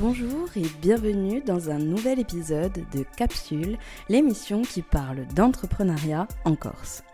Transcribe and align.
Bonjour 0.00 0.48
et 0.56 0.66
bienvenue 0.82 1.40
dans 1.40 1.70
un 1.70 1.78
nouvel 1.78 2.18
épisode 2.18 2.84
de 2.92 3.04
Capsule, 3.16 3.78
l'émission 4.08 4.62
qui 4.62 4.82
parle 4.82 5.24
d'entrepreneuriat 5.36 6.26
en 6.44 6.56
Corse. 6.56 7.04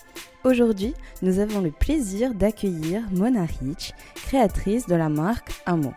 Aujourd'hui, 0.45 0.95
nous 1.21 1.41
avons 1.41 1.61
le 1.61 1.73
plaisir 1.73 2.33
d'accueillir 2.33 3.03
Mona 3.13 3.45
Rich, 3.45 3.93
créatrice 4.15 4.87
de 4.87 4.95
la 4.95 5.11
marque 5.11 5.53
Amo. 5.67 5.93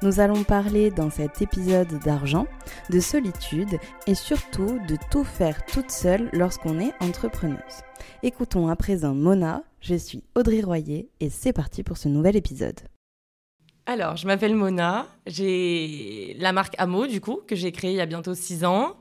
Nous 0.00 0.20
allons 0.20 0.42
parler 0.42 0.90
dans 0.90 1.10
cet 1.10 1.42
épisode 1.42 1.98
d'argent, 2.02 2.46
de 2.88 2.98
solitude 2.98 3.78
et 4.06 4.14
surtout 4.14 4.78
de 4.88 4.96
tout 5.10 5.24
faire 5.24 5.64
toute 5.66 5.90
seule 5.90 6.30
lorsqu'on 6.32 6.80
est 6.80 6.94
entrepreneuse. 7.00 7.82
Écoutons 8.22 8.68
à 8.68 8.76
présent 8.76 9.14
Mona, 9.14 9.64
je 9.82 9.96
suis 9.96 10.24
Audrey 10.34 10.62
Royer 10.62 11.10
et 11.20 11.28
c'est 11.28 11.52
parti 11.52 11.82
pour 11.82 11.98
ce 11.98 12.08
nouvel 12.08 12.36
épisode. 12.36 12.80
Alors, 13.84 14.16
je 14.16 14.28
m'appelle 14.28 14.54
Mona, 14.54 15.06
j'ai 15.26 16.36
la 16.38 16.52
marque 16.52 16.76
Amo 16.78 17.08
du 17.08 17.20
coup, 17.20 17.40
que 17.48 17.56
j'ai 17.56 17.72
créée 17.72 17.90
il 17.90 17.96
y 17.96 18.00
a 18.00 18.06
bientôt 18.06 18.34
6 18.34 18.64
ans. 18.64 18.94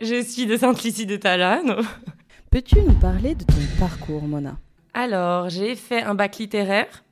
Je 0.00 0.22
suis 0.22 0.46
de 0.46 0.56
Sainte-Lucie 0.56 1.04
de 1.04 1.16
Talane. 1.16 1.76
Peux-tu 2.50 2.80
nous 2.80 2.94
parler 2.94 3.34
de 3.34 3.44
ton 3.44 3.60
parcours, 3.78 4.22
Mona? 4.22 4.56
Alors, 4.94 5.50
j'ai 5.50 5.76
fait 5.76 6.02
un 6.02 6.14
bac 6.14 6.38
littéraire 6.38 7.04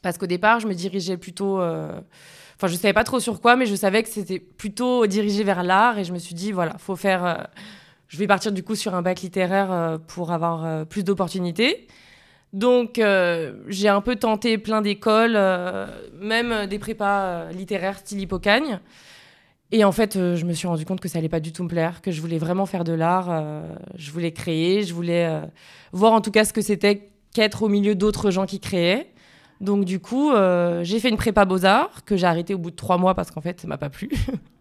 parce 0.00 0.16
qu'au 0.16 0.26
départ, 0.26 0.58
je 0.60 0.68
me 0.68 0.72
dirigeais 0.72 1.18
plutôt. 1.18 1.60
Euh, 1.60 2.00
enfin, 2.56 2.68
je 2.68 2.76
savais 2.76 2.94
pas 2.94 3.04
trop 3.04 3.20
sur 3.20 3.42
quoi, 3.42 3.54
mais 3.54 3.66
je 3.66 3.74
savais 3.74 4.02
que 4.02 4.08
c'était 4.08 4.38
plutôt 4.38 5.06
dirigé 5.06 5.44
vers 5.44 5.62
l'art 5.62 5.98
et 5.98 6.04
je 6.04 6.14
me 6.14 6.18
suis 6.18 6.34
dit, 6.34 6.50
voilà, 6.50 6.78
faut 6.78 6.96
faire. 6.96 7.26
Euh, 7.26 7.34
je 8.08 8.16
vais 8.16 8.26
partir 8.26 8.52
du 8.52 8.62
coup 8.62 8.74
sur 8.74 8.94
un 8.94 9.02
bac 9.02 9.20
littéraire 9.20 9.70
euh, 9.70 9.98
pour 9.98 10.32
avoir 10.32 10.86
plus 10.86 11.04
d'opportunités. 11.04 11.88
Donc, 12.52 13.00
j'ai 13.68 13.88
un 13.88 14.00
peu 14.00 14.16
tenté 14.16 14.56
plein 14.56 14.80
d'écoles, 14.80 15.38
même 16.18 16.66
des 16.66 16.78
prépas 16.78 17.50
littéraires 17.52 17.98
style 17.98 18.20
Hippocagne. 18.20 18.80
Et 19.72 19.84
en 19.84 19.92
fait, 19.92 20.14
je 20.14 20.44
me 20.46 20.52
suis 20.52 20.66
rendu 20.66 20.86
compte 20.86 21.00
que 21.00 21.08
ça 21.08 21.18
allait 21.18 21.28
pas 21.28 21.40
du 21.40 21.52
tout 21.52 21.64
me 21.64 21.68
plaire, 21.68 22.00
que 22.00 22.10
je 22.10 22.20
voulais 22.20 22.38
vraiment 22.38 22.64
faire 22.64 22.84
de 22.84 22.92
l'art, 22.92 23.62
je 23.96 24.10
voulais 24.10 24.32
créer, 24.32 24.84
je 24.84 24.94
voulais 24.94 25.42
voir 25.92 26.12
en 26.12 26.20
tout 26.20 26.30
cas 26.30 26.44
ce 26.44 26.52
que 26.52 26.62
c'était 26.62 27.10
qu'être 27.34 27.62
au 27.62 27.68
milieu 27.68 27.94
d'autres 27.94 28.30
gens 28.30 28.46
qui 28.46 28.60
créaient. 28.60 29.12
Donc 29.60 29.84
du 29.84 30.00
coup, 30.00 30.32
euh, 30.32 30.84
j'ai 30.84 31.00
fait 31.00 31.08
une 31.08 31.16
prépa 31.16 31.44
Beaux-Arts 31.44 32.04
que 32.04 32.16
j'ai 32.16 32.26
arrêtée 32.26 32.54
au 32.54 32.58
bout 32.58 32.70
de 32.70 32.76
trois 32.76 32.98
mois 32.98 33.14
parce 33.14 33.30
qu'en 33.30 33.40
fait, 33.40 33.60
ça 33.60 33.68
m'a 33.68 33.78
pas 33.78 33.90
plu. 33.90 34.10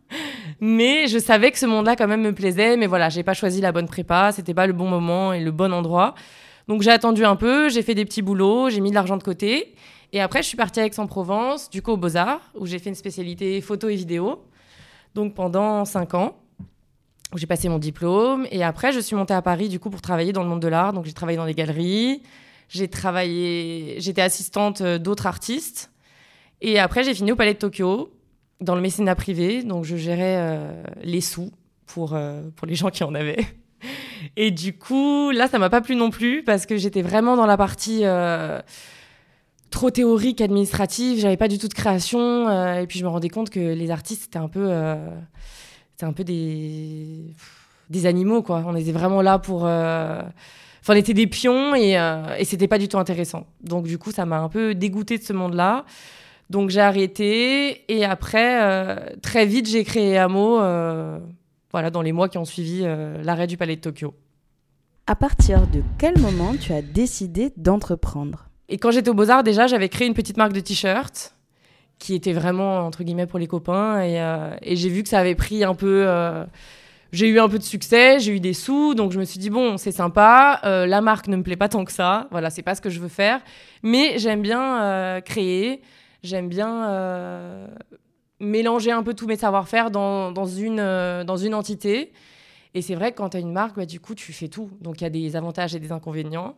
mais 0.61 1.08
je 1.08 1.17
savais 1.17 1.52
que 1.52 1.59
ce 1.59 1.66
monde-là 1.66 1.95
quand 1.95 2.08
même 2.08 2.22
me 2.22 2.33
plaisait. 2.33 2.78
Mais 2.78 2.88
voilà, 2.88 3.09
j'ai 3.09 3.23
pas 3.23 3.33
choisi 3.33 3.61
la 3.61 3.72
bonne 3.72 3.88
prépa, 3.88 4.31
c'était 4.31 4.53
pas 4.53 4.67
le 4.67 4.73
bon 4.73 4.88
moment 4.88 5.33
et 5.33 5.41
le 5.41 5.52
bon 5.52 5.73
endroit. 5.73 6.16
Donc 6.67 6.81
j'ai 6.81 6.91
attendu 6.91 7.23
un 7.25 7.35
peu, 7.35 7.69
j'ai 7.69 7.83
fait 7.83 7.95
des 7.95 8.05
petits 8.05 8.21
boulots, 8.21 8.69
j'ai 8.69 8.81
mis 8.81 8.89
de 8.89 8.95
l'argent 8.95 9.17
de 9.17 9.23
côté. 9.23 9.75
Et 10.13 10.21
après, 10.21 10.41
je 10.41 10.47
suis 10.47 10.58
partie 10.58 10.80
à 10.80 10.85
Aix-en-Provence, 10.85 11.69
du 11.69 11.81
coup 11.81 11.91
au 11.91 11.97
Beaux-Arts, 11.97 12.52
où 12.55 12.66
j'ai 12.66 12.80
fait 12.80 12.89
une 12.89 12.95
spécialité 12.95 13.59
photo 13.61 13.89
et 13.89 13.95
vidéo. 13.95 14.44
Donc 15.13 15.35
pendant 15.35 15.85
cinq 15.85 16.13
ans, 16.13 16.38
où 17.33 17.38
j'ai 17.38 17.47
passé 17.47 17.69
mon 17.69 17.80
diplôme. 17.80 18.47
Et 18.52 18.63
après, 18.63 18.91
je 18.91 18.99
suis 18.99 19.16
montée 19.16 19.33
à 19.33 19.41
Paris, 19.41 19.69
du 19.69 19.80
coup, 19.80 19.89
pour 19.89 20.02
travailler 20.02 20.33
dans 20.33 20.44
le 20.44 20.49
monde 20.49 20.61
de 20.61 20.67
l'art. 20.67 20.94
Donc 20.94 21.05
j'ai 21.05 21.13
travaillé 21.13 21.38
dans 21.38 21.45
des 21.45 21.53
galeries, 21.53 22.22
j'ai 22.69 22.88
travaillé, 22.88 23.95
j'étais 24.00 24.22
assistante 24.22 24.81
euh, 24.81 24.97
d'autres 24.97 25.27
artistes. 25.27 25.91
Et 26.61 26.79
après, 26.79 27.03
j'ai 27.03 27.13
fini 27.13 27.31
au 27.31 27.35
Palais 27.35 27.53
de 27.53 27.59
Tokyo, 27.59 28.09
dans 28.61 28.75
le 28.75 28.81
mécénat 28.81 29.16
privé. 29.16 29.63
Donc, 29.63 29.83
je 29.83 29.97
gérais 29.97 30.38
euh, 30.38 30.83
les 31.03 31.22
sous 31.22 31.52
pour, 31.85 32.13
euh, 32.13 32.41
pour 32.55 32.67
les 32.67 32.75
gens 32.75 32.89
qui 32.89 33.03
en 33.03 33.13
avaient. 33.13 33.45
Et 34.38 34.52
du 34.52 34.78
coup, 34.78 35.31
là, 35.31 35.47
ça 35.47 35.59
m'a 35.59 35.69
pas 35.69 35.81
plu 35.81 35.95
non 35.95 36.09
plus 36.09 36.44
parce 36.44 36.66
que 36.66 36.78
j'étais 36.78 37.02
vraiment 37.02 37.36
dans 37.36 37.45
la 37.45 37.58
partie 37.58 38.03
trop 39.69 39.89
théorique, 39.89 40.41
administrative. 40.41 41.19
J'avais 41.19 41.38
pas 41.38 41.47
du 41.47 41.58
tout 41.58 41.67
de 41.67 41.73
création. 41.73 42.50
et 42.78 42.86
puis, 42.88 43.00
je 43.00 43.06
me 43.06 43.09
rendais 43.09 43.30
compte 43.30 43.50
que 43.50 43.59
les 43.59 43.91
artistes, 43.91 44.23
c'était 44.23 44.39
un 44.39 44.50
peu, 44.50 44.69
c'était 45.91 46.06
un 46.06 46.13
peu 46.13 46.23
des, 46.23 47.33
des 47.89 48.06
animaux, 48.06 48.41
quoi. 48.41 48.63
On 48.66 48.75
était 48.75 48.91
vraiment 48.91 49.22
là 49.22 49.39
pour 49.39 49.66
Enfin, 50.85 50.94
on 50.94 50.97
était 50.97 51.16
des 51.16 51.25
pions 51.25 51.73
et, 51.73 51.97
euh, 51.97 52.35
et 52.38 52.46
c'était 52.46 52.67
pas 52.67 52.78
du 52.78 52.88
tout 52.88 53.00
intéressant. 53.00 53.47
Donc, 53.63 53.88
du 53.88 53.97
coup, 53.97 54.12
ça 54.12 54.28
m'a 54.28 54.38
un 54.38 54.50
peu 54.50 54.75
dégoûté 54.75 55.17
de 55.17 55.23
ce 55.23 55.34
monde-là. 55.34 55.84
Donc, 56.52 56.69
j'ai 56.69 56.79
arrêté. 56.79 57.91
Et 57.91 58.06
après, 58.06 58.62
euh, 58.62 58.96
très 59.23 59.47
vite, 59.47 59.67
j'ai 59.67 59.84
créé 59.84 60.16
Amo, 60.19 60.62
euh, 60.62 61.17
voilà, 61.72 61.90
dans 61.90 62.03
les 62.03 62.12
mois 62.12 62.29
qui 62.29 62.38
ont 62.38 62.46
suivi 62.46 62.84
l'arrêt 63.23 63.47
du 63.47 63.57
Palais 63.57 63.78
de 63.78 63.81
Tokyo. 63.81 64.13
À 65.07 65.16
partir 65.16 65.67
de 65.67 65.83
quel 65.97 66.17
moment 66.19 66.55
tu 66.59 66.73
as 66.73 66.81
décidé 66.81 67.51
d'entreprendre? 67.57 68.49
Et 68.69 68.77
quand 68.77 68.91
j'étais 68.91 69.09
au 69.09 69.13
Beaux-Arts, 69.13 69.43
déjà, 69.43 69.67
j'avais 69.67 69.89
créé 69.89 70.07
une 70.07 70.13
petite 70.13 70.38
marque 70.38 70.53
de 70.53 70.59
t-shirts 70.59 71.35
qui 71.99 72.16
était 72.16 72.33
vraiment, 72.33 72.79
entre 72.79 73.03
guillemets, 73.03 73.27
pour 73.27 73.39
les 73.39 73.47
copains. 73.47 74.01
Et, 74.01 74.16
et 74.61 74.75
j'ai 74.75 74.89
vu 74.89 75.03
que 75.03 75.09
ça 75.09 75.19
avait 75.19 75.35
pris 75.35 75.63
un 75.63 75.75
peu 75.75 76.05
j'ai 77.16 77.29
eu 77.29 77.39
un 77.39 77.47
peu 77.47 77.57
de 77.57 77.63
succès, 77.63 78.19
j'ai 78.19 78.33
eu 78.33 78.39
des 78.41 78.53
sous, 78.53 78.93
donc 78.93 79.13
je 79.13 79.19
me 79.19 79.23
suis 79.23 79.39
dit 79.39 79.49
bon, 79.49 79.77
c'est 79.77 79.93
sympa. 79.93 80.59
Euh, 80.66 80.85
la 80.85 80.99
marque 80.99 81.29
ne 81.29 81.37
me 81.37 81.43
plaît 81.43 81.55
pas 81.55 81.69
tant 81.69 81.85
que 81.85 81.91
ça. 81.93 82.27
Voilà, 82.29 82.49
c'est 82.49 82.61
pas 82.61 82.75
ce 82.75 82.81
que 82.81 82.89
je 82.89 82.99
veux 82.99 83.07
faire. 83.07 83.39
Mais 83.83 84.19
j'aime 84.19 84.41
bien 84.41 84.81
euh, 84.81 85.22
créer, 85.22 85.81
j'aime 86.23 86.49
bien 86.49 86.89
euh, 86.89 87.67
mélanger 88.41 88.91
un 88.91 89.01
peu 89.01 89.13
tous 89.13 89.27
mes 89.27 89.37
savoir-faire 89.37 89.91
dans 89.91 90.45
une 90.45 91.53
entité. 91.53 92.11
Et 92.75 92.81
c'est 92.81 92.94
vrai 92.94 93.13
que 93.13 93.18
quand 93.18 93.30
tu 93.30 93.38
as 93.38 93.40
une 93.40 93.53
marque, 93.53 93.78
bah, 93.78 93.86
du 93.86 94.00
coup, 94.00 94.13
tu 94.13 94.34
fais 94.34 94.50
tout. 94.50 94.69
Donc 94.81 95.02
il 95.02 95.06
y 95.06 95.08
a 95.08 95.09
des 95.09 95.36
avantages 95.36 95.74
et 95.74 95.80
des 95.80 95.91
inconvénients. 95.91 96.56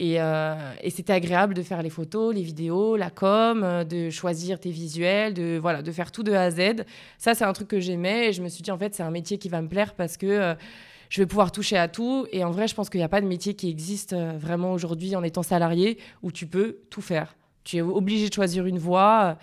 Euh, 0.00 0.74
et, 0.82 0.90
c'était 0.90 1.12
agréable 1.12 1.52
de 1.52 1.62
faire 1.62 1.82
les 1.82 1.90
photos, 1.90 2.34
les 2.34 2.42
vidéos, 2.42 2.96
la 2.96 3.10
com, 3.10 3.62
euh, 3.62 3.84
de 3.84 4.08
choisir 4.08 4.58
tes 4.58 4.70
visuels, 4.70 5.34
de, 5.34 5.58
voilà, 5.60 5.82
de 5.82 5.92
faire 5.92 6.10
tout 6.10 6.22
de 6.22 6.32
A 6.32 6.44
à 6.44 6.50
Z. 6.50 6.84
Ça, 7.18 7.34
c'est 7.34 7.44
un 7.44 7.52
truc 7.52 7.68
que 7.68 7.80
j'aimais 7.80 8.28
et 8.28 8.32
je 8.32 8.42
me 8.42 8.48
suis 8.48 8.62
dit, 8.62 8.70
en 8.70 8.78
fait, 8.78 8.94
c'est 8.94 9.02
un 9.02 9.10
métier 9.10 9.36
qui 9.36 9.50
va 9.50 9.60
me 9.60 9.68
plaire 9.68 9.94
parce 9.94 10.16
que 10.16 10.26
euh, 10.26 10.54
je 11.10 11.20
vais 11.20 11.26
pouvoir 11.26 11.52
toucher 11.52 11.76
à 11.76 11.88
tout. 11.88 12.26
Et 12.32 12.44
en 12.44 12.50
vrai, 12.50 12.66
je 12.66 12.74
pense 12.74 12.88
qu'il 12.88 12.98
n'y 12.98 13.04
a 13.04 13.10
pas 13.10 13.20
de 13.20 13.26
métier 13.26 13.52
qui 13.52 13.68
existe 13.68 14.14
vraiment 14.14 14.72
aujourd'hui 14.72 15.14
en 15.16 15.22
étant 15.22 15.42
salarié 15.42 15.98
où 16.22 16.32
tu 16.32 16.46
peux 16.46 16.78
tout 16.88 17.02
faire. 17.02 17.36
Tu 17.64 17.76
es 17.76 17.82
obligé 17.82 18.30
de 18.30 18.34
choisir 18.34 18.64
une 18.64 18.78
voie, 18.78 19.36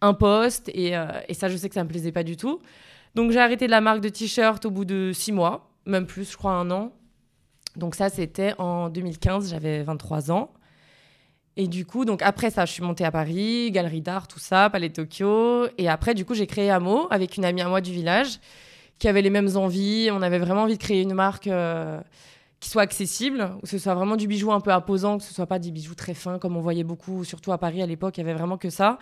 un 0.00 0.14
poste 0.14 0.68
et, 0.68 0.92
et 1.28 1.34
ça, 1.34 1.48
je 1.48 1.56
sais 1.56 1.68
que 1.68 1.74
ça 1.74 1.80
ne 1.80 1.86
me 1.86 1.90
plaisait 1.90 2.12
pas 2.12 2.22
du 2.22 2.36
tout. 2.36 2.60
Donc, 3.14 3.30
j'ai 3.30 3.40
arrêté 3.40 3.66
de 3.66 3.70
la 3.70 3.80
marque 3.80 4.00
de 4.00 4.08
t-shirt 4.08 4.64
au 4.64 4.70
bout 4.70 4.84
de 4.84 5.12
six 5.14 5.32
mois, 5.32 5.70
même 5.86 6.06
plus, 6.06 6.30
je 6.30 6.36
crois 6.36 6.52
un 6.52 6.70
an. 6.70 6.92
Donc 7.76 7.94
ça, 7.94 8.08
c'était 8.08 8.54
en 8.58 8.88
2015, 8.88 9.50
j'avais 9.50 9.82
23 9.82 10.30
ans. 10.30 10.52
Et 11.56 11.68
du 11.68 11.86
coup, 11.86 12.04
donc 12.04 12.22
après 12.22 12.50
ça, 12.50 12.64
je 12.64 12.72
suis 12.72 12.82
montée 12.82 13.04
à 13.04 13.12
Paris, 13.12 13.70
galerie 13.70 14.00
d'art, 14.00 14.26
tout 14.26 14.38
ça, 14.38 14.70
Palais 14.70 14.90
Tokyo. 14.90 15.66
Et 15.78 15.88
après, 15.88 16.14
du 16.14 16.24
coup, 16.24 16.34
j'ai 16.34 16.46
créé 16.46 16.70
Amo 16.70 17.06
avec 17.10 17.36
une 17.36 17.44
amie 17.44 17.62
à 17.62 17.68
moi 17.68 17.80
du 17.80 17.92
village 17.92 18.40
qui 18.98 19.08
avait 19.08 19.22
les 19.22 19.30
mêmes 19.30 19.56
envies. 19.56 20.08
On 20.12 20.22
avait 20.22 20.38
vraiment 20.38 20.62
envie 20.62 20.76
de 20.76 20.82
créer 20.82 21.02
une 21.02 21.14
marque 21.14 21.46
euh, 21.46 22.00
qui 22.58 22.70
soit 22.70 22.82
accessible, 22.82 23.52
que 23.62 23.68
ce 23.68 23.78
soit 23.78 23.94
vraiment 23.94 24.16
du 24.16 24.26
bijou 24.26 24.50
un 24.52 24.60
peu 24.60 24.72
imposant, 24.72 25.18
que 25.18 25.24
ce 25.24 25.34
soit 25.34 25.46
pas 25.46 25.60
des 25.60 25.70
bijoux 25.70 25.94
très 25.94 26.14
fins 26.14 26.38
comme 26.38 26.56
on 26.56 26.60
voyait 26.60 26.84
beaucoup, 26.84 27.22
surtout 27.24 27.52
à 27.52 27.58
Paris 27.58 27.82
à 27.82 27.86
l'époque, 27.86 28.16
il 28.16 28.20
y 28.20 28.24
avait 28.24 28.34
vraiment 28.34 28.58
que 28.58 28.70
ça. 28.70 28.98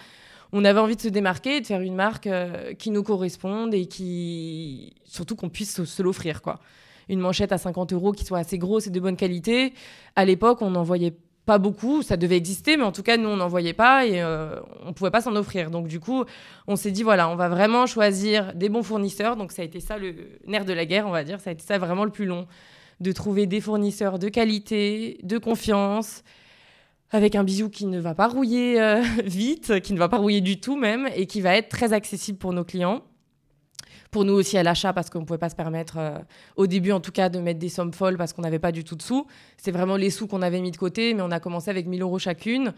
On 0.52 0.64
avait 0.64 0.80
envie 0.80 0.96
de 0.96 1.00
se 1.00 1.08
démarquer 1.08 1.56
et 1.56 1.60
de 1.60 1.66
faire 1.66 1.80
une 1.80 1.94
marque 1.94 2.26
euh, 2.26 2.74
qui 2.74 2.90
nous 2.90 3.02
corresponde 3.02 3.72
et 3.74 3.86
qui, 3.86 4.94
surtout 5.04 5.34
qu'on 5.34 5.48
puisse 5.48 5.84
se, 5.84 6.02
l'offrir, 6.02 6.42
quoi 6.42 6.60
une 7.08 7.20
manchette 7.20 7.52
à 7.52 7.58
50 7.58 7.92
euros 7.92 8.12
qui 8.12 8.24
soit 8.24 8.38
assez 8.38 8.58
grosse 8.58 8.86
et 8.86 8.90
de 8.90 9.00
bonne 9.00 9.16
qualité. 9.16 9.74
À 10.16 10.24
l'époque, 10.24 10.62
on 10.62 10.70
n'en 10.70 10.84
voyait 10.84 11.14
pas 11.44 11.58
beaucoup, 11.58 12.02
ça 12.02 12.16
devait 12.16 12.36
exister, 12.36 12.76
mais 12.76 12.84
en 12.84 12.92
tout 12.92 13.02
cas, 13.02 13.16
nous, 13.16 13.28
on 13.28 13.36
n'en 13.36 13.48
voyait 13.48 13.72
pas 13.72 14.06
et 14.06 14.22
euh, 14.22 14.60
on 14.86 14.92
pouvait 14.92 15.10
pas 15.10 15.20
s'en 15.20 15.34
offrir. 15.34 15.70
Donc, 15.70 15.88
du 15.88 15.98
coup, 15.98 16.24
on 16.68 16.76
s'est 16.76 16.92
dit, 16.92 17.02
voilà, 17.02 17.28
on 17.28 17.34
va 17.34 17.48
vraiment 17.48 17.86
choisir 17.86 18.54
des 18.54 18.68
bons 18.68 18.84
fournisseurs. 18.84 19.36
Donc, 19.36 19.52
ça 19.52 19.62
a 19.62 19.64
été 19.64 19.80
ça 19.80 19.98
le 19.98 20.14
nerf 20.46 20.64
de 20.64 20.72
la 20.72 20.86
guerre, 20.86 21.06
on 21.06 21.10
va 21.10 21.24
dire. 21.24 21.40
Ça 21.40 21.50
a 21.50 21.52
été 21.52 21.64
ça 21.64 21.78
vraiment 21.78 22.04
le 22.04 22.12
plus 22.12 22.26
long, 22.26 22.46
de 23.00 23.10
trouver 23.10 23.46
des 23.46 23.60
fournisseurs 23.60 24.18
de 24.20 24.28
qualité, 24.28 25.18
de 25.24 25.38
confiance, 25.38 26.22
avec 27.12 27.34
un 27.36 27.44
bijou 27.44 27.68
qui 27.68 27.86
ne 27.86 28.00
va 28.00 28.14
pas 28.14 28.26
rouiller 28.26 28.80
euh, 28.80 29.02
vite, 29.24 29.80
qui 29.80 29.92
ne 29.92 29.98
va 29.98 30.08
pas 30.08 30.16
rouiller 30.18 30.40
du 30.40 30.58
tout 30.58 30.76
même, 30.76 31.08
et 31.14 31.26
qui 31.26 31.40
va 31.40 31.56
être 31.56 31.68
très 31.68 31.92
accessible 31.92 32.38
pour 32.38 32.52
nos 32.52 32.64
clients 32.64 33.02
pour 34.12 34.26
nous 34.26 34.34
aussi 34.34 34.58
à 34.58 34.62
l'achat 34.62 34.92
parce 34.92 35.08
qu'on 35.08 35.20
ne 35.20 35.24
pouvait 35.24 35.38
pas 35.38 35.48
se 35.48 35.56
permettre, 35.56 35.96
euh, 35.96 36.18
au 36.56 36.66
début 36.66 36.92
en 36.92 37.00
tout 37.00 37.12
cas, 37.12 37.30
de 37.30 37.38
mettre 37.38 37.58
des 37.58 37.70
sommes 37.70 37.94
folles 37.94 38.18
parce 38.18 38.34
qu'on 38.34 38.42
n'avait 38.42 38.58
pas 38.58 38.70
du 38.70 38.84
tout 38.84 38.94
de 38.94 39.00
sous. 39.00 39.26
C'est 39.56 39.70
vraiment 39.70 39.96
les 39.96 40.10
sous 40.10 40.26
qu'on 40.26 40.42
avait 40.42 40.60
mis 40.60 40.70
de 40.70 40.76
côté, 40.76 41.14
mais 41.14 41.22
on 41.22 41.30
a 41.30 41.40
commencé 41.40 41.70
avec 41.70 41.86
1000 41.86 42.02
euros 42.02 42.18
chacune 42.18 42.74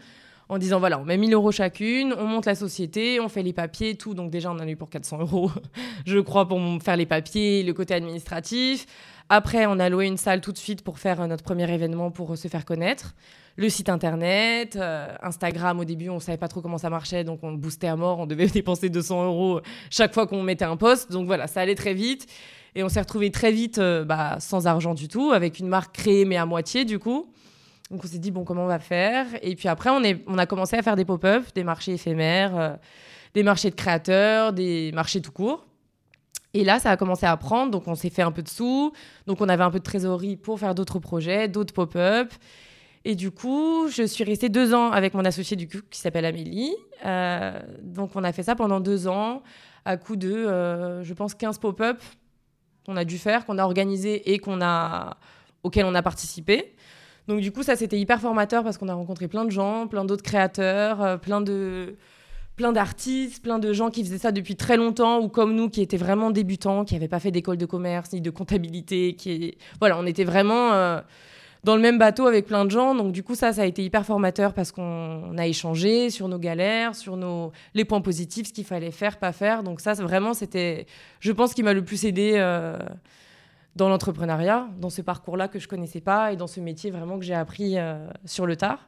en 0.47 0.57
disant 0.57 0.79
voilà, 0.79 0.99
on 0.99 1.03
met 1.03 1.17
1000 1.17 1.33
euros 1.33 1.51
chacune, 1.51 2.13
on 2.17 2.25
monte 2.25 2.45
la 2.45 2.55
société, 2.55 3.19
on 3.19 3.27
fait 3.27 3.43
les 3.43 3.51
papiers, 3.51 3.95
tout. 3.95 4.13
Donc 4.13 4.31
déjà, 4.31 4.49
on 4.49 4.59
a 4.59 4.65
eu 4.65 4.77
pour 4.77 4.89
400 4.89 5.19
euros, 5.19 5.51
je 6.05 6.19
crois, 6.19 6.47
pour 6.47 6.59
faire 6.81 6.95
les 6.95 7.05
papiers, 7.05 7.63
le 7.63 7.73
côté 7.73 7.93
administratif. 7.93 8.85
Après, 9.29 9.65
on 9.65 9.79
a 9.79 9.89
loué 9.89 10.05
une 10.05 10.17
salle 10.17 10.39
tout 10.39 10.51
de 10.51 10.57
suite 10.57 10.83
pour 10.83 10.99
faire 10.99 11.19
euh, 11.19 11.27
notre 11.27 11.43
premier 11.43 11.71
événement 11.71 12.11
pour 12.11 12.33
euh, 12.33 12.35
se 12.35 12.47
faire 12.47 12.63
connaître. 12.63 13.15
Le 13.55 13.69
site 13.69 13.89
internet, 13.89 14.75
euh, 14.75 15.07
Instagram, 15.23 15.79
au 15.79 15.85
début, 15.85 16.09
on 16.09 16.19
savait 16.19 16.37
pas 16.37 16.47
trop 16.47 16.61
comment 16.61 16.77
ça 16.77 16.89
marchait, 16.91 17.23
donc 17.23 17.39
on 17.41 17.53
boostait 17.53 17.87
à 17.87 17.95
mort, 17.95 18.19
on 18.19 18.27
devait 18.27 18.47
dépenser 18.53 18.89
200 18.89 19.25
euros 19.25 19.61
chaque 19.89 20.13
fois 20.13 20.27
qu'on 20.27 20.43
mettait 20.43 20.65
un 20.65 20.77
post. 20.77 21.11
Donc 21.11 21.25
voilà, 21.25 21.47
ça 21.47 21.61
allait 21.61 21.75
très 21.75 21.93
vite. 21.93 22.27
Et 22.75 22.83
on 22.83 22.89
s'est 22.89 22.99
retrouvé 22.99 23.31
très 23.31 23.51
vite 23.51 23.79
bah, 23.79 24.35
sans 24.39 24.67
argent 24.67 24.93
du 24.93 25.07
tout, 25.07 25.31
avec 25.31 25.59
une 25.59 25.69
marque 25.69 25.95
créée 25.95 26.25
mais 26.25 26.35
à 26.35 26.45
moitié 26.45 26.83
du 26.83 26.99
coup. 26.99 27.31
Donc 27.89 28.03
on 28.03 28.07
s'est 28.07 28.19
dit, 28.19 28.31
bon, 28.31 28.43
comment 28.43 28.65
on 28.65 28.67
va 28.67 28.79
faire? 28.79 29.27
Et 29.41 29.55
puis 29.55 29.69
après, 29.69 29.89
on, 29.91 30.03
est, 30.03 30.21
on 30.27 30.37
a 30.37 30.45
commencé 30.45 30.75
à 30.75 30.81
faire 30.81 30.97
des 30.97 31.05
pop-up, 31.05 31.45
des 31.55 31.63
marchés 31.63 31.93
éphémères 31.93 32.77
des 33.35 33.43
marchés 33.43 33.69
de 33.69 33.75
créateurs, 33.75 34.53
des 34.53 34.91
marchés 34.93 35.21
tout 35.21 35.31
court. 35.31 35.67
Et 36.55 36.63
là, 36.63 36.79
ça 36.79 36.89
a 36.89 36.95
commencé 36.95 37.25
à 37.25 37.35
prendre, 37.35 37.69
donc 37.69 37.85
on 37.85 37.95
s'est 37.95 38.09
fait 38.09 38.21
un 38.21 38.31
peu 38.31 38.41
de 38.41 38.47
sous, 38.47 38.93
donc 39.27 39.41
on 39.41 39.49
avait 39.49 39.65
un 39.65 39.69
peu 39.69 39.79
de 39.79 39.83
trésorerie 39.83 40.37
pour 40.37 40.57
faire 40.57 40.73
d'autres 40.73 40.99
projets, 40.99 41.49
d'autres 41.49 41.73
pop-up. 41.73 42.31
Et 43.03 43.15
du 43.15 43.29
coup, 43.29 43.89
je 43.89 44.03
suis 44.03 44.23
restée 44.23 44.47
deux 44.47 44.73
ans 44.73 44.89
avec 44.91 45.13
mon 45.15 45.25
associé 45.25 45.57
du 45.57 45.67
coup 45.67 45.79
qui 45.91 45.99
s'appelle 45.99 46.23
Amélie. 46.23 46.73
Euh, 47.05 47.59
donc 47.81 48.11
on 48.15 48.23
a 48.23 48.31
fait 48.31 48.41
ça 48.41 48.55
pendant 48.55 48.79
deux 48.79 49.09
ans, 49.09 49.43
à 49.83 49.97
coup 49.97 50.15
de, 50.15 50.31
euh, 50.31 51.03
je 51.03 51.13
pense, 51.13 51.33
15 51.33 51.57
pop-up 51.59 52.01
qu'on 52.85 52.95
a 52.95 53.03
dû 53.03 53.17
faire, 53.17 53.45
qu'on 53.45 53.57
a 53.57 53.63
organisé 53.65 54.31
et 54.31 54.39
qu'on 54.39 54.61
a, 54.61 55.17
auquel 55.63 55.83
on 55.83 55.93
a 55.93 56.01
participé. 56.01 56.73
Donc 57.27 57.41
du 57.41 57.51
coup, 57.51 57.63
ça 57.63 57.75
c'était 57.75 57.99
hyper 57.99 58.21
formateur 58.21 58.63
parce 58.63 58.77
qu'on 58.77 58.87
a 58.87 58.93
rencontré 58.93 59.27
plein 59.27 59.43
de 59.43 59.51
gens, 59.51 59.87
plein 59.87 60.05
d'autres 60.05 60.23
créateurs, 60.23 61.01
euh, 61.03 61.17
plein 61.17 61.41
de 61.41 61.97
plein 62.55 62.71
d'artistes, 62.71 63.43
plein 63.43 63.59
de 63.59 63.73
gens 63.73 63.89
qui 63.89 64.03
faisaient 64.03 64.17
ça 64.17 64.31
depuis 64.31 64.55
très 64.55 64.77
longtemps 64.77 65.19
ou 65.19 65.27
comme 65.27 65.55
nous 65.55 65.69
qui 65.69 65.81
étaient 65.81 65.97
vraiment 65.97 66.31
débutants, 66.31 66.85
qui 66.85 66.93
n'avaient 66.93 67.07
pas 67.07 67.19
fait 67.19 67.31
d'école 67.31 67.57
de 67.57 67.65
commerce 67.65 68.13
ni 68.13 68.21
de 68.21 68.29
comptabilité, 68.29 69.15
qui 69.15 69.57
voilà, 69.79 69.97
on 69.99 70.05
était 70.05 70.23
vraiment 70.23 70.71
euh, 70.73 71.01
dans 71.63 71.75
le 71.75 71.81
même 71.81 71.97
bateau 71.97 72.27
avec 72.27 72.45
plein 72.45 72.63
de 72.63 72.71
gens. 72.71 72.95
Donc 72.95 73.11
du 73.11 73.23
coup 73.23 73.35
ça 73.35 73.51
ça 73.51 73.63
a 73.63 73.65
été 73.65 73.83
hyper 73.83 74.05
formateur 74.05 74.53
parce 74.53 74.71
qu'on 74.71 75.37
a 75.37 75.47
échangé 75.47 76.09
sur 76.09 76.29
nos 76.29 76.39
galères, 76.39 76.95
sur 76.95 77.17
nos 77.17 77.51
les 77.73 77.83
points 77.83 78.01
positifs, 78.01 78.47
ce 78.47 78.53
qu'il 78.53 78.65
fallait 78.65 78.91
faire, 78.91 79.17
pas 79.17 79.33
faire. 79.33 79.63
Donc 79.63 79.81
ça 79.81 79.93
vraiment 79.93 80.33
c'était 80.33 80.85
je 81.19 81.31
pense 81.33 81.53
qui 81.53 81.63
m'a 81.63 81.73
le 81.73 81.83
plus 81.83 82.05
aidé 82.05 82.35
euh, 82.35 82.79
dans 83.75 83.89
l'entrepreneuriat, 83.89 84.69
dans 84.79 84.89
ce 84.89 85.01
parcours-là 85.01 85.49
que 85.49 85.59
je 85.59 85.67
connaissais 85.67 86.01
pas 86.01 86.31
et 86.31 86.37
dans 86.37 86.47
ce 86.47 86.61
métier 86.61 86.89
vraiment 86.89 87.19
que 87.19 87.25
j'ai 87.25 87.33
appris 87.33 87.77
euh, 87.77 88.07
sur 88.23 88.45
le 88.45 88.55
tard. 88.55 88.87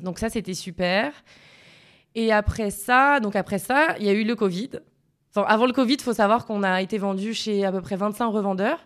Donc 0.00 0.18
ça 0.18 0.28
c'était 0.28 0.54
super. 0.54 1.12
Et 2.14 2.32
après 2.32 2.70
ça, 2.70 3.20
donc 3.20 3.36
après 3.36 3.58
ça, 3.58 3.96
il 3.98 4.06
y 4.06 4.08
a 4.08 4.12
eu 4.12 4.24
le 4.24 4.34
Covid. 4.36 4.70
Avant 5.34 5.66
le 5.66 5.72
Covid, 5.72 5.94
il 5.94 6.02
faut 6.02 6.12
savoir 6.12 6.44
qu'on 6.44 6.62
a 6.62 6.82
été 6.82 6.98
vendu 6.98 7.32
chez 7.32 7.64
à 7.64 7.72
peu 7.72 7.80
près 7.80 7.96
25 7.96 8.26
revendeurs. 8.26 8.78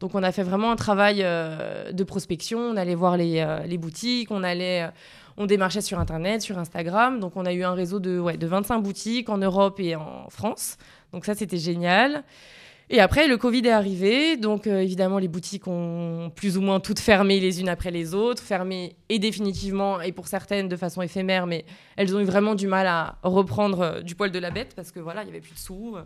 Donc 0.00 0.14
on 0.14 0.22
a 0.22 0.30
fait 0.30 0.42
vraiment 0.42 0.70
un 0.70 0.76
travail 0.76 1.20
euh, 1.22 1.90
de 1.92 2.04
prospection. 2.04 2.58
On 2.58 2.76
allait 2.76 2.94
voir 2.94 3.16
les, 3.16 3.40
euh, 3.40 3.78
boutiques, 3.78 4.30
on 4.30 4.42
allait, 4.42 4.82
euh, 4.82 4.90
on 5.38 5.46
démarchait 5.46 5.80
sur 5.80 5.98
Internet, 5.98 6.42
sur 6.42 6.58
Instagram. 6.58 7.18
Donc 7.18 7.32
on 7.36 7.46
a 7.46 7.52
eu 7.54 7.64
un 7.64 7.72
réseau 7.72 7.98
de, 7.98 8.18
ouais, 8.18 8.36
de 8.36 8.46
25 8.46 8.80
boutiques 8.80 9.30
en 9.30 9.38
Europe 9.38 9.80
et 9.80 9.96
en 9.96 10.28
France. 10.28 10.76
Donc 11.12 11.24
ça, 11.24 11.34
c'était 11.34 11.56
génial. 11.56 12.24
Et 12.88 13.00
après, 13.00 13.26
le 13.26 13.36
Covid 13.36 13.66
est 13.66 13.70
arrivé, 13.70 14.36
donc 14.36 14.68
euh, 14.68 14.78
évidemment, 14.78 15.18
les 15.18 15.26
boutiques 15.26 15.66
ont 15.66 16.30
plus 16.36 16.56
ou 16.56 16.60
moins 16.60 16.78
toutes 16.78 17.00
fermé 17.00 17.40
les 17.40 17.60
unes 17.60 17.68
après 17.68 17.90
les 17.90 18.14
autres, 18.14 18.40
fermées 18.40 18.94
et 19.08 19.18
définitivement, 19.18 20.00
et 20.00 20.12
pour 20.12 20.28
certaines 20.28 20.68
de 20.68 20.76
façon 20.76 21.02
éphémère, 21.02 21.48
mais 21.48 21.64
elles 21.96 22.14
ont 22.14 22.20
eu 22.20 22.24
vraiment 22.24 22.54
du 22.54 22.68
mal 22.68 22.86
à 22.86 23.18
reprendre 23.24 23.80
euh, 23.80 24.00
du 24.02 24.14
poil 24.14 24.30
de 24.30 24.38
la 24.38 24.52
bête 24.52 24.74
parce 24.76 24.92
que 24.92 25.00
voilà, 25.00 25.22
il 25.22 25.26
y 25.26 25.30
avait 25.30 25.40
plus 25.40 25.54
de 25.54 25.58
sous. 25.58 25.96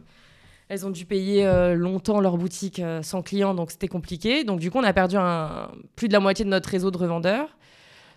Elles 0.70 0.86
ont 0.86 0.90
dû 0.90 1.04
payer 1.04 1.44
euh, 1.44 1.74
longtemps 1.74 2.20
leur 2.20 2.38
boutique 2.38 2.80
sans 3.02 3.20
clients, 3.20 3.52
donc 3.52 3.72
c'était 3.72 3.88
compliqué. 3.88 4.44
Donc 4.44 4.58
du 4.58 4.70
coup, 4.70 4.78
on 4.78 4.84
a 4.84 4.94
perdu 4.94 5.16
plus 5.96 6.08
de 6.08 6.14
la 6.14 6.20
moitié 6.20 6.46
de 6.46 6.50
notre 6.50 6.70
réseau 6.70 6.90
de 6.90 6.96
revendeurs. 6.96 7.58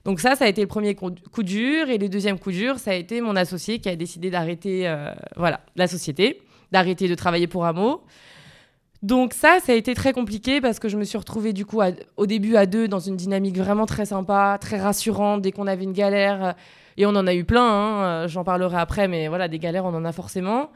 Donc 0.06 0.22
ça, 0.22 0.36
ça 0.36 0.46
a 0.46 0.48
été 0.48 0.62
le 0.62 0.68
premier 0.68 0.96
coup 0.96 1.44
dur, 1.44 1.90
et 1.90 1.98
le 1.98 2.08
deuxième 2.08 2.40
coup 2.40 2.52
dur, 2.52 2.80
ça 2.80 2.92
a 2.92 2.94
été 2.94 3.20
mon 3.20 3.36
associé 3.36 3.80
qui 3.80 3.90
a 3.90 3.96
décidé 3.98 4.30
d'arrêter, 4.30 4.94
voilà, 5.36 5.62
la 5.76 5.88
société, 5.88 6.42
d'arrêter 6.72 7.10
de 7.10 7.16
travailler 7.16 7.48
pour 7.48 7.66
Amo. 7.66 8.04
Donc 9.04 9.34
ça, 9.34 9.58
ça 9.62 9.74
a 9.74 9.76
été 9.76 9.94
très 9.96 10.14
compliqué 10.14 10.62
parce 10.62 10.80
que 10.80 10.88
je 10.88 10.96
me 10.96 11.04
suis 11.04 11.18
retrouvée 11.18 11.52
du 11.52 11.66
coup 11.66 11.82
au 12.16 12.26
début 12.26 12.56
à 12.56 12.66
deux 12.66 12.88
dans 12.88 13.02
une 13.02 13.18
dynamique 13.18 13.58
vraiment 13.58 13.86
très 13.86 14.06
sympa, 14.06 14.58
très 14.62 14.80
rassurante. 14.80 15.42
Dès 15.42 15.52
qu'on 15.52 15.68
avait 15.68 15.84
une 15.84 15.92
galère, 15.92 16.46
euh, 16.46 16.52
et 16.96 17.06
on 17.06 17.10
en 17.10 17.28
a 17.28 17.34
eu 17.34 17.44
plein, 17.44 17.68
hein, 17.68 18.04
euh, 18.04 18.28
j'en 18.30 18.46
parlerai 18.46 18.78
après, 18.78 19.10
mais 19.10 19.28
voilà, 19.28 19.50
des 19.50 19.60
galères, 19.60 19.84
on 19.84 19.94
en 19.94 20.06
a 20.06 20.14
forcément. 20.14 20.72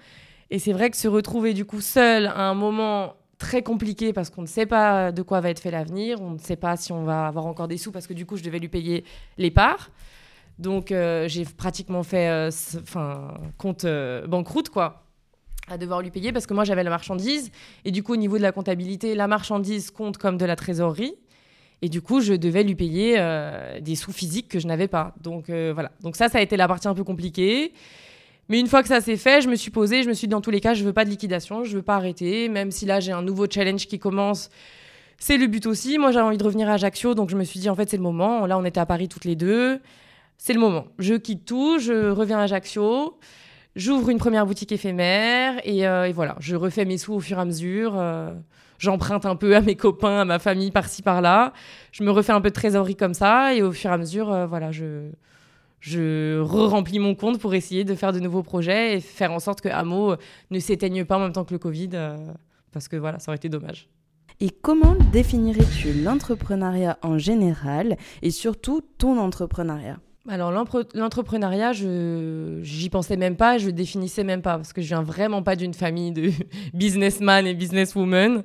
Et 0.52 0.60
c'est 0.60 0.74
vrai 0.74 0.90
que 0.90 0.98
se 0.98 1.08
retrouver 1.08 1.54
du 1.54 1.64
coup 1.64 1.80
seul 1.80 2.28
à 2.28 2.50
un 2.50 2.54
moment 2.54 3.14
très 3.38 3.64
compliqué 3.64 4.12
parce 4.12 4.30
qu'on 4.30 4.42
ne 4.42 4.48
sait 4.48 4.66
pas 4.66 5.14
de 5.14 5.22
quoi 5.22 5.40
va 5.40 5.50
être 5.50 5.62
fait 5.62 5.72
l'avenir, 5.72 6.22
on 6.22 6.32
ne 6.32 6.40
sait 6.40 6.56
pas 6.58 6.76
si 6.76 6.92
on 6.92 7.06
va 7.06 7.28
avoir 7.28 7.46
encore 7.46 7.70
des 7.70 7.78
sous 7.78 7.94
parce 7.94 8.08
que 8.08 8.14
du 8.14 8.26
coup 8.26 8.36
je 8.36 8.44
devais 8.44 8.60
lui 8.60 8.68
payer 8.68 9.06
les 9.38 9.52
parts. 9.52 9.90
Donc 10.60 10.92
euh, 10.92 11.30
j'ai 11.30 11.46
pratiquement 11.46 12.04
fait 12.04 12.50
compte 13.58 13.86
banqueroute 14.28 14.70
quoi 14.70 15.07
à 15.68 15.78
devoir 15.78 16.02
lui 16.02 16.12
payer 16.12 16.32
parce 16.32 16.46
que 16.46 16.54
moi 16.54 16.64
j'avais 16.64 16.84
la 16.84 16.90
marchandise. 16.90 17.52
Et 17.86 17.92
du 17.92 18.04
coup 18.04 18.14
au 18.14 18.18
niveau 18.18 18.38
de 18.38 18.44
la 18.44 18.52
comptabilité 18.52 19.16
la 19.16 19.28
marchandise 19.28 19.92
compte 19.92 20.18
comme 20.18 20.38
de 20.38 20.46
la 20.46 20.56
trésorerie. 20.56 21.16
Et 21.82 21.90
du 21.90 22.02
coup 22.02 22.22
je 22.22 22.34
devais 22.34 22.64
lui 22.64 22.76
payer 22.76 23.16
euh, 23.18 23.80
des 23.80 23.96
sous 23.96 24.12
physiques 24.12 24.48
que 24.48 24.60
je 24.60 24.68
n'avais 24.68 24.88
pas. 24.88 25.14
Donc 25.22 25.50
euh, 25.50 25.72
voilà. 25.74 25.92
Donc 26.02 26.16
ça 26.16 26.30
ça 26.30 26.40
a 26.40 26.42
été 26.42 26.58
la 26.58 26.68
partie 26.68 26.88
un 26.88 26.94
peu 26.94 27.04
compliquée. 27.04 27.74
Mais 28.50 28.60
une 28.60 28.68
fois 28.68 28.82
que 28.82 28.88
ça 28.88 29.02
s'est 29.02 29.18
fait 29.18 29.42
je 29.42 29.50
me 29.50 29.56
suis 29.56 29.72
posée. 29.72 30.04
Je 30.04 30.10
me 30.10 30.14
suis 30.14 30.28
dit 30.28 30.32
dans 30.32 30.42
tous 30.42 30.52
les 30.52 30.62
cas 30.62 30.74
je 30.74 30.84
veux 30.84 30.94
pas 30.94 31.06
de 31.06 31.10
liquidation. 31.10 31.64
Je 31.64 31.76
veux 31.76 31.84
pas 31.84 31.96
arrêter. 31.96 32.50
Même 32.50 32.72
si 32.72 32.86
là 32.86 33.00
j'ai 33.00 33.12
un 33.12 33.22
nouveau 33.22 33.46
challenge 33.50 33.88
qui 33.88 34.00
commence 34.00 34.50
c'est 35.20 35.38
le 35.38 35.48
but 35.48 35.66
aussi. 35.66 35.98
Moi 35.98 36.12
j'ai 36.12 36.22
envie 36.22 36.38
de 36.38 36.44
revenir 36.44 36.70
à 36.70 36.74
Ajaccio. 36.74 37.14
Donc 37.14 37.30
je 37.30 37.36
me 37.36 37.44
suis 37.44 37.60
dit 37.60 37.70
en 37.70 37.76
fait 37.76 37.90
c'est 37.90 37.98
le 37.98 38.04
moment. 38.04 38.46
Là 38.46 38.58
on 38.58 38.66
était 38.66 38.80
à 38.80 38.86
Paris 38.86 39.10
toutes 39.10 39.26
les 39.26 39.36
deux. 39.36 39.80
C'est 40.38 40.54
le 40.54 40.60
moment. 40.60 40.86
Je 41.00 41.16
quitte 41.16 41.46
tout. 41.46 41.80
Je 41.80 42.10
reviens 42.10 42.40
à 42.40 42.44
Ajaccio 42.44 43.18
J'ouvre 43.78 44.10
une 44.10 44.18
première 44.18 44.48
boutique 44.48 44.72
éphémère 44.72 45.62
euh, 45.68 46.06
et, 46.06 46.12
voilà, 46.12 46.36
je 46.40 46.56
refais 46.56 46.84
mes 46.84 46.98
sous 46.98 47.14
au 47.14 47.20
fur 47.20 47.38
et 47.38 47.42
à 47.42 47.46
mesure. 47.46 47.94
Euh, 47.96 48.34
j'emprunte 48.80 49.28
un 49.28 49.36
peu 49.36 49.56
à 49.56 49.62
mes 49.62 49.76
copains, 49.76 50.22
à 50.22 50.26
ma 50.26 50.40
famille 50.40 50.72
par-ci 50.72 51.04
par-là. 51.04 51.54
Je 51.92 52.04
me 52.04 52.10
refais 52.10 52.34
un 52.34 52.42
peu 52.42 52.50
de 52.50 52.56
trésorerie 52.56 52.96
comme 52.96 53.14
ça 53.14 53.54
et 53.54 53.62
au 53.62 53.72
fur 53.72 53.92
et 53.92 53.94
à 53.94 53.98
mesure, 54.00 54.34
euh, 54.34 54.48
voilà, 54.48 54.72
je, 54.72 55.12
je 55.80 56.40
re-remplis 56.40 56.98
mon 56.98 57.14
compte 57.14 57.40
pour 57.40 57.54
essayer 57.54 57.84
de 57.84 57.94
faire 57.94 58.14
de 58.14 58.20
nouveaux 58.20 58.42
projets 58.42 58.98
et 58.98 59.00
faire 59.00 59.32
en 59.32 59.40
sorte 59.40 59.62
que 59.62 59.70
Amo 59.70 60.16
ne 60.50 60.60
s'éteigne 60.60 61.06
pas 61.06 61.18
en 61.18 61.20
même 61.20 61.34
temps 61.34 61.46
que 61.46 61.54
le 61.54 61.60
Covid 61.60 61.92
parce 62.72 62.88
que 62.88 62.96
voilà, 62.96 63.20
ça 63.20 63.30
aurait 63.30 63.38
été 63.38 63.48
dommage. 63.48 63.90
Et 64.40 64.50
comment 64.50 64.96
définirais-tu 65.12 65.94
l'entrepreneuriat 66.02 66.98
en 67.04 67.20
général 67.20 67.96
et 68.24 68.32
surtout 68.32 68.82
ton 68.98 69.20
entrepreneuriat? 69.20 70.00
Alors 70.28 70.52
l'entrepreneuriat, 70.52 71.74
je 71.74 72.60
j'y 72.62 72.90
pensais 72.90 73.16
même 73.16 73.36
pas, 73.36 73.58
je 73.58 73.70
définissais 73.70 74.24
même 74.24 74.42
pas 74.42 74.58
parce 74.58 74.74
que 74.74 74.82
je 74.82 74.88
viens 74.88 75.02
vraiment 75.02 75.42
pas 75.42 75.56
d'une 75.56 75.74
famille 75.74 76.12
de 76.12 76.32
businessman 76.74 77.48
et 77.48 77.54
businesswoman. 77.54 78.44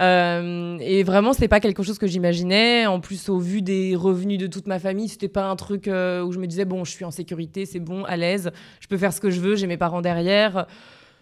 Euh, 0.00 0.76
et 0.80 1.04
vraiment, 1.04 1.32
c'est 1.32 1.46
pas 1.46 1.60
quelque 1.60 1.82
chose 1.82 1.98
que 1.98 2.06
j'imaginais. 2.06 2.86
En 2.86 3.00
plus, 3.00 3.28
au 3.28 3.38
vu 3.38 3.62
des 3.62 3.94
revenus 3.94 4.38
de 4.38 4.46
toute 4.46 4.66
ma 4.66 4.78
famille, 4.78 5.08
c'était 5.08 5.28
pas 5.28 5.48
un 5.48 5.56
truc 5.56 5.86
euh, 5.88 6.22
où 6.22 6.32
je 6.32 6.38
me 6.38 6.46
disais 6.46 6.64
bon, 6.64 6.84
je 6.84 6.90
suis 6.90 7.04
en 7.04 7.10
sécurité, 7.10 7.66
c'est 7.66 7.80
bon, 7.80 8.04
à 8.04 8.16
l'aise, 8.16 8.50
je 8.80 8.88
peux 8.88 8.96
faire 8.96 9.12
ce 9.12 9.20
que 9.20 9.30
je 9.30 9.40
veux, 9.40 9.56
j'ai 9.56 9.66
mes 9.66 9.76
parents 9.76 10.00
derrière. 10.00 10.66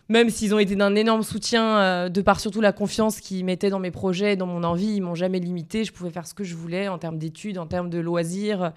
Même 0.08 0.30
s'ils 0.30 0.54
ont 0.54 0.58
été 0.58 0.74
d'un 0.74 0.94
énorme 0.94 1.22
soutien, 1.22 1.78
euh, 1.78 2.08
de 2.08 2.20
par 2.22 2.40
surtout 2.40 2.60
la 2.60 2.72
confiance 2.72 3.20
qu'ils 3.20 3.44
mettaient 3.44 3.70
dans 3.70 3.78
mes 3.78 3.90
projets, 3.90 4.36
dans 4.36 4.46
mon 4.46 4.64
envie, 4.64 4.96
ils 4.96 5.00
m'ont 5.00 5.14
jamais 5.14 5.38
limité. 5.38 5.84
Je 5.84 5.92
pouvais 5.92 6.10
faire 6.10 6.26
ce 6.26 6.34
que 6.34 6.44
je 6.44 6.54
voulais 6.54 6.88
en 6.88 6.98
termes 6.98 7.18
d'études, 7.18 7.58
en 7.58 7.66
termes 7.66 7.90
de 7.90 7.98
loisirs. 7.98 8.72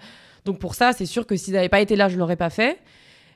Donc 0.46 0.60
pour 0.60 0.76
ça, 0.76 0.92
c'est 0.92 1.06
sûr 1.06 1.26
que 1.26 1.36
s'ils 1.36 1.54
n'avaient 1.54 1.68
pas 1.68 1.80
été 1.80 1.96
là, 1.96 2.08
je 2.08 2.16
l'aurais 2.16 2.36
pas 2.36 2.50
fait. 2.50 2.78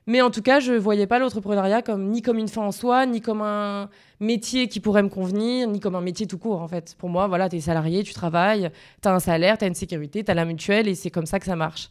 Mais 0.07 0.23
en 0.23 0.31
tout 0.31 0.43
cas, 0.43 0.61
je 0.61 0.73
voyais 0.73 1.07
pas 1.07 1.19
l'entrepreneuriat 1.19 1.83
comme 1.83 2.09
ni 2.09 2.23
comme 2.23 2.38
une 2.38 2.49
fin 2.49 2.62
en 2.62 2.73
soi, 2.73 3.05
ni 3.05 3.21
comme 3.21 3.43
un 3.43 3.90
métier 4.21 4.69
qui 4.69 4.81
pourrait 4.81 5.02
me 5.02 5.09
convenir, 5.09 5.69
ni 5.69 5.81
comme 5.81 5.97
un 5.97 6.00
métier 6.00 6.26
tout 6.26 6.38
court 6.38 6.62
en 6.62 6.69
fait. 6.69 6.95
Pour 6.99 7.11
moi, 7.11 7.26
voilà, 7.26 7.49
tu 7.49 7.57
es 7.57 7.61
salarié, 7.61 8.02
tu 8.05 8.14
travailles, 8.14 8.71
tu 9.02 9.09
as 9.09 9.12
un 9.12 9.21
salaire, 9.21 9.59
tu 9.59 9.64
as 9.64 9.69
une 9.69 9.75
sécurité, 9.75 10.25
tu 10.25 10.31
as 10.31 10.35
la 10.35 10.45
mutuelle 10.45 10.88
et 10.88 10.95
c'est 10.95 11.11
comme 11.11 11.26
ça 11.26 11.38
que 11.38 11.47
ça 11.47 11.57
marche. 11.57 11.90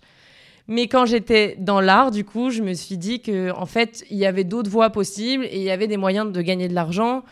Mais 0.68 0.88
quand 0.88 1.06
j'étais 1.06 1.56
dans 1.60 1.82
l'art, 1.82 2.12
du 2.12 2.24
coup, 2.24 2.50
je 2.50 2.64
me 2.64 2.74
suis 2.74 2.98
dit 2.98 3.22
que 3.22 3.52
en 3.52 3.66
fait, 3.66 4.06
il 4.10 4.18
y 4.18 4.26
avait 4.26 4.46
d'autres 4.46 4.70
voies 4.70 4.90
possibles 4.90 5.46
et 5.46 5.58
il 5.58 5.64
y 5.64 5.72
avait 5.72 5.88
des 5.88 5.98
moyens 5.98 6.32
de 6.32 6.42
gagner 6.42 6.68
de 6.68 6.74
l'argent 6.76 7.24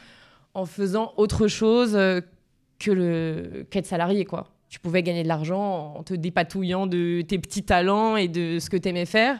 en 0.53 0.65
faisant 0.65 1.13
autre 1.17 1.48
chose 1.48 1.96
euh, 1.96 2.20
que 2.79 2.91
le 2.91 3.65
qu'être 3.70 3.86
salarié 3.86 4.25
quoi 4.25 4.56
tu 4.69 4.79
pouvais 4.79 5.03
gagner 5.03 5.24
de 5.24 5.27
l'argent 5.27 5.95
en 5.97 6.03
te 6.03 6.13
dépatouillant 6.13 6.88
de 6.88 7.21
tes 7.21 7.39
petits 7.39 7.63
talents 7.63 8.17
et 8.17 8.27
de 8.27 8.59
ce 8.59 8.69
que 8.69 8.77
tu 8.77 8.89
aimais 8.89 9.05
faire. 9.05 9.39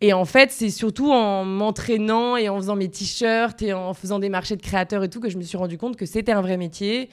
Et 0.00 0.12
en 0.12 0.24
fait, 0.24 0.50
c'est 0.50 0.70
surtout 0.70 1.12
en 1.12 1.44
m'entraînant 1.44 2.36
et 2.36 2.48
en 2.48 2.56
faisant 2.56 2.76
mes 2.76 2.88
t-shirts 2.88 3.62
et 3.62 3.72
en 3.72 3.94
faisant 3.94 4.18
des 4.18 4.28
marchés 4.28 4.56
de 4.56 4.62
créateurs 4.62 5.04
et 5.04 5.08
tout 5.08 5.20
que 5.20 5.30
je 5.30 5.38
me 5.38 5.42
suis 5.42 5.56
rendu 5.56 5.78
compte 5.78 5.96
que 5.96 6.06
c'était 6.06 6.32
un 6.32 6.42
vrai 6.42 6.56
métier, 6.56 7.08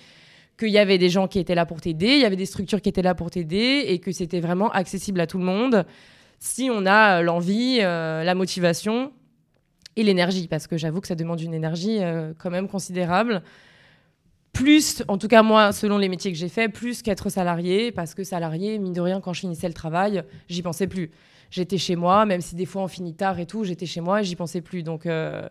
qu'il 0.58 0.70
y 0.70 0.80
avait 0.80 0.98
des 0.98 1.10
gens 1.10 1.28
qui 1.28 1.40
étaient 1.40 1.56
là 1.56 1.66
pour 1.66 1.82
t'aider, 1.82 2.08
il 2.08 2.20
y 2.20 2.26
avait 2.26 2.36
des 2.36 2.48
structures 2.48 2.82
qui 2.82 2.90
étaient 2.90 3.04
là 3.04 3.14
pour 3.14 3.30
t'aider 3.30 3.86
et 3.88 4.00
que 4.00 4.12
c'était 4.12 4.40
vraiment 4.40 4.72
accessible 4.72 5.20
à 5.22 5.28
tout 5.28 5.38
le 5.38 5.46
monde 5.46 5.86
si 6.40 6.70
on 6.72 6.86
a 6.86 7.22
l'envie, 7.22 7.80
euh, 7.82 8.24
la 8.24 8.34
motivation 8.34 9.12
et 9.96 10.04
l'énergie. 10.04 10.48
Parce 10.48 10.68
que 10.68 10.78
j'avoue 10.78 11.02
que 11.02 11.08
ça 11.08 11.16
demande 11.16 11.42
une 11.42 11.54
énergie 11.54 12.00
euh, 12.02 12.34
quand 12.40 12.50
même 12.50 12.68
considérable 12.68 13.44
plus, 14.54 15.04
en 15.08 15.18
tout 15.18 15.28
cas 15.28 15.44
moi, 15.44 15.72
selon 15.72 15.98
les 15.98 16.10
métiers 16.10 16.32
que 16.32 16.38
j'ai 16.38 16.50
fait, 16.50 16.70
plus 16.70 17.02
qu'être 17.02 17.30
salarié, 17.30 17.92
parce 17.92 18.14
que 18.14 18.24
salarié, 18.24 18.80
mine 18.80 18.94
de 18.94 19.02
rien, 19.02 19.22
quand 19.22 19.34
je 19.34 19.42
finissais 19.42 19.68
le 19.68 19.74
travail, 19.74 20.24
j'y 20.48 20.62
pensais 20.62 20.88
plus. 20.88 21.12
J'étais 21.52 21.78
chez 21.78 21.96
moi, 21.96 22.26
même 22.26 22.42
si 22.42 22.56
des 22.56 22.66
fois 22.66 22.84
on 22.84 22.88
finit 22.88 23.16
tard 23.16 23.40
et 23.40 23.46
tout, 23.46 23.64
j'étais 23.64 23.86
chez 23.86 24.02
moi 24.02 24.22
et 24.22 24.24
j'y 24.24 24.36
pensais 24.36 24.62
plus. 24.62 24.84
Donc, 24.84 25.06
euh, 25.06 25.48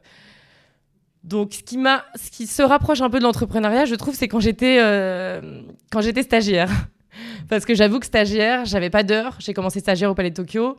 donc 1.24 1.54
ce 1.54 1.62
qui 1.62 1.78
m'a, 1.78 2.04
ce 2.14 2.30
qui 2.30 2.46
se 2.46 2.62
rapproche 2.62 3.00
un 3.00 3.10
peu 3.10 3.18
de 3.18 3.24
l'entrepreneuriat, 3.24 3.84
je 3.84 3.94
trouve, 3.94 4.14
c'est 4.14 4.28
quand 4.28 4.40
j'étais, 4.40 4.78
euh, 4.80 5.62
quand 5.90 6.00
j'étais 6.00 6.22
stagiaire, 6.22 6.70
parce 7.48 7.64
que 7.64 7.74
j'avoue 7.74 7.98
que 7.98 8.06
stagiaire, 8.06 8.64
j'avais 8.64 8.90
pas 8.90 9.02
d'heure. 9.02 9.36
J'ai 9.40 9.54
commencé 9.54 9.80
stagiaire 9.80 10.10
au 10.10 10.14
Palais 10.14 10.30
de 10.30 10.36
Tokyo. 10.36 10.76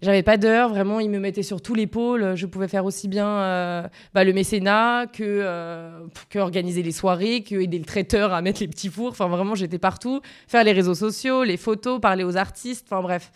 J'avais 0.00 0.22
pas 0.22 0.36
d'heure, 0.36 0.68
vraiment, 0.68 1.00
ils 1.00 1.10
me 1.10 1.18
mettaient 1.18 1.42
sur 1.42 1.60
tous 1.60 1.74
les 1.74 1.88
pôles. 1.88 2.36
Je 2.36 2.46
pouvais 2.46 2.68
faire 2.68 2.84
aussi 2.84 3.08
bien 3.08 3.26
euh, 3.26 3.88
bah, 4.14 4.22
le 4.22 4.32
mécénat 4.32 5.06
que, 5.12 5.24
euh, 5.24 6.06
que 6.30 6.38
organiser 6.38 6.84
les 6.84 6.92
soirées, 6.92 7.42
que 7.42 7.56
aider 7.56 7.78
le 7.78 7.84
traiteur 7.84 8.32
à 8.32 8.40
mettre 8.40 8.60
les 8.60 8.68
petits 8.68 8.90
fours. 8.90 9.10
Enfin, 9.10 9.26
vraiment, 9.26 9.56
j'étais 9.56 9.78
partout. 9.78 10.20
Faire 10.46 10.62
les 10.62 10.70
réseaux 10.70 10.94
sociaux, 10.94 11.42
les 11.42 11.56
photos, 11.56 12.00
parler 12.00 12.22
aux 12.22 12.36
artistes. 12.36 12.86
Enfin, 12.88 13.02
bref. 13.02 13.32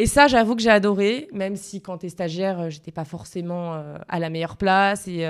Et 0.00 0.06
ça, 0.06 0.28
j'avoue 0.28 0.54
que 0.54 0.62
j'ai 0.62 0.70
adoré, 0.70 1.26
même 1.32 1.56
si 1.56 1.80
quand 1.80 1.98
t'es 1.98 2.08
stagiaire, 2.08 2.60
euh, 2.60 2.70
j'étais 2.70 2.92
pas 2.92 3.04
forcément 3.04 3.82
à 4.08 4.20
la 4.20 4.30
meilleure 4.30 4.56
place 4.56 5.08
et 5.08 5.26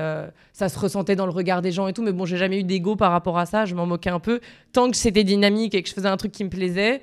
ça 0.52 0.68
se 0.68 0.78
ressentait 0.78 1.16
dans 1.16 1.24
le 1.24 1.32
regard 1.32 1.62
des 1.62 1.72
gens 1.72 1.88
et 1.88 1.94
tout. 1.94 2.02
Mais 2.02 2.12
bon, 2.12 2.26
j'ai 2.26 2.36
jamais 2.36 2.60
eu 2.60 2.64
d'ego 2.64 2.94
par 2.94 3.10
rapport 3.10 3.38
à 3.38 3.46
ça. 3.46 3.64
Je 3.64 3.74
m'en 3.74 3.86
moquais 3.86 4.10
un 4.10 4.20
peu. 4.20 4.40
Tant 4.74 4.90
que 4.90 4.98
c'était 4.98 5.24
dynamique 5.24 5.74
et 5.74 5.82
que 5.82 5.88
je 5.88 5.94
faisais 5.94 6.08
un 6.08 6.18
truc 6.18 6.32
qui 6.32 6.44
me 6.44 6.50
plaisait, 6.50 7.00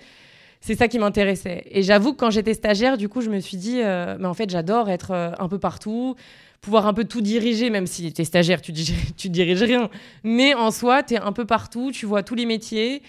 c'est 0.65 0.75
ça 0.75 0.88
qui 0.88 0.98
m'intéressait. 0.98 1.63
Et 1.69 1.84
j'avoue 1.84 2.13
que 2.13 2.17
quand 2.17 2.31
j'étais 2.31 2.55
stagiaire, 2.55 2.98
du 2.98 3.07
coup, 3.07 3.22
je 3.22 3.29
me 3.29 3.39
suis 3.39 3.57
dit, 3.57 3.75
mais 3.75 4.25
en 4.25 4.34
fait, 4.34 4.50
j'adore 4.50 4.89
être 4.89 5.12
un 5.38 5.48
peu 5.48 5.60
partout, 5.60 6.15
pouvoir 6.62 6.88
un 6.88 6.93
peu 6.93 7.05
tout 7.05 7.22
diriger, 7.22 7.69
même 7.69 7.86
si 7.86 8.12
t'es 8.12 8.24
stagiaire, 8.24 8.62
tu, 8.62 8.74
tu 9.17 9.29
diriges 9.29 9.62
rien. 9.62 9.89
Mais 10.24 10.55
en 10.55 10.72
soi, 10.72 11.03
t'es 11.03 11.17
un 11.17 11.31
peu 11.31 11.45
partout, 11.45 11.91
tu 11.91 12.07
vois 12.07 12.24
tous 12.24 12.34
les 12.34 12.48
métiers. 12.48 13.03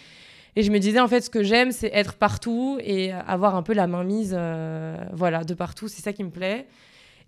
Et 0.57 0.63
je 0.63 0.71
me 0.71 0.79
disais, 0.79 1.01
en 1.01 1.09
fait, 1.09 1.23
ce 1.23 1.31
que 1.31 1.43
j'aime, 1.43 1.73
c'est 1.73 1.91
être 1.93 2.15
partout 2.15 2.79
et 2.83 3.13
avoir 3.13 3.57
un 3.57 3.63
peu 3.63 3.75
la 3.75 3.87
main 3.87 4.05
mise 4.05 4.35
euh, 4.37 4.97
voilà, 5.13 5.45
de 5.45 5.53
partout. 5.53 5.89
C'est 5.89 6.03
ça 6.03 6.13
qui 6.15 6.25
me 6.25 6.31
plaît. 6.31 6.67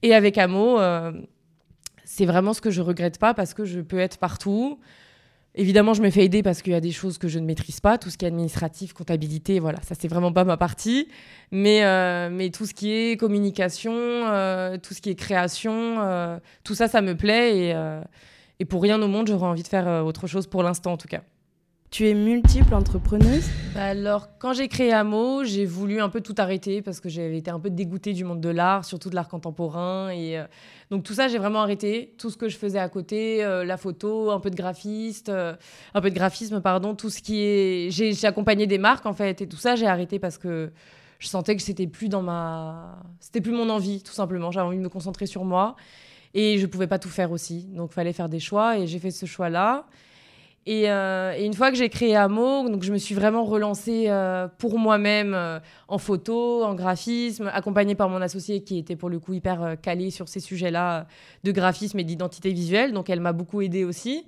Et 0.02 0.14
avec 0.14 0.38
Amo, 0.38 0.78
euh, 0.78 1.12
c'est 2.04 2.24
vraiment 2.24 2.54
ce 2.54 2.62
que 2.62 2.70
je 2.70 2.80
regrette 2.80 3.18
pas 3.18 3.34
parce 3.34 3.52
que 3.52 3.66
je 3.66 3.80
peux 3.80 3.98
être 3.98 4.18
partout. 4.18 4.78
Évidemment, 5.60 5.92
je 5.92 6.02
me 6.02 6.10
fais 6.10 6.24
aider 6.24 6.44
parce 6.44 6.62
qu'il 6.62 6.72
y 6.72 6.76
a 6.76 6.80
des 6.80 6.92
choses 6.92 7.18
que 7.18 7.26
je 7.26 7.40
ne 7.40 7.44
maîtrise 7.44 7.80
pas, 7.80 7.98
tout 7.98 8.10
ce 8.10 8.16
qui 8.16 8.24
est 8.24 8.28
administratif, 8.28 8.92
comptabilité, 8.92 9.58
voilà, 9.58 9.82
ça 9.82 9.96
c'est 9.98 10.06
vraiment 10.06 10.32
pas 10.32 10.44
ma 10.44 10.56
partie. 10.56 11.08
Mais, 11.50 11.84
euh, 11.84 12.30
mais 12.30 12.50
tout 12.50 12.64
ce 12.64 12.72
qui 12.72 12.92
est 12.92 13.18
communication, 13.18 13.92
tout 14.80 14.94
ce 14.94 15.00
qui 15.00 15.10
est 15.10 15.16
création, 15.16 16.40
tout 16.62 16.76
ça, 16.76 16.86
ça 16.86 17.02
me 17.02 17.16
plaît 17.16 17.74
et 18.60 18.64
pour 18.64 18.82
rien 18.82 19.02
au 19.02 19.08
monde, 19.08 19.26
j'aurais 19.26 19.48
envie 19.48 19.64
de 19.64 19.68
faire 19.68 20.04
autre 20.04 20.28
chose 20.28 20.46
pour 20.46 20.62
l'instant 20.62 20.92
en 20.92 20.96
tout 20.96 21.08
cas. 21.08 21.22
Tu 21.90 22.06
es 22.06 22.12
multiple 22.12 22.74
entrepreneuse 22.74 23.48
Alors, 23.74 24.28
quand 24.38 24.52
j'ai 24.52 24.68
créé 24.68 24.92
Amo, 24.92 25.42
j'ai 25.44 25.64
voulu 25.64 26.02
un 26.02 26.10
peu 26.10 26.20
tout 26.20 26.34
arrêter 26.36 26.82
parce 26.82 27.00
que 27.00 27.08
j'avais 27.08 27.38
été 27.38 27.50
un 27.50 27.58
peu 27.58 27.70
dégoûtée 27.70 28.12
du 28.12 28.24
monde 28.24 28.42
de 28.42 28.50
l'art, 28.50 28.84
surtout 28.84 29.08
de 29.08 29.14
l'art 29.14 29.26
contemporain. 29.26 30.10
Et 30.10 30.38
euh, 30.38 30.44
donc, 30.90 31.02
tout 31.02 31.14
ça, 31.14 31.28
j'ai 31.28 31.38
vraiment 31.38 31.60
arrêté. 31.62 32.14
Tout 32.18 32.28
ce 32.28 32.36
que 32.36 32.50
je 32.50 32.58
faisais 32.58 32.78
à 32.78 32.90
côté, 32.90 33.42
euh, 33.42 33.64
la 33.64 33.78
photo, 33.78 34.30
un 34.30 34.38
peu 34.38 34.50
de 34.50 34.54
graphiste, 34.54 35.30
euh, 35.30 35.56
un 35.94 36.00
peu 36.02 36.10
de 36.10 36.14
graphisme, 36.14 36.60
pardon, 36.60 36.94
tout 36.94 37.08
ce 37.08 37.22
qui 37.22 37.40
est. 37.40 37.90
J'ai 37.90 38.26
accompagné 38.26 38.66
des 38.66 38.78
marques, 38.78 39.06
en 39.06 39.14
fait, 39.14 39.40
et 39.40 39.48
tout 39.48 39.56
ça, 39.56 39.74
j'ai 39.74 39.86
arrêté 39.86 40.18
parce 40.18 40.36
que 40.36 40.70
je 41.18 41.26
sentais 41.26 41.56
que 41.56 41.62
c'était 41.62 41.86
plus 41.86 42.10
dans 42.10 42.22
ma. 42.22 42.98
C'était 43.18 43.40
plus 43.40 43.52
mon 43.52 43.70
envie, 43.70 44.02
tout 44.02 44.12
simplement. 44.12 44.50
J'avais 44.50 44.66
envie 44.66 44.76
de 44.78 44.82
me 44.82 44.90
concentrer 44.90 45.24
sur 45.24 45.46
moi. 45.46 45.74
Et 46.34 46.58
je 46.58 46.66
pouvais 46.66 46.86
pas 46.86 46.98
tout 46.98 47.08
faire 47.08 47.32
aussi. 47.32 47.64
Donc, 47.72 47.92
il 47.92 47.94
fallait 47.94 48.12
faire 48.12 48.28
des 48.28 48.40
choix. 48.40 48.78
Et 48.78 48.86
j'ai 48.86 48.98
fait 48.98 49.10
ce 49.10 49.24
choix-là. 49.24 49.86
Euh, 50.68 51.32
et, 51.32 51.44
une 51.44 51.54
fois 51.54 51.70
que 51.70 51.76
j'ai 51.76 51.88
créé 51.88 52.14
Amo, 52.14 52.68
donc 52.68 52.82
je 52.82 52.92
me 52.92 52.98
suis 52.98 53.14
vraiment 53.14 53.44
relancée 53.44 54.06
euh, 54.08 54.48
pour 54.58 54.78
moi-même 54.78 55.32
euh, 55.34 55.60
en 55.88 55.98
photo, 55.98 56.62
en 56.62 56.74
graphisme, 56.74 57.50
accompagnée 57.52 57.94
par 57.94 58.08
mon 58.08 58.20
associé 58.20 58.62
qui 58.62 58.78
était 58.78 58.96
pour 58.96 59.08
le 59.08 59.18
coup 59.18 59.32
hyper 59.32 59.76
calé 59.80 60.10
sur 60.10 60.28
ces 60.28 60.40
sujets-là 60.40 61.06
de 61.44 61.52
graphisme 61.52 61.98
et 61.98 62.04
d'identité 62.04 62.52
visuelle. 62.52 62.92
Donc 62.92 63.08
elle 63.08 63.20
m'a 63.20 63.32
beaucoup 63.32 63.62
aidée 63.62 63.84
aussi. 63.84 64.26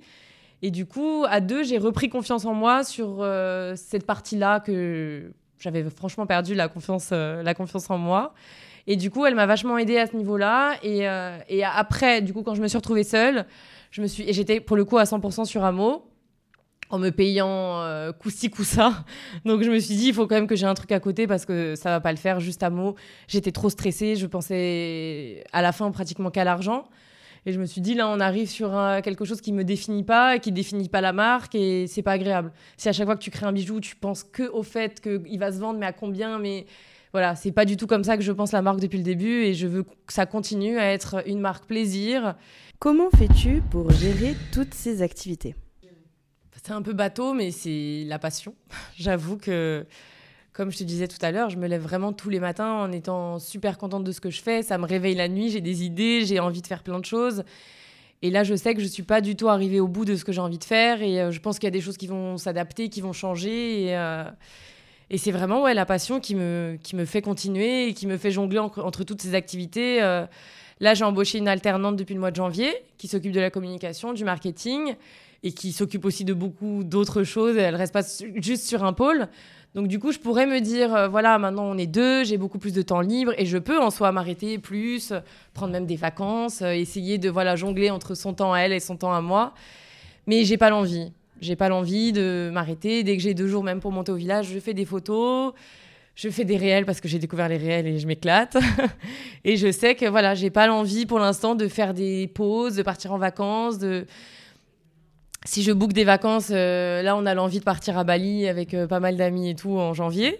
Et 0.63 0.71
du 0.71 0.85
coup, 0.85 1.25
à 1.27 1.41
deux, 1.41 1.63
j'ai 1.63 1.77
repris 1.77 2.09
confiance 2.09 2.45
en 2.45 2.53
moi 2.53 2.83
sur 2.83 3.27
cette 3.75 4.05
partie-là 4.05 4.59
que 4.59 5.31
j'avais 5.57 5.83
franchement 5.89 6.27
perdu 6.27 6.53
la 6.53 6.67
confiance, 6.67 7.09
la 7.09 7.53
confiance 7.55 7.89
en 7.89 7.97
moi. 7.97 8.35
Et 8.85 8.95
du 8.95 9.09
coup, 9.09 9.25
elle 9.25 9.33
m'a 9.33 9.47
vachement 9.47 9.79
aidée 9.79 9.97
à 9.97 10.05
ce 10.05 10.15
niveau-là. 10.15 10.75
Et, 10.83 11.07
et, 11.49 11.63
après, 11.63 12.21
du 12.21 12.31
coup, 12.31 12.43
quand 12.43 12.53
je 12.53 12.61
me 12.61 12.67
suis 12.67 12.77
retrouvée 12.77 13.03
seule, 13.03 13.47
je 13.89 14.03
me 14.03 14.07
suis 14.07 14.31
j'étais 14.31 14.59
pour 14.59 14.77
le 14.77 14.85
coup 14.85 14.99
à 14.99 15.03
100% 15.03 15.45
sur 15.45 15.63
Amo 15.63 16.10
en 16.91 16.99
me 16.99 17.09
payant 17.09 17.81
euh, 17.81 18.11
coup-ci, 18.11 18.49
coup-ça. 18.49 19.05
Donc 19.45 19.63
je 19.63 19.71
me 19.71 19.79
suis 19.79 19.95
dit, 19.95 20.07
il 20.09 20.13
faut 20.13 20.27
quand 20.27 20.35
même 20.35 20.47
que 20.47 20.55
j'ai 20.55 20.65
un 20.65 20.73
truc 20.73 20.91
à 20.91 20.99
côté 20.99 21.27
parce 21.27 21.45
que 21.45 21.75
ça 21.75 21.89
va 21.89 21.99
pas 21.99 22.11
le 22.11 22.17
faire 22.17 22.39
juste 22.39 22.63
à 22.63 22.69
mots. 22.69 22.95
J'étais 23.27 23.51
trop 23.51 23.69
stressée, 23.69 24.15
je 24.15 24.27
pensais 24.27 25.43
à 25.53 25.61
la 25.61 25.71
fin 25.71 25.89
pratiquement 25.91 26.29
qu'à 26.29 26.43
l'argent. 26.43 26.85
Et 27.45 27.53
je 27.53 27.59
me 27.59 27.65
suis 27.65 27.81
dit, 27.81 27.95
là, 27.95 28.07
on 28.07 28.19
arrive 28.19 28.47
sur 28.47 28.71
quelque 29.03 29.25
chose 29.25 29.41
qui 29.41 29.51
me 29.51 29.63
définit 29.63 30.03
pas, 30.03 30.37
qui 30.37 30.51
définit 30.51 30.89
pas 30.89 31.01
la 31.01 31.11
marque, 31.11 31.55
et 31.55 31.87
c'est 31.87 32.03
pas 32.03 32.11
agréable. 32.11 32.51
Si 32.77 32.87
à 32.87 32.93
chaque 32.93 33.07
fois 33.07 33.15
que 33.15 33.23
tu 33.23 33.31
crées 33.31 33.47
un 33.47 33.51
bijou, 33.51 33.79
tu 33.79 33.95
penses 33.95 34.23
que 34.23 34.43
au 34.51 34.61
fait 34.61 35.01
qu'il 35.01 35.39
va 35.39 35.51
se 35.51 35.57
vendre, 35.57 35.79
mais 35.79 35.87
à 35.87 35.91
combien, 35.91 36.37
mais 36.37 36.67
voilà, 37.13 37.35
c'est 37.35 37.51
pas 37.51 37.65
du 37.65 37.77
tout 37.77 37.87
comme 37.87 38.03
ça 38.03 38.15
que 38.15 38.23
je 38.23 38.31
pense 38.31 38.51
la 38.51 38.61
marque 38.61 38.79
depuis 38.79 38.97
le 38.97 39.03
début, 39.03 39.43
et 39.43 39.53
je 39.55 39.65
veux 39.65 39.83
que 39.83 40.13
ça 40.13 40.27
continue 40.27 40.77
à 40.77 40.93
être 40.93 41.27
une 41.27 41.39
marque 41.39 41.65
plaisir. 41.65 42.35
Comment 42.79 43.09
fais-tu 43.09 43.61
pour 43.69 43.91
gérer 43.91 44.35
toutes 44.51 44.73
ces 44.73 45.01
activités? 45.01 45.55
C'est 46.63 46.73
un 46.73 46.81
peu 46.81 46.93
bateau, 46.93 47.33
mais 47.33 47.51
c'est 47.51 48.03
la 48.05 48.19
passion. 48.19 48.53
J'avoue 48.95 49.37
que, 49.37 49.85
comme 50.53 50.71
je 50.71 50.77
te 50.77 50.83
disais 50.83 51.07
tout 51.07 51.17
à 51.21 51.31
l'heure, 51.31 51.49
je 51.49 51.57
me 51.57 51.67
lève 51.67 51.81
vraiment 51.81 52.13
tous 52.13 52.29
les 52.29 52.39
matins 52.39 52.73
en 52.73 52.91
étant 52.91 53.39
super 53.39 53.77
contente 53.77 54.03
de 54.03 54.11
ce 54.11 54.21
que 54.21 54.29
je 54.29 54.41
fais. 54.41 54.61
Ça 54.61 54.77
me 54.77 54.85
réveille 54.85 55.15
la 55.15 55.27
nuit, 55.27 55.49
j'ai 55.49 55.61
des 55.61 55.83
idées, 55.83 56.25
j'ai 56.25 56.39
envie 56.39 56.61
de 56.61 56.67
faire 56.67 56.83
plein 56.83 56.99
de 56.99 57.05
choses. 57.05 57.43
Et 58.21 58.29
là, 58.29 58.43
je 58.43 58.53
sais 58.53 58.75
que 58.75 58.81
je 58.81 58.85
ne 58.85 58.91
suis 58.91 59.03
pas 59.03 59.19
du 59.19 59.35
tout 59.35 59.49
arrivée 59.49 59.79
au 59.79 59.87
bout 59.87 60.05
de 60.05 60.15
ce 60.15 60.23
que 60.23 60.31
j'ai 60.31 60.41
envie 60.41 60.59
de 60.59 60.63
faire. 60.63 61.01
Et 61.01 61.19
euh, 61.19 61.31
je 61.31 61.39
pense 61.39 61.57
qu'il 61.57 61.65
y 61.65 61.69
a 61.69 61.71
des 61.71 61.81
choses 61.81 61.97
qui 61.97 62.05
vont 62.05 62.37
s'adapter, 62.37 62.89
qui 62.89 63.01
vont 63.01 63.13
changer. 63.13 63.95
Euh, 63.95 64.25
et 65.13 65.17
c'est 65.17 65.31
vraiment 65.31 65.61
ouais, 65.61 65.73
la 65.73 65.85
passion 65.85 66.21
qui 66.21 66.35
me, 66.35 66.77
qui 66.81 66.95
me 66.95 67.03
fait 67.03 67.21
continuer 67.21 67.89
et 67.89 67.93
qui 67.93 68.07
me 68.07 68.15
fait 68.15 68.31
jongler 68.31 68.59
entre 68.59 69.03
toutes 69.03 69.21
ces 69.21 69.35
activités. 69.35 70.01
Euh, 70.01 70.25
là, 70.79 70.93
j'ai 70.93 71.03
embauché 71.03 71.37
une 71.37 71.49
alternante 71.49 71.97
depuis 71.97 72.13
le 72.13 72.21
mois 72.21 72.31
de 72.31 72.37
janvier 72.37 72.71
qui 72.97 73.09
s'occupe 73.09 73.33
de 73.33 73.41
la 73.41 73.49
communication, 73.49 74.13
du 74.13 74.23
marketing 74.23 74.95
et 75.43 75.51
qui 75.51 75.73
s'occupe 75.73 76.05
aussi 76.05 76.23
de 76.23 76.33
beaucoup 76.33 76.85
d'autres 76.85 77.23
choses. 77.23 77.57
Elle 77.57 77.75
reste 77.75 77.91
pas 77.93 78.03
juste 78.35 78.65
sur 78.65 78.85
un 78.85 78.93
pôle. 78.93 79.27
Donc 79.75 79.89
du 79.89 79.99
coup, 79.99 80.13
je 80.13 80.19
pourrais 80.19 80.45
me 80.47 80.61
dire, 80.61 80.95
euh, 80.95 81.07
voilà, 81.09 81.37
maintenant 81.37 81.65
on 81.65 81.77
est 81.77 81.87
deux, 81.87 82.23
j'ai 82.23 82.37
beaucoup 82.37 82.57
plus 82.57 82.73
de 82.73 82.81
temps 82.81 83.01
libre 83.01 83.33
et 83.37 83.45
je 83.45 83.57
peux 83.57 83.81
en 83.81 83.89
soi 83.89 84.13
m'arrêter 84.13 84.59
plus, 84.59 85.11
prendre 85.53 85.73
même 85.73 85.85
des 85.85 85.97
vacances, 85.97 86.61
euh, 86.61 86.71
essayer 86.71 87.17
de 87.17 87.29
voilà 87.29 87.57
jongler 87.57 87.89
entre 87.89 88.15
son 88.15 88.33
temps 88.33 88.53
à 88.53 88.59
elle 88.59 88.71
et 88.71 88.79
son 88.79 88.95
temps 88.95 89.13
à 89.13 89.19
moi. 89.19 89.53
Mais 90.25 90.45
j'ai 90.45 90.57
pas 90.57 90.69
l'envie. 90.69 91.11
J'ai 91.41 91.55
pas 91.55 91.67
l'envie 91.67 92.13
de 92.13 92.49
m'arrêter. 92.53 93.03
Dès 93.03 93.17
que 93.17 93.23
j'ai 93.23 93.33
deux 93.33 93.47
jours 93.47 93.63
même 93.63 93.79
pour 93.81 93.91
monter 93.91 94.11
au 94.11 94.15
village, 94.15 94.47
je 94.53 94.59
fais 94.59 94.73
des 94.73 94.85
photos, 94.85 95.53
je 96.15 96.29
fais 96.29 96.45
des 96.45 96.55
réels 96.55 96.85
parce 96.85 97.01
que 97.01 97.07
j'ai 97.07 97.19
découvert 97.19 97.49
les 97.49 97.57
réels 97.57 97.87
et 97.87 97.99
je 97.99 98.07
m'éclate. 98.07 98.57
et 99.43 99.57
je 99.57 99.71
sais 99.71 99.95
que 99.95 100.05
voilà, 100.05 100.35
j'ai 100.35 100.51
pas 100.51 100.67
l'envie 100.67 101.05
pour 101.05 101.19
l'instant 101.19 101.55
de 101.55 101.67
faire 101.67 101.93
des 101.93 102.27
pauses, 102.27 102.75
de 102.75 102.83
partir 102.83 103.11
en 103.11 103.17
vacances, 103.17 103.79
si 105.45 105.63
je 105.63 105.71
book 105.71 105.93
des 105.93 106.03
vacances, 106.03 106.49
euh, 106.51 107.01
là, 107.01 107.15
on 107.15 107.25
a 107.25 107.33
l'envie 107.33 107.59
de 107.59 107.63
partir 107.63 107.97
à 107.97 108.03
Bali 108.03 108.47
avec 108.47 108.73
euh, 108.73 108.85
pas 108.85 108.99
mal 108.99 109.17
d'amis 109.17 109.49
et 109.49 109.55
tout 109.55 109.71
en 109.71 109.93
janvier. 109.93 110.39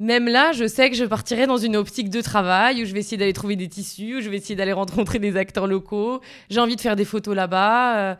Même 0.00 0.28
là, 0.28 0.52
je 0.52 0.66
sais 0.66 0.90
que 0.90 0.96
je 0.96 1.04
partirai 1.04 1.46
dans 1.46 1.56
une 1.56 1.76
optique 1.76 2.10
de 2.10 2.20
travail 2.20 2.82
où 2.82 2.86
je 2.86 2.92
vais 2.92 3.00
essayer 3.00 3.16
d'aller 3.16 3.32
trouver 3.32 3.56
des 3.56 3.68
tissus, 3.68 4.16
où 4.16 4.20
je 4.20 4.28
vais 4.28 4.36
essayer 4.36 4.56
d'aller 4.56 4.72
rencontrer 4.72 5.18
des 5.18 5.36
acteurs 5.36 5.66
locaux. 5.66 6.20
J'ai 6.50 6.60
envie 6.60 6.76
de 6.76 6.80
faire 6.80 6.96
des 6.96 7.04
photos 7.04 7.34
là-bas. 7.34 7.98
Euh, 7.98 8.14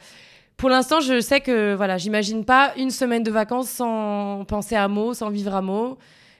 pour 0.57 0.69
l'instant, 0.69 1.01
je 1.01 1.21
sais 1.21 1.41
que 1.41 1.75
voilà, 1.75 1.99
j'imagine 1.99 2.45
pas 2.45 2.73
une 2.77 2.91
semaine 2.91 3.23
de 3.23 3.31
vacances 3.31 3.69
sans 3.69 4.45
penser 4.45 4.77
à 4.77 4.89
mots, 4.89 5.15
sans 5.15 5.31
vivre 5.31 5.55
à 5.55 5.63
mots. 5.63 5.99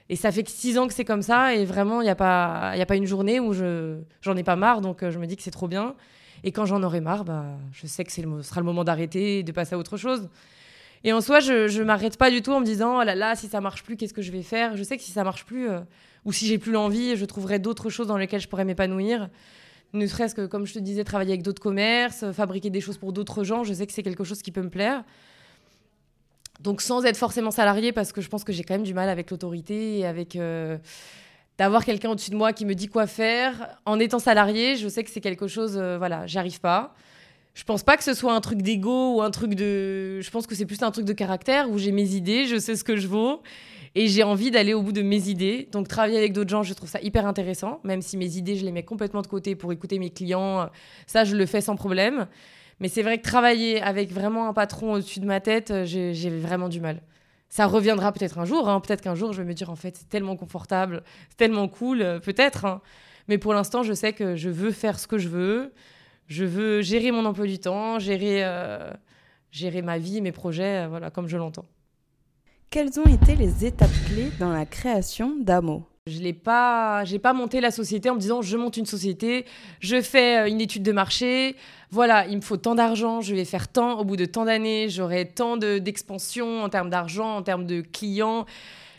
Et 0.09 0.15
ça 0.15 0.31
fait 0.31 0.47
six 0.47 0.77
ans 0.77 0.87
que 0.87 0.93
c'est 0.93 1.05
comme 1.05 1.21
ça. 1.21 1.55
Et 1.55 1.65
vraiment, 1.65 2.01
il 2.01 2.05
n'y 2.05 2.09
a, 2.09 2.15
pas, 2.15 2.69
a 2.69 2.85
pas 2.85 2.95
une 2.95 3.05
journée 3.05 3.39
où 3.39 3.53
je, 3.53 3.97
j'en 4.21 4.35
ai 4.37 4.43
pas 4.43 4.55
marre. 4.55 4.81
Donc, 4.81 5.07
je 5.07 5.17
me 5.17 5.25
dis 5.25 5.35
que 5.35 5.43
c'est 5.43 5.51
trop 5.51 5.67
bien. 5.67 5.95
Et 6.43 6.51
quand 6.51 6.65
j'en 6.65 6.83
aurai 6.83 6.99
marre, 6.99 7.23
bah, 7.23 7.45
je 7.71 7.87
sais 7.87 8.03
que 8.03 8.11
ce 8.11 8.21
sera 8.41 8.59
le 8.59 8.65
moment 8.65 8.83
d'arrêter 8.83 9.39
et 9.39 9.43
de 9.43 9.51
passer 9.51 9.75
à 9.75 9.77
autre 9.77 9.97
chose. 9.97 10.29
Et 11.05 11.11
en 11.11 11.21
soi, 11.21 11.39
je 11.39 11.79
ne 11.79 11.83
m'arrête 11.83 12.17
pas 12.17 12.29
du 12.29 12.41
tout 12.41 12.51
en 12.51 12.59
me 12.59 12.65
disant, 12.65 12.99
oh 12.99 13.03
là 13.03 13.15
là, 13.15 13.35
si 13.35 13.47
ça 13.47 13.59
marche 13.59 13.83
plus, 13.83 13.97
qu'est-ce 13.97 14.13
que 14.13 14.21
je 14.21 14.31
vais 14.31 14.41
faire? 14.41 14.77
Je 14.77 14.83
sais 14.83 14.97
que 14.97 15.03
si 15.03 15.11
ça 15.11 15.23
marche 15.23 15.45
plus, 15.45 15.69
euh, 15.69 15.79
ou 16.23 16.31
si 16.31 16.47
j'ai 16.47 16.57
plus 16.57 16.71
l'envie, 16.71 17.17
je 17.17 17.25
trouverai 17.25 17.59
d'autres 17.59 17.89
choses 17.89 18.07
dans 18.07 18.17
lesquelles 18.17 18.39
je 18.39 18.47
pourrais 18.47 18.63
m'épanouir. 18.65 19.29
Ne 19.93 20.07
serait-ce 20.07 20.33
que, 20.33 20.45
comme 20.47 20.65
je 20.65 20.73
te 20.73 20.79
disais, 20.79 21.03
travailler 21.03 21.33
avec 21.33 21.43
d'autres 21.43 21.61
commerces, 21.61 22.31
fabriquer 22.31 22.69
des 22.69 22.81
choses 22.81 22.97
pour 22.97 23.13
d'autres 23.13 23.43
gens, 23.43 23.63
je 23.63 23.73
sais 23.73 23.85
que 23.85 23.93
c'est 23.93 24.03
quelque 24.03 24.23
chose 24.23 24.41
qui 24.41 24.51
peut 24.51 24.63
me 24.63 24.69
plaire. 24.69 25.03
Donc 26.59 26.81
sans 26.81 27.05
être 27.05 27.17
forcément 27.17 27.51
salarié, 27.51 27.91
parce 27.91 28.11
que 28.11 28.21
je 28.21 28.29
pense 28.29 28.43
que 28.43 28.53
j'ai 28.53 28.63
quand 28.63 28.73
même 28.73 28.83
du 28.83 28.93
mal 28.93 29.09
avec 29.09 29.31
l'autorité 29.31 29.99
et 29.99 30.05
avec... 30.05 30.35
Euh, 30.35 30.77
d'avoir 31.57 31.85
quelqu'un 31.85 32.09
au-dessus 32.09 32.31
de 32.31 32.35
moi 32.35 32.51
qui 32.51 32.65
me 32.65 32.73
dit 32.73 32.87
quoi 32.87 33.05
faire. 33.05 33.77
En 33.85 33.99
étant 33.99 34.19
salarié, 34.19 34.75
je 34.75 34.87
sais 34.87 35.03
que 35.03 35.11
c'est 35.11 35.21
quelque 35.21 35.47
chose, 35.47 35.77
euh, 35.77 35.97
voilà, 35.99 36.25
j'y 36.25 36.39
arrive 36.39 36.59
pas. 36.59 36.95
Je 37.53 37.63
pense 37.63 37.83
pas 37.83 37.97
que 37.97 38.03
ce 38.03 38.13
soit 38.13 38.33
un 38.33 38.41
truc 38.41 38.61
d'ego 38.61 39.15
ou 39.15 39.21
un 39.21 39.31
truc 39.31 39.53
de. 39.53 40.21
Je 40.21 40.29
pense 40.31 40.47
que 40.47 40.55
c'est 40.55 40.65
plus 40.65 40.81
un 40.81 40.91
truc 40.91 41.05
de 41.05 41.13
caractère 41.13 41.69
où 41.69 41.77
j'ai 41.77 41.91
mes 41.91 42.15
idées, 42.15 42.45
je 42.45 42.57
sais 42.57 42.75
ce 42.75 42.83
que 42.83 42.95
je 42.95 43.07
vaux 43.07 43.41
et 43.95 44.07
j'ai 44.07 44.23
envie 44.23 44.51
d'aller 44.51 44.73
au 44.73 44.81
bout 44.81 44.91
de 44.91 45.01
mes 45.01 45.29
idées. 45.29 45.69
Donc 45.71 45.87
travailler 45.87 46.17
avec 46.17 46.33
d'autres 46.33 46.49
gens, 46.49 46.63
je 46.63 46.73
trouve 46.73 46.89
ça 46.89 46.99
hyper 47.01 47.27
intéressant, 47.27 47.79
même 47.83 48.01
si 48.01 48.17
mes 48.17 48.37
idées, 48.37 48.55
je 48.55 48.65
les 48.65 48.71
mets 48.71 48.83
complètement 48.83 49.21
de 49.21 49.27
côté 49.27 49.55
pour 49.55 49.71
écouter 49.71 49.99
mes 49.99 50.09
clients. 50.09 50.69
Ça, 51.07 51.23
je 51.23 51.35
le 51.35 51.45
fais 51.45 51.61
sans 51.61 51.75
problème. 51.75 52.27
Mais 52.79 52.87
c'est 52.87 53.03
vrai 53.03 53.17
que 53.19 53.23
travailler 53.23 53.81
avec 53.81 54.11
vraiment 54.11 54.47
un 54.49 54.53
patron 54.53 54.93
au-dessus 54.93 55.19
de 55.19 55.25
ma 55.25 55.39
tête, 55.39 55.71
j'ai 55.85 56.29
vraiment 56.29 56.69
du 56.69 56.81
mal 56.81 57.01
Ça 57.49 57.67
reviendra 57.67 58.11
peut-être 58.11 58.39
un 58.39 58.45
jour. 58.45 58.67
Hein. 58.67 58.79
Peut-être 58.79 59.01
qu'un 59.01 59.15
jour, 59.15 59.31
je 59.31 59.41
vais 59.41 59.47
me 59.47 59.53
dire, 59.53 59.69
en 59.69 59.75
fait, 59.75 59.95
c'est 59.95 60.09
tellement 60.09 60.35
confortable, 60.35 61.03
c'est 61.29 61.37
tellement 61.37 61.67
cool, 61.67 62.01
euh, 62.01 62.19
peut-être. 62.19 62.65
Hein. 62.65 62.81
Mais 63.27 63.37
pour 63.37 63.53
l'instant, 63.53 63.83
je 63.83 63.93
sais 63.93 64.11
que 64.11 64.35
je 64.35 64.49
veux 64.49 64.71
faire 64.71 64.99
ce 64.99 65.07
que 65.07 65.17
je 65.17 65.29
veux. 65.29 65.71
Je 66.27 66.45
veux 66.45 66.81
gérer 66.81 67.11
mon 67.11 67.25
emploi 67.25 67.45
du 67.45 67.59
temps, 67.59 67.99
gérer, 67.99 68.43
euh, 68.43 68.91
gérer 69.51 69.81
ma 69.81 69.97
vie, 69.97 70.21
mes 70.21 70.31
projets, 70.31 70.85
euh, 70.85 70.87
voilà, 70.87 71.09
comme 71.09 71.27
je 71.27 71.37
l'entends. 71.37 71.65
Quelles 72.69 72.99
ont 72.99 73.05
été 73.05 73.35
les 73.35 73.65
étapes 73.65 73.91
clés 74.07 74.31
dans 74.39 74.51
la 74.51 74.65
création 74.65 75.35
d'Amo? 75.39 75.85
Je 76.07 76.19
n'ai 76.19 76.33
pas, 76.33 77.05
j'ai 77.05 77.19
pas 77.19 77.31
monté 77.31 77.61
la 77.61 77.71
société 77.71 78.09
en 78.09 78.15
me 78.15 78.19
disant 78.19 78.41
je 78.41 78.57
monte 78.57 78.75
une 78.75 78.85
société, 78.85 79.45
je 79.79 80.01
fais 80.01 80.49
une 80.49 80.59
étude 80.59 80.83
de 80.83 80.91
marché, 80.91 81.55
voilà, 81.91 82.27
il 82.27 82.35
me 82.35 82.41
faut 82.41 82.57
tant 82.57 82.75
d'argent, 82.75 83.21
je 83.21 83.33
vais 83.33 83.45
faire 83.45 83.69
tant, 83.69 83.99
au 83.99 84.03
bout 84.03 84.17
de 84.17 84.25
tant 84.25 84.43
d'années, 84.43 84.89
j'aurai 84.89 85.29
tant 85.29 85.55
d'expansion 85.55 86.61
en 86.63 86.67
termes 86.67 86.89
d'argent, 86.89 87.37
en 87.37 87.41
termes 87.41 87.65
de 87.65 87.79
clients. 87.79 88.45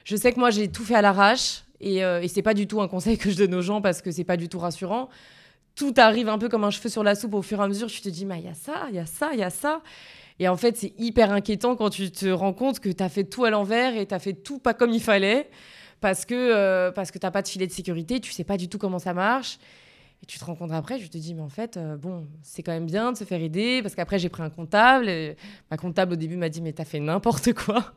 Je 0.05 0.17
sais 0.17 0.33
que 0.33 0.39
moi, 0.39 0.49
j'ai 0.49 0.69
tout 0.69 0.85
fait 0.85 0.95
à 0.95 1.03
l'arrache 1.03 1.65
et, 1.81 2.03
euh, 2.05 2.23
et 2.23 2.29
c'est 2.29 2.43
pas 2.43 2.55
du 2.55 2.67
tout 2.67 2.81
un 2.81 2.89
conseil 2.89 3.19
que 3.19 3.31
je 3.31 3.37
donne 3.37 3.55
aux 3.55 3.63
gens 3.63 3.83
parce 3.83 4.01
que 4.01 4.11
c'est 4.11 4.25
pas 4.25 4.39
du 4.39 4.49
tout 4.49 4.59
rassurant. 4.59 5.11
Tout 5.75 5.95
arrive 5.97 6.29
un 6.29 6.39
peu 6.39 6.49
comme 6.49 6.65
un 6.65 6.71
cheveu 6.71 6.89
sur 6.89 7.03
la 7.03 7.15
soupe 7.15 7.35
au 7.35 7.43
fur 7.43 7.61
et 7.61 7.65
à 7.65 7.69
mesure. 7.69 7.89
Tu 7.89 8.01
te 8.01 8.09
dis, 8.09 8.27
mais 8.27 8.39
il 8.39 8.45
y 8.45 8.49
a 8.49 8.55
ça, 8.55 8.87
il 8.91 8.97
y 8.97 8.99
a 8.99 9.07
ça, 9.07 9.31
il 9.33 9.41
y 9.41 9.43
a 9.43 9.51
ça. 9.51 9.83
Et 10.39 10.49
en 10.49 10.57
fait, 10.57 10.77
c'est 10.77 10.95
hyper 10.99 11.33
inquiétant 11.33 11.77
quand 11.77 11.91
tu 11.91 12.11
te 12.11 12.27
rends 12.27 12.53
compte 12.53 12.81
que 12.81 12.89
tu 12.89 13.03
as 13.03 13.09
fait 13.09 13.25
tout 13.25 13.45
à 13.45 13.51
l'envers 13.51 13.97
et 13.97 14.07
tu 14.07 14.15
as 14.15 14.19
fait 14.19 14.33
tout 14.33 14.59
pas 14.59 14.75
comme 14.75 14.91
il 14.91 15.01
fallait 15.01 15.49
parce 16.01 16.25
que, 16.25 16.35
euh, 16.35 16.93
parce 16.93 17.11
que 17.11 17.19
tu 17.19 17.27
n'as 17.27 17.31
pas 17.31 17.43
de 17.43 17.49
filet 17.49 17.67
de 17.67 17.73
sécurité, 17.73 18.21
tu 18.21 18.33
sais 18.33 18.45
pas 18.45 18.57
du 18.57 18.69
tout 18.69 18.79
comment 18.79 18.99
ça 18.99 19.15
marche. 19.15 19.59
Et 20.23 20.27
tu 20.27 20.39
te 20.39 20.45
rends 20.45 20.55
compte 20.55 20.73
après, 20.73 20.99
je 20.99 21.07
te 21.09 21.19
dis, 21.19 21.35
mais 21.35 21.43
en 21.43 21.49
fait, 21.49 21.77
euh, 21.77 21.97
bon, 21.97 22.27
c'est 22.43 22.63
quand 22.63 22.73
même 22.73 22.87
bien 22.87 23.13
de 23.13 23.17
se 23.17 23.25
faire 23.25 23.41
aider, 23.41 23.81
parce 23.83 23.95
qu'après, 23.95 24.19
j'ai 24.19 24.29
pris 24.29 24.43
un 24.43 24.51
comptable. 24.51 25.07
ma 25.71 25.77
comptable, 25.77 26.15
au 26.15 26.17
début, 26.17 26.37
m'a 26.37 26.49
dit, 26.49 26.63
mais 26.63 26.73
t'as 26.73 26.85
fait 26.85 27.01
n'importe 27.01 27.53
quoi. 27.53 27.95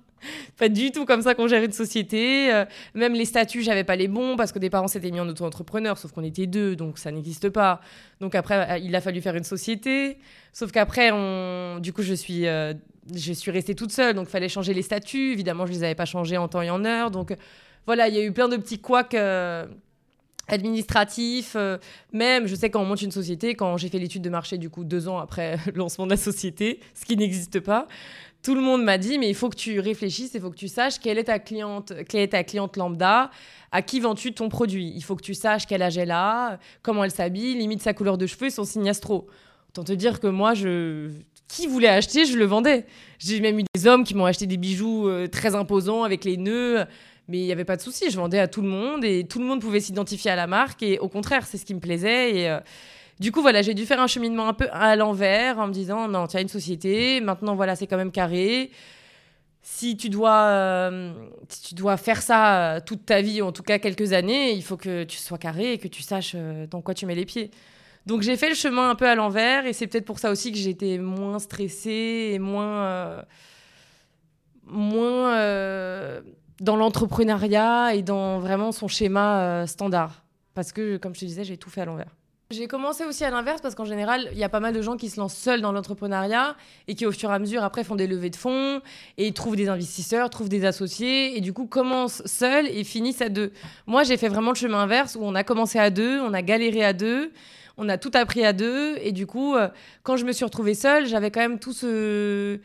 Pas 0.57 0.69
du 0.69 0.91
tout 0.91 1.05
comme 1.05 1.21
ça 1.21 1.35
qu'on 1.35 1.47
gère 1.47 1.63
une 1.63 1.71
société. 1.71 2.53
Euh, 2.53 2.65
même 2.93 3.13
les 3.13 3.25
statuts, 3.25 3.61
j'avais 3.61 3.83
pas 3.83 3.95
les 3.95 4.07
bons, 4.07 4.35
parce 4.37 4.51
que 4.51 4.59
des 4.59 4.69
parents 4.69 4.87
s'étaient 4.87 5.11
mis 5.11 5.19
en 5.19 5.27
auto-entrepreneur, 5.27 5.97
sauf 5.97 6.11
qu'on 6.11 6.23
était 6.23 6.47
deux, 6.47 6.75
donc 6.75 6.97
ça 6.97 7.11
n'existe 7.11 7.49
pas. 7.49 7.81
Donc 8.19 8.35
après, 8.35 8.71
euh, 8.71 8.77
il 8.77 8.95
a 8.95 9.01
fallu 9.01 9.21
faire 9.21 9.35
une 9.35 9.43
société. 9.43 10.17
Sauf 10.53 10.71
qu'après, 10.71 11.11
on... 11.11 11.79
du 11.79 11.93
coup, 11.93 12.01
je 12.01 12.13
suis, 12.13 12.45
je 12.45 13.33
suis 13.33 13.51
restée 13.51 13.75
toute 13.75 13.91
seule, 13.91 14.15
donc 14.15 14.27
fallait 14.27 14.49
changer 14.49 14.73
les 14.73 14.81
statuts. 14.81 15.33
Évidemment, 15.33 15.65
je 15.65 15.73
les 15.73 15.83
avais 15.83 15.95
pas 15.95 16.05
changés 16.05 16.37
en 16.37 16.47
temps 16.47 16.61
et 16.61 16.69
en 16.69 16.83
heure. 16.83 17.11
Donc 17.11 17.35
voilà, 17.85 18.07
il 18.07 18.15
y 18.15 18.17
a 18.17 18.23
eu 18.23 18.31
plein 18.31 18.47
de 18.47 18.57
petits 18.57 18.79
couacs 18.79 19.15
administratif, 20.47 21.53
euh, 21.55 21.77
même, 22.13 22.47
je 22.47 22.55
sais 22.55 22.69
quand 22.69 22.81
on 22.81 22.85
monte 22.85 23.01
une 23.01 23.11
société, 23.11 23.55
quand 23.55 23.77
j'ai 23.77 23.89
fait 23.89 23.99
l'étude 23.99 24.21
de 24.21 24.29
marché, 24.29 24.57
du 24.57 24.69
coup, 24.69 24.83
deux 24.83 25.07
ans 25.07 25.19
après 25.19 25.57
le 25.67 25.73
lancement 25.73 26.05
de 26.05 26.11
la 26.11 26.17
société, 26.17 26.79
ce 26.93 27.05
qui 27.05 27.17
n'existe 27.17 27.59
pas, 27.59 27.87
tout 28.41 28.55
le 28.55 28.61
monde 28.61 28.83
m'a 28.83 28.97
dit, 28.97 29.19
mais 29.19 29.29
il 29.29 29.35
faut 29.35 29.49
que 29.49 29.55
tu 29.55 29.79
réfléchisses, 29.79 30.31
il 30.33 30.41
faut 30.41 30.49
que 30.49 30.55
tu 30.55 30.67
saches 30.67 30.99
quelle 30.99 31.17
est 31.17 31.25
ta 31.25 31.39
cliente, 31.39 31.93
quelle 32.07 32.21
est 32.21 32.29
ta 32.29 32.43
cliente 32.43 32.77
lambda, 32.77 33.31
à 33.71 33.81
qui 33.81 33.99
vends-tu 33.99 34.33
ton 34.33 34.49
produit. 34.49 34.93
Il 34.95 35.03
faut 35.03 35.15
que 35.15 35.23
tu 35.23 35.33
saches 35.33 35.65
quel 35.65 35.81
âge 35.81 35.97
elle 35.97 36.11
a, 36.11 36.59
comment 36.81 37.03
elle 37.03 37.11
s'habille, 37.11 37.55
limite 37.55 37.81
sa 37.81 37.93
couleur 37.93 38.17
de 38.17 38.25
cheveux 38.25 38.49
son 38.49 38.63
signe 38.63 38.89
astro. 38.89 39.27
Autant 39.69 39.83
te 39.83 39.91
dire 39.91 40.19
que 40.19 40.27
moi, 40.27 40.53
je... 40.53 41.09
qui 41.47 41.67
voulait 41.67 41.89
acheter, 41.89 42.25
je 42.25 42.37
le 42.37 42.45
vendais. 42.45 42.85
J'ai 43.19 43.39
même 43.41 43.59
eu 43.59 43.63
des 43.75 43.87
hommes 43.87 44.03
qui 44.03 44.15
m'ont 44.15 44.25
acheté 44.25 44.45
des 44.45 44.57
bijoux 44.57 45.07
euh, 45.07 45.27
très 45.27 45.55
imposants 45.55 46.03
avec 46.03 46.23
les 46.23 46.37
nœuds. 46.37 46.85
Mais 47.27 47.39
il 47.39 47.45
n'y 47.45 47.51
avait 47.51 47.65
pas 47.65 47.75
de 47.75 47.81
souci, 47.81 48.09
je 48.09 48.15
vendais 48.15 48.39
à 48.39 48.47
tout 48.47 48.61
le 48.61 48.69
monde 48.69 49.03
et 49.03 49.25
tout 49.25 49.39
le 49.39 49.45
monde 49.45 49.59
pouvait 49.59 49.81
s'identifier 49.81 50.31
à 50.31 50.37
la 50.37 50.47
marque. 50.47 50.81
Et 50.81 50.97
au 50.99 51.09
contraire, 51.09 51.45
c'est 51.45 51.57
ce 51.57 51.65
qui 51.65 51.73
me 51.73 51.81
plaisait. 51.81 52.47
Euh, 52.47 52.59
du 53.19 53.31
coup, 53.31 53.41
voilà, 53.41 53.61
j'ai 53.61 53.73
dû 53.73 53.85
faire 53.85 53.99
un 53.99 54.07
cheminement 54.07 54.47
un 54.47 54.53
peu 54.53 54.67
à 54.71 54.95
l'envers 54.95 55.59
en 55.59 55.67
me 55.67 55.73
disant 55.73 56.07
non, 56.07 56.27
tu 56.27 56.37
as 56.37 56.41
une 56.41 56.47
société, 56.47 57.21
maintenant, 57.21 57.55
voilà, 57.55 57.75
c'est 57.75 57.87
quand 57.87 57.97
même 57.97 58.11
carré. 58.11 58.71
Si 59.61 59.97
tu 59.97 60.09
dois, 60.09 60.43
euh, 60.45 61.13
tu 61.65 61.75
dois 61.75 61.97
faire 61.97 62.21
ça 62.21 62.75
euh, 62.75 62.79
toute 62.85 63.05
ta 63.05 63.21
vie, 63.21 63.41
en 63.41 63.51
tout 63.51 63.63
cas 63.63 63.79
quelques 63.79 64.13
années, 64.13 64.53
il 64.53 64.63
faut 64.63 64.77
que 64.77 65.03
tu 65.03 65.17
sois 65.17 65.37
carré 65.37 65.73
et 65.73 65.77
que 65.77 65.87
tu 65.89 66.01
saches 66.01 66.35
dans 66.69 66.81
quoi 66.81 66.93
tu 66.93 67.05
mets 67.05 67.15
les 67.15 67.25
pieds. 67.25 67.51
Donc 68.05 68.21
j'ai 68.21 68.37
fait 68.37 68.47
le 68.47 68.55
chemin 68.55 68.89
un 68.89 68.95
peu 68.95 69.07
à 69.07 69.15
l'envers 69.15 69.65
et 69.65 69.73
c'est 69.73 69.87
peut-être 69.87 70.05
pour 70.05 70.19
ça 70.19 70.31
aussi 70.31 70.53
que 70.53 70.57
j'étais 70.57 70.97
moins 70.97 71.39
stressée 71.39 72.31
et 72.33 72.39
moins. 72.39 73.25
moins 74.63 75.35
dans 76.61 76.75
l'entrepreneuriat 76.75 77.95
et 77.95 78.01
dans 78.01 78.39
vraiment 78.39 78.71
son 78.71 78.87
schéma 78.87 79.41
euh, 79.41 79.67
standard. 79.67 80.23
Parce 80.53 80.71
que, 80.71 80.97
comme 80.97 81.13
je 81.13 81.21
te 81.21 81.25
disais, 81.25 81.43
j'ai 81.43 81.57
tout 81.57 81.69
fait 81.69 81.81
à 81.81 81.85
l'envers. 81.85 82.15
J'ai 82.49 82.67
commencé 82.67 83.03
aussi 83.03 83.25
à 83.25 83.29
l'inverse 83.29 83.59
parce 83.59 83.75
qu'en 83.75 83.83
général, 83.83 84.29
il 84.31 84.37
y 84.37 84.43
a 84.45 84.47
pas 84.47 84.61
mal 84.61 84.73
de 84.73 84.81
gens 84.81 84.95
qui 84.95 85.09
se 85.09 85.19
lancent 85.19 85.35
seuls 85.35 85.59
dans 85.59 85.73
l'entrepreneuriat 85.73 86.55
et 86.87 86.95
qui, 86.95 87.05
au 87.05 87.11
fur 87.11 87.29
et 87.29 87.33
à 87.33 87.39
mesure, 87.39 87.61
après, 87.61 87.83
font 87.83 87.97
des 87.97 88.07
levées 88.07 88.29
de 88.29 88.37
fonds 88.37 88.79
et 89.17 89.33
trouvent 89.33 89.57
des 89.57 89.67
investisseurs, 89.67 90.29
trouvent 90.29 90.47
des 90.47 90.63
associés 90.63 91.37
et 91.37 91.41
du 91.41 91.51
coup 91.51 91.65
commencent 91.65 92.21
seuls 92.25 92.67
et 92.67 92.85
finissent 92.85 93.21
à 93.21 93.27
deux. 93.27 93.51
Moi, 93.85 94.03
j'ai 94.03 94.15
fait 94.15 94.29
vraiment 94.29 94.51
le 94.51 94.55
chemin 94.55 94.79
inverse 94.79 95.17
où 95.19 95.23
on 95.23 95.35
a 95.35 95.43
commencé 95.43 95.77
à 95.77 95.89
deux, 95.89 96.21
on 96.21 96.33
a 96.33 96.41
galéré 96.41 96.85
à 96.85 96.93
deux, 96.93 97.33
on 97.75 97.89
a 97.89 97.97
tout 97.97 98.11
appris 98.13 98.45
à 98.45 98.53
deux 98.53 98.95
et 99.01 99.11
du 99.11 99.27
coup, 99.27 99.55
euh, 99.55 99.67
quand 100.03 100.15
je 100.15 100.23
me 100.23 100.31
suis 100.31 100.45
retrouvée 100.45 100.73
seule, 100.73 101.05
j'avais 101.05 101.31
quand 101.31 101.41
même 101.41 101.59
tout 101.59 101.73
ce 101.73 102.61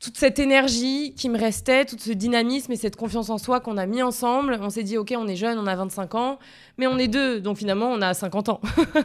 toute 0.00 0.16
cette 0.16 0.38
énergie 0.38 1.14
qui 1.14 1.28
me 1.28 1.38
restait, 1.38 1.84
tout 1.84 1.96
ce 1.98 2.10
dynamisme 2.10 2.72
et 2.72 2.76
cette 2.76 2.96
confiance 2.96 3.28
en 3.28 3.36
soi 3.36 3.60
qu'on 3.60 3.76
a 3.76 3.84
mis 3.84 4.02
ensemble. 4.02 4.58
On 4.62 4.70
s'est 4.70 4.82
dit, 4.82 4.96
OK, 4.96 5.12
on 5.16 5.28
est 5.28 5.36
jeune, 5.36 5.58
on 5.58 5.66
a 5.66 5.76
25 5.76 6.14
ans, 6.14 6.38
mais 6.78 6.86
on 6.86 6.96
est 6.96 7.06
deux. 7.06 7.40
Donc 7.40 7.58
finalement, 7.58 7.90
on 7.90 8.00
a 8.00 8.14
50 8.14 8.48
ans. 8.48 8.60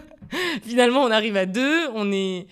finalement, 0.64 1.02
on 1.02 1.12
arrive 1.12 1.36
à 1.36 1.46
deux, 1.46 1.90
on 1.94 2.14
est, 2.14 2.48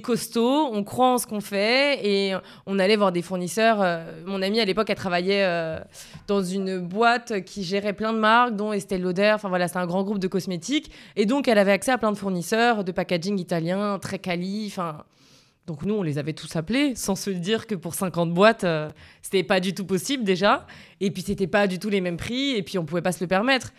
costaud, 0.00 0.68
on 0.72 0.84
croit 0.84 1.14
en 1.14 1.18
ce 1.18 1.26
qu'on 1.26 1.40
fait 1.40 2.06
et 2.06 2.36
on 2.66 2.78
allait 2.78 2.94
voir 2.94 3.10
des 3.10 3.20
fournisseurs. 3.20 3.82
Euh, 3.82 4.04
mon 4.26 4.42
amie, 4.42 4.60
à 4.60 4.64
l'époque, 4.64 4.88
elle 4.88 4.96
travaillait 4.96 5.42
euh, 5.42 5.80
dans 6.28 6.40
une 6.40 6.78
boîte 6.78 7.44
qui 7.44 7.64
gérait 7.64 7.94
plein 7.94 8.12
de 8.12 8.18
marques, 8.18 8.54
dont 8.54 8.72
Estée 8.72 8.98
Lauder. 8.98 9.32
Enfin 9.34 9.48
voilà, 9.48 9.66
c'est 9.66 9.78
un 9.78 9.86
grand 9.86 10.04
groupe 10.04 10.20
de 10.20 10.28
cosmétiques. 10.28 10.92
Et 11.16 11.26
donc, 11.26 11.48
elle 11.48 11.58
avait 11.58 11.72
accès 11.72 11.90
à 11.90 11.98
plein 11.98 12.12
de 12.12 12.18
fournisseurs 12.18 12.84
de 12.84 12.92
packaging 12.92 13.40
italien, 13.40 13.98
très 13.98 14.20
quali. 14.20 14.66
Enfin 14.68 14.98
donc 15.66 15.84
nous, 15.84 15.94
on 15.94 16.02
les 16.02 16.18
avait 16.18 16.32
tous 16.32 16.56
appelés, 16.56 16.94
sans 16.96 17.14
se 17.14 17.30
dire 17.30 17.68
que 17.68 17.76
pour 17.76 17.94
50 17.94 18.34
boîtes, 18.34 18.64
euh, 18.64 18.90
c'était 19.22 19.44
pas 19.44 19.60
du 19.60 19.74
tout 19.74 19.84
possible 19.84 20.24
déjà. 20.24 20.66
Et 21.00 21.10
puis 21.12 21.22
c'était 21.22 21.46
pas 21.46 21.68
du 21.68 21.78
tout 21.78 21.88
les 21.88 22.00
mêmes 22.00 22.16
prix, 22.16 22.56
et 22.56 22.62
puis 22.62 22.78
on 22.78 22.84
pouvait 22.84 23.02
pas 23.02 23.12
se 23.12 23.22
le 23.22 23.28
permettre. 23.28 23.72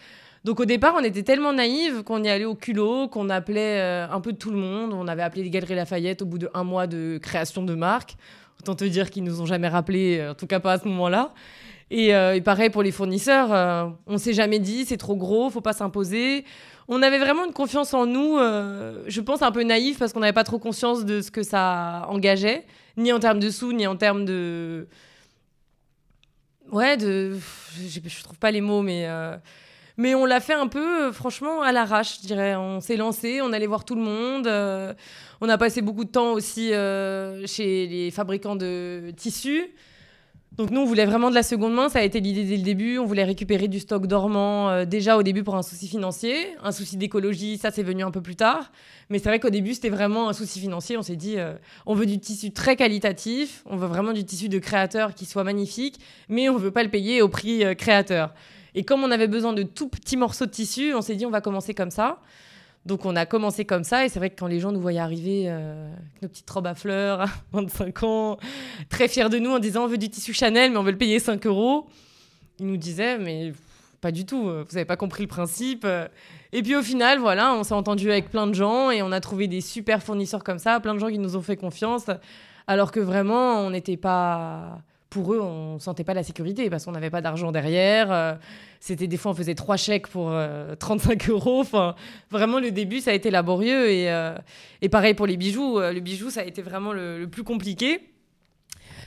Donc 0.46 0.60
au 0.62 0.65
départ, 0.65 0.93
on 0.98 1.04
était 1.04 1.24
tellement 1.24 1.52
naïves 1.52 2.04
qu'on 2.04 2.24
y 2.24 2.30
allait 2.30 2.46
au 2.46 2.56
culot, 2.56 3.10
qu'on 3.10 3.30
appelait 3.30 3.80
euh, 3.80 4.10
un 4.10 4.22
peu 4.22 4.34
tout 4.34 4.52
le 4.52 4.58
monde. 4.58 4.93
On 4.93 5.08
avait 5.08 5.24
appelé 5.24 5.43
les 5.43 5.50
Galeries 5.50 5.76
Lafayette 5.76 6.22
au 6.22 6.26
bout 6.26 6.38
de 6.38 6.50
un 6.54 6.63
mois 6.63 6.88
de 6.88 7.19
création 7.22 7.63
de 7.63 7.76
marque. 7.76 8.15
Autant 8.62 8.76
te 8.76 8.86
dire 8.86 9.10
qu'ils 9.10 9.24
nous 9.26 9.41
ont 9.41 9.46
jamais 9.46 9.67
rappelé, 9.67 10.19
euh, 10.19 10.32
en 10.32 10.36
tout 10.36 10.48
cas 10.48 10.62
pas 10.62 10.74
à 10.74 10.80
ce 10.80 10.88
moment-là. 10.88 11.34
Et, 11.91 12.08
et, 12.08 12.41
pareil 12.41 12.72
pour 12.72 12.82
les 12.82 12.91
fournisseurs, 12.91 13.93
on 14.08 14.17
s'est 14.17 14.34
jamais 14.34 14.58
dit 14.58 14.84
c'est 14.84 14.98
trop 14.98 15.15
gros, 15.15 15.52
faut 15.52 15.62
pas 15.62 15.74
s'imposer 15.74 16.43
on 16.88 17.02
avait 17.02 17.19
vraiment 17.19 17.46
une 17.46 17.54
confiance 17.54 17.93
en 17.93 18.06
nous, 18.06 18.38
euh, 18.38 19.04
je 19.08 19.22
pense 19.22 19.41
un 19.41 19.52
peu 19.52 19.63
naïf 19.63 20.00
parce 20.00 20.13
qu'on 20.13 20.19
n'avait 20.19 20.34
pas 20.34 20.43
trop 20.43 20.60
conscience 20.60 21.06
de 21.06 21.22
ce 21.22 21.32
que 21.32 21.43
ça 21.43 22.06
engageait, 22.10 22.65
ni 22.98 23.12
en 23.12 23.19
termes 23.19 23.39
de 23.39 23.50
sous, 23.50 23.74
ni 23.74 23.88
en 23.88 23.96
termes 23.96 24.26
de. 24.26 24.88
Ouais, 26.72 26.98
de. 26.98 27.38
Je, 27.78 28.00
je 28.06 28.24
trouve 28.24 28.38
pas 28.38 28.52
les 28.52 28.62
mots, 28.62 28.82
mais. 28.82 29.06
Euh, 29.08 29.38
mais 29.96 30.15
on 30.15 30.26
l'a 30.26 30.39
fait 30.39 30.56
un 30.56 30.67
peu, 30.67 31.12
franchement, 31.12 31.62
à 31.62 31.72
l'arrache, 31.72 32.17
je 32.22 32.28
dirais. 32.28 32.56
On 32.56 32.82
s'est 32.82 32.98
lancé, 32.98 33.41
on 33.43 33.54
allait 33.54 33.67
voir 33.67 33.86
tout 33.86 33.93
le 33.93 34.02
monde. 34.02 34.48
Euh, 34.48 34.91
on 35.39 35.48
a 35.50 35.58
passé 35.60 35.84
beaucoup 35.84 36.04
de 36.04 36.10
temps 36.10 36.32
aussi 36.32 36.69
chez 36.69 37.88
les 37.88 38.10
fabricants 38.10 38.56
de 38.56 39.12
tissus. 39.15 39.72
Donc 40.58 40.70
nous, 40.70 40.82
on 40.82 40.86
voulait 40.86 41.08
vraiment 41.08 41.32
de 41.32 41.36
la 41.36 41.42
seconde 41.42 41.74
main, 41.74 41.89
ça 41.89 41.98
a 41.98 42.04
été 42.04 42.20
l'idée 42.20 42.44
dès 42.44 42.58
le 42.58 42.62
début. 42.62 43.00
On 43.00 43.06
voulait 43.06 43.24
récupérer 43.24 43.68
du 43.68 43.80
stock 43.80 44.06
dormant 44.06 44.70
euh, 44.70 44.86
déjà 44.86 45.18
au 45.18 45.24
début 45.24 45.42
pour 45.42 45.56
un 45.56 45.63
souci 45.63 45.88
financier. 45.88 46.36
Un 46.62 46.72
souci 46.72 46.96
d'écologie, 46.96 47.58
ça 47.58 47.72
c'est 47.72 47.82
venu 47.82 48.04
un 48.04 48.12
peu 48.12 48.22
plus 48.22 48.36
tard. 48.36 48.72
Mais 49.10 49.18
c'est 49.18 49.30
vrai 49.30 49.39
qu'au 49.39 49.50
début, 49.50 49.74
c'était 49.74 49.89
vraiment 49.89 50.30
un 50.30 50.34
souci 50.34 50.60
financier. 50.60 50.96
On 50.96 51.02
s'est 51.02 51.16
dit, 51.16 51.39
euh, 51.39 51.56
on 51.88 51.96
veut 51.96 52.06
du 52.06 52.20
tissu 52.20 52.52
très 52.52 52.76
qualitatif, 52.76 53.63
on 53.66 53.78
veut 53.78 53.88
vraiment 53.88 54.13
du 54.13 54.26
tissu 54.26 54.48
de 54.48 54.60
créateur 54.60 55.16
qui 55.16 55.26
soit 55.26 55.44
magnifique, 55.44 56.00
mais 56.30 56.50
on 56.50 56.58
veut 56.58 56.72
pas 56.72 56.84
le 56.84 56.89
payer 56.89 57.24
au 57.24 57.30
prix 57.30 57.66
euh, 57.66 57.74
créateur. 57.74 58.32
Et 58.76 58.84
comme 58.84 59.04
on 59.04 59.10
avait 59.10 59.28
besoin 59.28 59.54
de 59.54 59.63
tout 59.63 59.88
petits 59.88 60.18
morceaux 60.18 60.46
de 60.46 60.52
tissu, 60.52 60.94
on 60.94 61.02
s'est 61.02 61.16
dit, 61.16 61.26
on 61.26 61.32
va 61.32 61.42
commencer 61.42 61.74
comme 61.74 61.92
ça. 61.92 62.20
Donc 62.86 63.06
on 63.06 63.15
a 63.15 63.26
commencé 63.26 63.65
comme 63.65 63.84
ça. 63.84 64.06
Et 64.06 64.10
c'est 64.10 64.19
vrai 64.19 64.30
que 64.30 64.36
quand 64.38 64.48
les 64.48 64.60
gens 64.60 64.72
nous 64.72 64.82
voyaient 64.82 65.00
arriver 65.00 65.46
euh, 65.48 65.91
avec 65.93 66.22
nos 66.22 66.28
petites 66.28 66.50
robes 66.50 66.67
à 66.67 66.76
fleurs 66.76 67.22
à 67.22 67.28
25 67.54 68.04
ans, 68.04 68.38
très 68.89 69.08
fiers 69.08 69.30
de 69.30 69.39
nous 69.39 69.52
en 69.52 69.60
disant 69.60 69.86
on 69.86 69.88
veut 69.88 69.98
du 69.98 70.10
tissu 70.10 70.34
Chanel 70.34 70.72
mais 70.72 70.78
on 70.78 70.84
veut 70.84 70.91
le 70.91 70.98
payer 70.98 71.19
5 71.19 71.46
euros, 71.46 71.88
ils 72.60 72.67
nous 72.67 72.78
disaient 72.78 73.17
mais 73.17 73.54
pas 74.02 74.12
du 74.12 74.26
tout, 74.26 74.50
euh, 74.50 74.65
vous 74.67 74.76
n'avez 74.76 74.86
pas 74.86 74.98
compris 74.98 75.24
le 75.24 75.30
principe. 75.30 75.88
Et 76.52 76.62
puis 76.62 76.76
au 76.76 76.84
final, 76.84 77.19
voilà, 77.19 77.54
on 77.54 77.63
s'est 77.63 77.74
entendu 77.74 78.12
avec 78.12 78.30
plein 78.30 78.48
de 78.48 78.54
gens 78.54 78.91
et 78.91 79.02
on 79.02 79.12
a 79.12 79.19
trouvé 79.22 79.48
des 79.48 79.62
super 79.62 80.04
fournisseurs 80.04 80.43
comme 80.43 80.60
ça, 80.60 80.80
plein 80.80 80.93
de 80.93 81.00
gens 81.00 81.10
qui 81.10 81.19
nous 81.19 81.38
ont 81.38 81.41
fait 81.41 81.58
confiance. 81.58 82.06
Alors 82.67 82.91
que 82.91 83.00
vraiment 83.00 83.60
on 83.60 83.69
n'était 83.69 83.98
pas 83.98 84.82
pour 85.13 85.32
eux, 85.32 85.39
on 85.39 85.78
sentait 85.78 86.04
pas 86.04 86.15
la 86.15 86.23
sécurité 86.23 86.71
parce 86.71 86.86
qu'on 86.86 86.91
n'avait 86.91 87.12
pas 87.12 87.21
d'argent 87.21 87.52
derrière. 87.52 88.12
Euh, 88.12 88.34
c'était 88.80 89.06
des 89.06 89.15
fois, 89.15 89.32
on 89.32 89.36
faisait 89.36 89.54
trois 89.54 89.78
chèques 89.78 90.08
pour 90.08 90.34
35 90.80 91.30
euh, 91.30 91.34
euros. 91.34 91.62
Enfin, 91.62 91.95
vraiment, 92.32 92.60
le 92.60 92.71
début, 92.71 92.99
ça 92.99 93.12
a 93.12 93.13
été 93.13 93.30
laborieux. 93.30 93.91
Et, 93.91 94.12
euh, 94.12 94.36
et 94.82 94.89
pareil 94.89 95.13
pour 95.13 95.28
les 95.28 95.38
bijoux. 95.38 95.80
le 95.80 95.99
bijou, 95.99 96.32
ça 96.32 96.41
a 96.41 96.43
été 96.43 96.63
vraiment 96.63 96.93
le, 96.93 97.28
plus 97.28 97.43
compliqué 97.43 98.02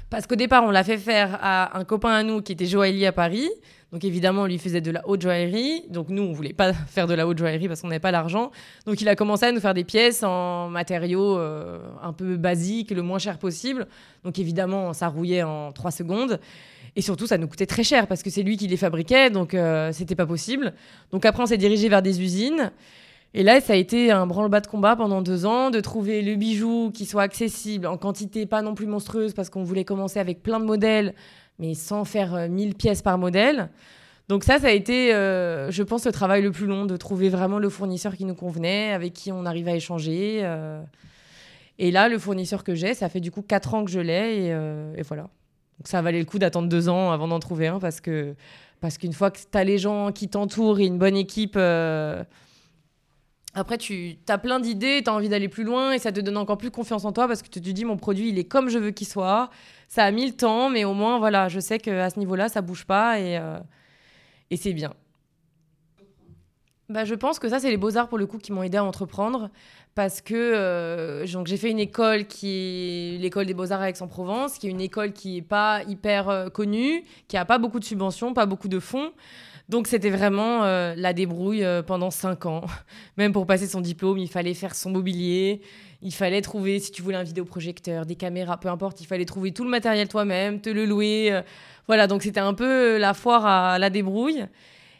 Parce 0.09 0.29
qu'au 0.29 0.37
départ, 0.37 0.62
on 0.62 0.71
l'a 0.71 0.85
fait 0.85 0.97
faire 0.97 1.38
à 1.42 1.77
un 1.77 1.85
copain 1.85 2.12
à 2.12 2.23
nous 2.23 2.40
qui 2.40 2.53
était 2.53 2.66
joaillier 2.66 3.07
à 3.07 3.12
Paris. 3.12 3.49
Donc 3.92 4.05
évidemment, 4.05 4.42
on 4.42 4.46
lui 4.46 4.59
faisait 4.59 4.81
de 4.81 4.90
la 4.90 5.07
haute 5.09 5.22
joaillerie. 5.22 5.85
Donc 5.90 6.09
nous, 6.09 6.22
on 6.22 6.33
voulait 6.33 6.53
pas 6.53 6.72
faire 6.88 7.07
de 7.07 7.14
la 7.14 7.27
haute 7.27 7.38
joaillerie 7.38 7.68
parce 7.68 7.81
qu'on 7.81 7.88
n'avait 7.88 8.01
pas 8.01 8.11
l'argent. 8.11 8.51
Donc 8.87 9.01
il 9.01 9.09
a 9.09 9.16
commencé 9.16 9.46
à 9.46 9.53
nous 9.53 9.61
faire 9.61 9.75
des 9.75 9.85
pièces 9.85 10.22
en 10.22 10.68
matériaux 10.68 11.38
euh, 11.38 11.79
un 12.03 12.12
peu 12.12 12.37
basiques, 12.37 12.90
le 12.90 13.03
moins 13.03 13.18
cher 13.18 13.38
possible. 13.38 13.87
Donc 14.25 14.38
évidemment, 14.38 14.92
ça 14.92 15.09
rouillait 15.09 15.42
en 15.42 15.72
trois 15.72 15.90
secondes. 15.90 16.40
Et 16.96 17.03
surtout, 17.03 17.27
ça 17.27 17.37
nous 17.37 17.46
coûtait 17.46 17.66
très 17.66 17.85
cher 17.85 18.07
parce 18.07 18.22
que 18.22 18.31
c'est 18.31 18.42
lui 18.42 18.57
qui 18.57 18.68
les 18.68 18.79
fabriquait, 18.79 19.29
donc 19.29 19.53
euh, 19.53 19.92
c'était 19.92 20.14
pas 20.14 20.25
possible. 20.25 20.72
Donc 21.12 21.27
après, 21.27 21.42
on 21.42 21.46
s'est 21.46 21.59
dirigé 21.59 21.90
vers 21.90 22.01
des 22.01 22.22
usines. 22.22 22.72
Et 23.35 23.42
là, 23.42 23.61
ça 23.61 23.75
a 23.75 23.77
été 23.77 24.11
un 24.11 24.27
branle-bas 24.27 24.62
de 24.62 24.66
combat 24.66 24.96
pendant 24.96 25.20
deux 25.20 25.44
ans, 25.44 25.68
de 25.68 25.81
trouver 25.81 26.22
le 26.22 26.37
bijou 26.37 26.90
qui 26.94 27.05
soit 27.05 27.22
accessible 27.22 27.87
en 27.87 27.99
quantité 27.99 28.46
pas 28.46 28.62
non 28.62 28.75
plus 28.75 28.87
monstrueuse 28.87 29.35
parce 29.35 29.51
qu'on 29.51 29.62
voulait 29.62 29.85
commencer 29.85 30.18
avec 30.18 30.42
plein 30.42 30.59
de 30.59 30.64
modèles, 30.64 31.14
mais 31.59 31.75
sans 31.75 32.05
faire 32.05 32.49
1000 32.49 32.71
euh, 32.71 32.73
pièces 32.73 33.03
par 33.03 33.19
modèle. 33.19 33.71
Donc 34.29 34.45
ça, 34.45 34.59
ça 34.59 34.69
a 34.69 34.71
été, 34.71 35.14
euh, 35.14 35.71
je 35.71 35.83
pense, 35.83 36.05
le 36.07 36.12
travail 36.12 36.42
le 36.42 36.51
plus 36.51 36.66
long, 36.66 36.85
de 36.85 36.97
trouver 36.97 37.29
vraiment 37.29 37.59
le 37.59 37.69
fournisseur 37.69 38.16
qui 38.16 38.25
nous 38.25 38.35
convenait, 38.35 38.92
avec 38.92 39.12
qui 39.12 39.31
on 39.31 39.47
arrive 39.47 39.69
à 39.69 39.75
échanger. 39.75 40.45
Et 41.79 41.90
là, 41.90 42.09
le 42.09 42.19
fournisseur 42.19 42.64
que 42.64 42.75
j'ai, 42.75 42.95
ça 42.95 43.09
fait 43.09 43.21
du 43.21 43.31
coup 43.31 43.42
quatre 43.42 43.75
ans 43.75 43.85
que 43.85 43.90
je 43.90 44.01
l'ai, 44.01 44.47
et 44.47 45.03
voilà. 45.03 45.29
Donc 45.79 45.88
ça 45.88 46.01
valait 46.03 46.19
le 46.19 46.25
coup 46.25 46.38
d'attendre 46.38 46.69
deux 46.69 46.88
ans 46.88 47.11
avant 47.11 47.29
d'en 47.29 47.38
trouver 47.38 47.66
un 47.66 47.79
parce 47.79 48.01
que 48.01 48.35
parce 48.81 48.99
qu'une 48.99 49.12
fois 49.12 49.31
que 49.31 49.38
tu 49.38 49.59
as 49.59 49.64
les 49.64 49.79
gens 49.79 50.12
qui 50.12 50.29
t'entourent 50.29 50.81
et 50.81 50.85
une 50.85 50.99
bonne 50.99 51.16
équipe, 51.16 51.55
euh, 51.57 52.23
après 53.55 53.79
tu 53.79 54.19
as 54.29 54.38
plein 54.38 54.61
d'idées, 54.61 55.01
tu 55.03 55.11
as 55.11 55.14
envie 55.14 55.29
d'aller 55.29 55.49
plus 55.49 55.64
loin 55.64 55.92
et 55.92 55.99
ça 55.99 56.12
te 56.12 56.21
donne 56.21 56.37
encore 56.37 56.59
plus 56.59 56.71
confiance 56.71 57.05
en 57.05 57.12
toi 57.12 57.27
parce 57.27 57.42
que 57.42 57.49
tu 57.49 57.61
te 57.61 57.71
dis 57.71 57.85
mon 57.85 57.97
produit 57.97 58.29
il 58.29 58.38
est 58.38 58.45
comme 58.45 58.69
je 58.69 58.79
veux 58.79 58.90
qu'il 58.90 59.07
soit. 59.07 59.51
Ça 59.88 60.05
a 60.05 60.11
mis 60.11 60.27
le 60.27 60.33
temps, 60.33 60.68
mais 60.68 60.85
au 60.85 60.94
moins 60.94 61.18
voilà, 61.18 61.49
je 61.49 61.61
sais 61.61 61.79
qu'à 61.79 62.11
ce 62.11 62.18
niveau-là 62.18 62.49
ça 62.49 62.61
bouge 62.61 62.85
pas 62.85 63.18
et, 63.20 63.38
euh, 63.38 63.59
et 64.51 64.57
c'est 64.57 64.72
bien. 64.72 64.92
Bah, 66.88 67.05
je 67.05 67.14
pense 67.14 67.40
que 67.40 67.49
ça, 67.49 67.59
c'est 67.59 67.70
les 67.70 67.77
beaux-arts 67.77 68.09
pour 68.09 68.18
le 68.18 68.27
coup 68.27 68.38
qui 68.38 68.53
m'ont 68.53 68.62
aidé 68.62 68.77
à 68.77 68.85
entreprendre 68.85 69.51
parce 69.96 70.20
que 70.20 70.35
euh, 70.35 71.27
j'ai 71.27 71.57
fait 71.57 71.70
une 71.70 71.81
école 71.81 72.27
qui 72.27 72.49
est 73.16 73.18
l'école 73.18 73.46
des 73.46 73.55
beaux-arts 73.55 73.81
à 73.81 73.88
Aix-en-Provence, 73.90 74.59
qui 74.59 74.68
est 74.68 74.70
une 74.70 74.81
école 74.81 75.12
qui 75.12 75.38
est 75.38 75.42
pas 75.42 75.83
hyper 75.88 76.29
euh, 76.29 76.49
connue, 76.49 77.03
qui 77.27 77.37
a 77.37 77.44
pas 77.44 77.59
beaucoup 77.59 77.81
de 77.81 77.85
subventions, 77.85 78.35
pas 78.35 78.46
beaucoup 78.46 78.68
de 78.68 78.79
fonds. 78.79 79.12
Donc 79.68 79.88
c'était 79.88 80.11
vraiment 80.11 80.61
la 80.61 81.12
débrouille 81.12 81.66
pendant 81.88 82.12
cinq 82.12 82.46
ans. 82.46 82.66
Même 83.16 83.33
pour 83.33 83.49
passer 83.49 83.66
son 83.66 83.81
diplôme, 83.81 84.16
il 84.18 84.29
fallait 84.29 84.55
faire 84.55 84.77
son 84.77 84.90
mobilier, 84.90 85.61
il 86.07 86.14
fallait 86.14 86.40
trouver, 86.40 86.79
si 86.79 86.92
tu 86.92 87.03
voulais 87.03 87.16
un 87.16 87.23
vidéoprojecteur, 87.23 88.07
des 88.07 88.16
caméras, 88.16 88.59
peu 88.59 88.69
importe, 88.69 89.01
il 89.01 89.07
fallait 89.07 89.25
trouver 89.25 89.53
tout 89.53 89.64
le 89.64 89.71
matériel 89.71 90.09
toi-même, 90.09 90.61
te 90.61 90.71
le 90.71 90.87
louer. 90.87 91.42
voilà, 91.87 92.07
donc 92.07 92.23
c'était 92.23 92.40
un 92.40 92.55
peu 92.55 92.97
la 92.97 93.12
foire 93.12 93.45
à 93.45 93.79
la 93.79 93.90
débrouille. 93.90 94.47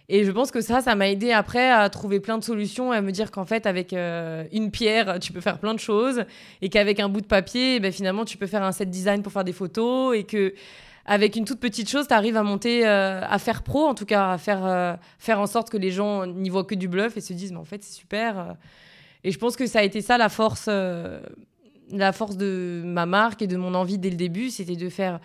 Et 0.09 0.25
je 0.25 0.31
pense 0.31 0.53
que 0.53 0.61
ça, 0.61 0.81
ça 0.81 0.95
m'a 0.95 1.09
aidé 1.09 1.33
après 1.33 1.69
à 1.69 1.89
trouver 1.91 2.21
plein 2.21 2.39
de 2.39 2.45
solutions 2.45 2.93
et 2.93 2.97
à 2.97 3.03
me 3.03 3.11
dire 3.11 3.33
qu'en 3.33 3.45
fait, 3.45 3.67
avec 3.67 3.93
euh, 3.93 4.45
une 4.53 4.71
pierre, 4.71 5.19
tu 5.19 5.33
peux 5.33 5.41
faire 5.41 5.59
plein 5.59 5.75
de 5.75 5.81
choses 5.81 6.25
et 6.63 6.69
qu'avec 6.69 7.01
un 7.01 7.09
bout 7.09 7.21
de 7.21 7.27
papier, 7.27 7.81
ben, 7.81 7.91
finalement, 7.91 8.25
tu 8.25 8.37
peux 8.37 8.47
faire 8.47 8.63
un 8.63 8.71
set 8.71 8.89
design 8.89 9.23
pour 9.23 9.33
faire 9.33 9.45
des 9.45 9.53
photos 9.53 10.17
et 10.17 10.23
que 10.23 10.55
avec 11.07 11.37
une 11.37 11.45
toute 11.45 11.61
petite 11.61 11.89
chose, 11.89 12.07
tu 12.07 12.15
arrives 12.15 12.37
à 12.37 12.43
monter, 12.43 12.87
euh, 12.87 13.21
à 13.23 13.39
faire 13.39 13.63
pro, 13.63 13.87
en 13.87 13.95
tout 13.95 14.07
cas, 14.07 14.33
à 14.33 14.39
faire, 14.39 14.65
euh, 14.65 14.95
faire 15.19 15.41
en 15.41 15.47
sorte 15.47 15.71
que 15.71 15.77
les 15.77 15.91
gens 15.91 16.27
n'y 16.27 16.51
voient 16.51 16.65
que 16.65 16.75
du 16.75 16.89
bluff 16.89 17.17
et 17.17 17.21
se 17.21 17.33
disent, 17.33 17.53
mais 17.53 17.59
en 17.59 17.65
fait, 17.65 17.83
c'est 17.83 17.95
super. 17.95 18.57
Et 19.25 19.31
je 19.31 19.39
pense 19.39 19.57
que 19.57 19.67
ça 19.67 19.81
a 19.81 19.83
été 19.83 20.03
ça 20.03 20.19
la 20.19 20.29
force, 20.29 20.69
la 20.69 22.13
force 22.13 22.37
de 22.37 22.83
ma 22.85 23.07
marque 23.07 23.43
et 23.43 23.47
de 23.47 23.57
mon 23.57 23.75
envie 23.75 23.99
dès 23.99 24.11
le 24.11 24.17
début, 24.17 24.51
c'était 24.51 24.77
de 24.77 24.89
faire 24.89 25.21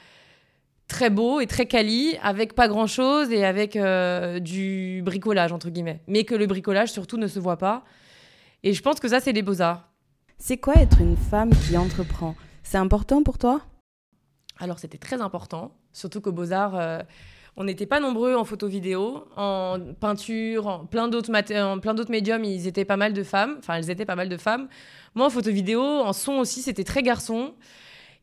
très 0.91 1.09
beau 1.09 1.39
et 1.39 1.47
très 1.47 1.67
quali, 1.67 2.17
avec 2.21 2.53
pas 2.53 2.67
grand 2.67 2.87
chose 2.87 3.31
et 3.31 3.45
avec 3.45 3.75
euh, 3.75 4.39
du 4.39 5.01
bricolage, 5.03 5.53
entre 5.53 5.69
guillemets. 5.69 6.01
Mais 6.07 6.25
que 6.25 6.35
le 6.35 6.47
bricolage, 6.47 6.91
surtout, 6.91 7.17
ne 7.17 7.27
se 7.27 7.39
voit 7.39 7.57
pas. 7.57 7.83
Et 8.63 8.73
je 8.73 8.81
pense 8.81 8.99
que 8.99 9.07
ça, 9.07 9.21
c'est 9.21 9.31
les 9.31 9.41
beaux-arts. 9.41 9.89
C'est 10.37 10.57
quoi 10.57 10.75
être 10.75 10.99
une 10.99 11.15
femme 11.15 11.51
qui 11.65 11.77
entreprend? 11.77 12.35
C'est 12.63 12.77
important 12.77 13.23
pour 13.23 13.37
toi? 13.37 13.61
Alors, 14.59 14.79
c'était 14.79 14.97
très 14.97 15.21
important, 15.21 15.71
surtout 15.93 16.19
qu'aux 16.19 16.33
beaux-arts. 16.33 16.75
Euh, 16.75 16.99
on 17.57 17.63
n'était 17.65 17.85
pas 17.85 17.99
nombreux 17.99 18.35
en 18.35 18.45
photo 18.45 18.67
vidéo, 18.67 19.25
en 19.35 19.77
peinture, 19.99 20.67
en 20.67 20.85
plein 20.85 21.07
d'autres 21.07 21.31
plein 21.79 21.93
d'autres 21.93 22.11
médiums, 22.11 22.43
ils 22.43 22.67
étaient 22.67 22.85
pas 22.85 22.97
mal 22.97 23.13
de 23.13 23.23
femmes. 23.23 23.55
Enfin, 23.59 23.75
elles 23.75 23.89
étaient 23.89 24.05
pas 24.05 24.15
mal 24.15 24.29
de 24.29 24.37
femmes. 24.37 24.67
Moi, 25.15 25.25
en 25.25 25.29
photo 25.29 25.51
vidéo, 25.51 25.81
en 25.81 26.13
son 26.13 26.33
aussi, 26.33 26.61
c'était 26.61 26.85
très 26.85 27.03
garçon. 27.03 27.53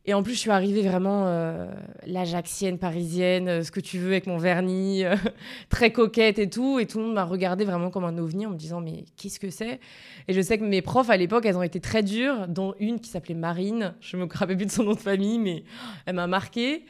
Et 0.05 0.13
en 0.13 0.23
plus, 0.23 0.33
je 0.33 0.39
suis 0.39 0.49
arrivée 0.49 0.81
vraiment 0.81 1.27
euh, 1.27 1.71
l'ajaxienne 2.07 2.79
parisienne, 2.79 3.47
euh, 3.47 3.63
ce 3.63 3.69
que 3.71 3.79
tu 3.79 3.99
veux 3.99 4.07
avec 4.07 4.25
mon 4.25 4.37
vernis, 4.37 5.03
euh, 5.03 5.15
très 5.69 5.91
coquette 5.91 6.39
et 6.39 6.49
tout. 6.49 6.79
Et 6.79 6.87
tout 6.87 6.97
le 6.97 7.05
monde 7.05 7.13
m'a 7.13 7.25
regardé 7.25 7.65
vraiment 7.65 7.91
comme 7.91 8.05
un 8.05 8.17
ovni 8.17 8.47
en 8.47 8.51
me 8.51 8.55
disant 8.55 8.81
Mais 8.81 9.05
qu'est-ce 9.17 9.39
que 9.39 9.51
c'est? 9.51 9.79
Et 10.27 10.33
je 10.33 10.41
sais 10.41 10.57
que 10.57 10.63
mes 10.63 10.81
profs 10.81 11.11
à 11.11 11.17
l'époque, 11.17 11.45
elles 11.45 11.57
ont 11.57 11.63
été 11.63 11.79
très 11.79 12.01
dures, 12.01 12.47
dont 12.47 12.73
une 12.79 12.99
qui 12.99 13.09
s'appelait 13.09 13.35
Marine. 13.35 13.93
Je 13.99 14.17
me 14.17 14.27
rappelle 14.33 14.57
plus 14.57 14.65
de 14.65 14.71
son 14.71 14.83
nom 14.83 14.93
de 14.93 14.99
famille, 14.99 15.37
mais 15.37 15.63
elle 16.07 16.15
m'a 16.15 16.27
marquée. 16.27 16.85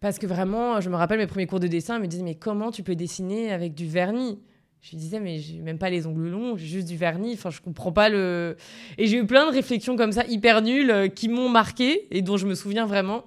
Parce 0.00 0.18
que 0.18 0.26
vraiment, 0.26 0.80
je 0.80 0.88
me 0.88 0.96
rappelle 0.96 1.18
mes 1.18 1.26
premiers 1.26 1.46
cours 1.46 1.60
de 1.60 1.66
dessin, 1.66 1.96
elle 1.96 2.02
me 2.02 2.06
disait 2.06 2.22
Mais 2.22 2.34
comment 2.34 2.70
tu 2.70 2.82
peux 2.82 2.94
dessiner 2.94 3.52
avec 3.52 3.74
du 3.74 3.86
vernis? 3.86 4.38
Je 4.82 4.92
lui 4.92 4.96
disais, 4.96 5.20
mais 5.20 5.38
j'ai 5.38 5.58
même 5.58 5.78
pas 5.78 5.90
les 5.90 6.06
ongles 6.06 6.28
longs, 6.28 6.56
j'ai 6.56 6.66
juste 6.66 6.88
du 6.88 6.96
vernis. 6.96 7.34
Enfin, 7.34 7.50
je 7.50 7.60
comprends 7.60 7.92
pas 7.92 8.08
le. 8.08 8.56
Et 8.96 9.06
j'ai 9.06 9.18
eu 9.18 9.26
plein 9.26 9.46
de 9.46 9.52
réflexions 9.52 9.94
comme 9.94 10.12
ça, 10.12 10.24
hyper 10.26 10.62
nulles, 10.62 10.90
euh, 10.90 11.08
qui 11.08 11.28
m'ont 11.28 11.50
marqué 11.50 12.08
et 12.10 12.22
dont 12.22 12.38
je 12.38 12.46
me 12.46 12.54
souviens 12.54 12.86
vraiment. 12.86 13.24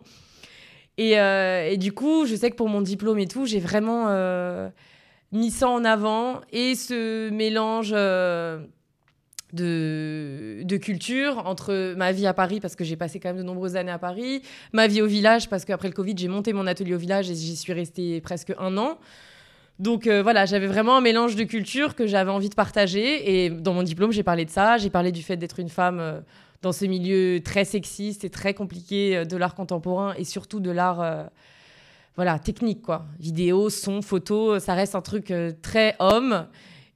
Et, 0.97 1.19
euh, 1.19 1.69
et, 1.69 1.77
du 1.77 1.91
coup, 1.91 2.25
je 2.25 2.35
sais 2.35 2.49
que 2.49 2.55
pour 2.55 2.69
mon 2.69 2.81
diplôme 2.81 3.19
et 3.19 3.27
tout, 3.27 3.45
j'ai 3.45 3.59
vraiment 3.59 4.05
euh, 4.07 4.69
mis 5.31 5.51
ça 5.51 5.69
en 5.69 5.85
avant 5.85 6.41
et 6.51 6.73
ce 6.73 7.29
mélange 7.29 7.93
de, 9.53 10.77
culture 10.77 11.43
entre 11.45 11.93
ma 11.95 12.11
vie 12.11 12.27
à 12.27 12.33
Paris, 12.33 12.59
parce 12.59 12.75
que 12.75 12.83
j'ai 12.83 12.95
passé 12.95 13.19
quand 13.19 13.29
même 13.29 13.37
de 13.37 13.43
nombreuses 13.43 13.75
années 13.75 13.91
à 13.91 13.99
Paris, 13.99 14.41
ma 14.73 14.87
vie 14.87 15.01
au 15.01 15.07
village, 15.07 15.49
parce 15.49 15.63
qu'après 15.65 15.87
le 15.87 15.93
Covid, 15.93 16.15
j'ai 16.17 16.27
monté 16.27 16.53
mon 16.53 16.67
atelier 16.67 16.95
au 16.95 16.97
village 16.97 17.29
et 17.29 17.35
j'y 17.35 17.55
suis 17.55 17.73
restée 17.73 18.19
presque 18.21 18.53
un 18.57 18.77
an. 18.77 18.97
Donc 19.79 20.07
euh, 20.07 20.21
voilà, 20.21 20.45
j'avais 20.45 20.67
vraiment 20.67 20.97
un 20.97 21.01
mélange 21.01 21.35
de 21.35 21.43
cultures 21.43 21.95
que 21.95 22.05
j'avais 22.05 22.31
envie 22.31 22.49
de 22.49 22.55
partager. 22.55 23.45
Et 23.45 23.49
dans 23.49 23.73
mon 23.73 23.83
diplôme, 23.83 24.11
j'ai 24.11 24.23
parlé 24.23 24.45
de 24.45 24.49
ça. 24.49 24.77
J'ai 24.77 24.89
parlé 24.89 25.11
du 25.11 25.23
fait 25.23 25.37
d'être 25.37 25.59
une 25.59 25.69
femme 25.69 25.99
euh, 25.99 26.19
dans 26.61 26.71
ce 26.71 26.85
milieu 26.85 27.41
très 27.43 27.65
sexiste 27.65 28.23
et 28.23 28.29
très 28.29 28.53
compliqué 28.53 29.17
euh, 29.17 29.25
de 29.25 29.35
l'art 29.35 29.55
contemporain 29.55 30.13
et 30.17 30.25
surtout 30.25 30.59
de 30.59 30.71
l'art 30.71 31.29
voilà, 32.15 32.37
technique. 32.37 32.83
quoi. 32.83 33.05
Vidéo, 33.19 33.71
son, 33.71 34.03
photo, 34.03 34.59
ça 34.59 34.75
reste 34.75 34.93
un 34.93 35.01
truc 35.01 35.33
très 35.63 35.95
homme. 35.97 36.45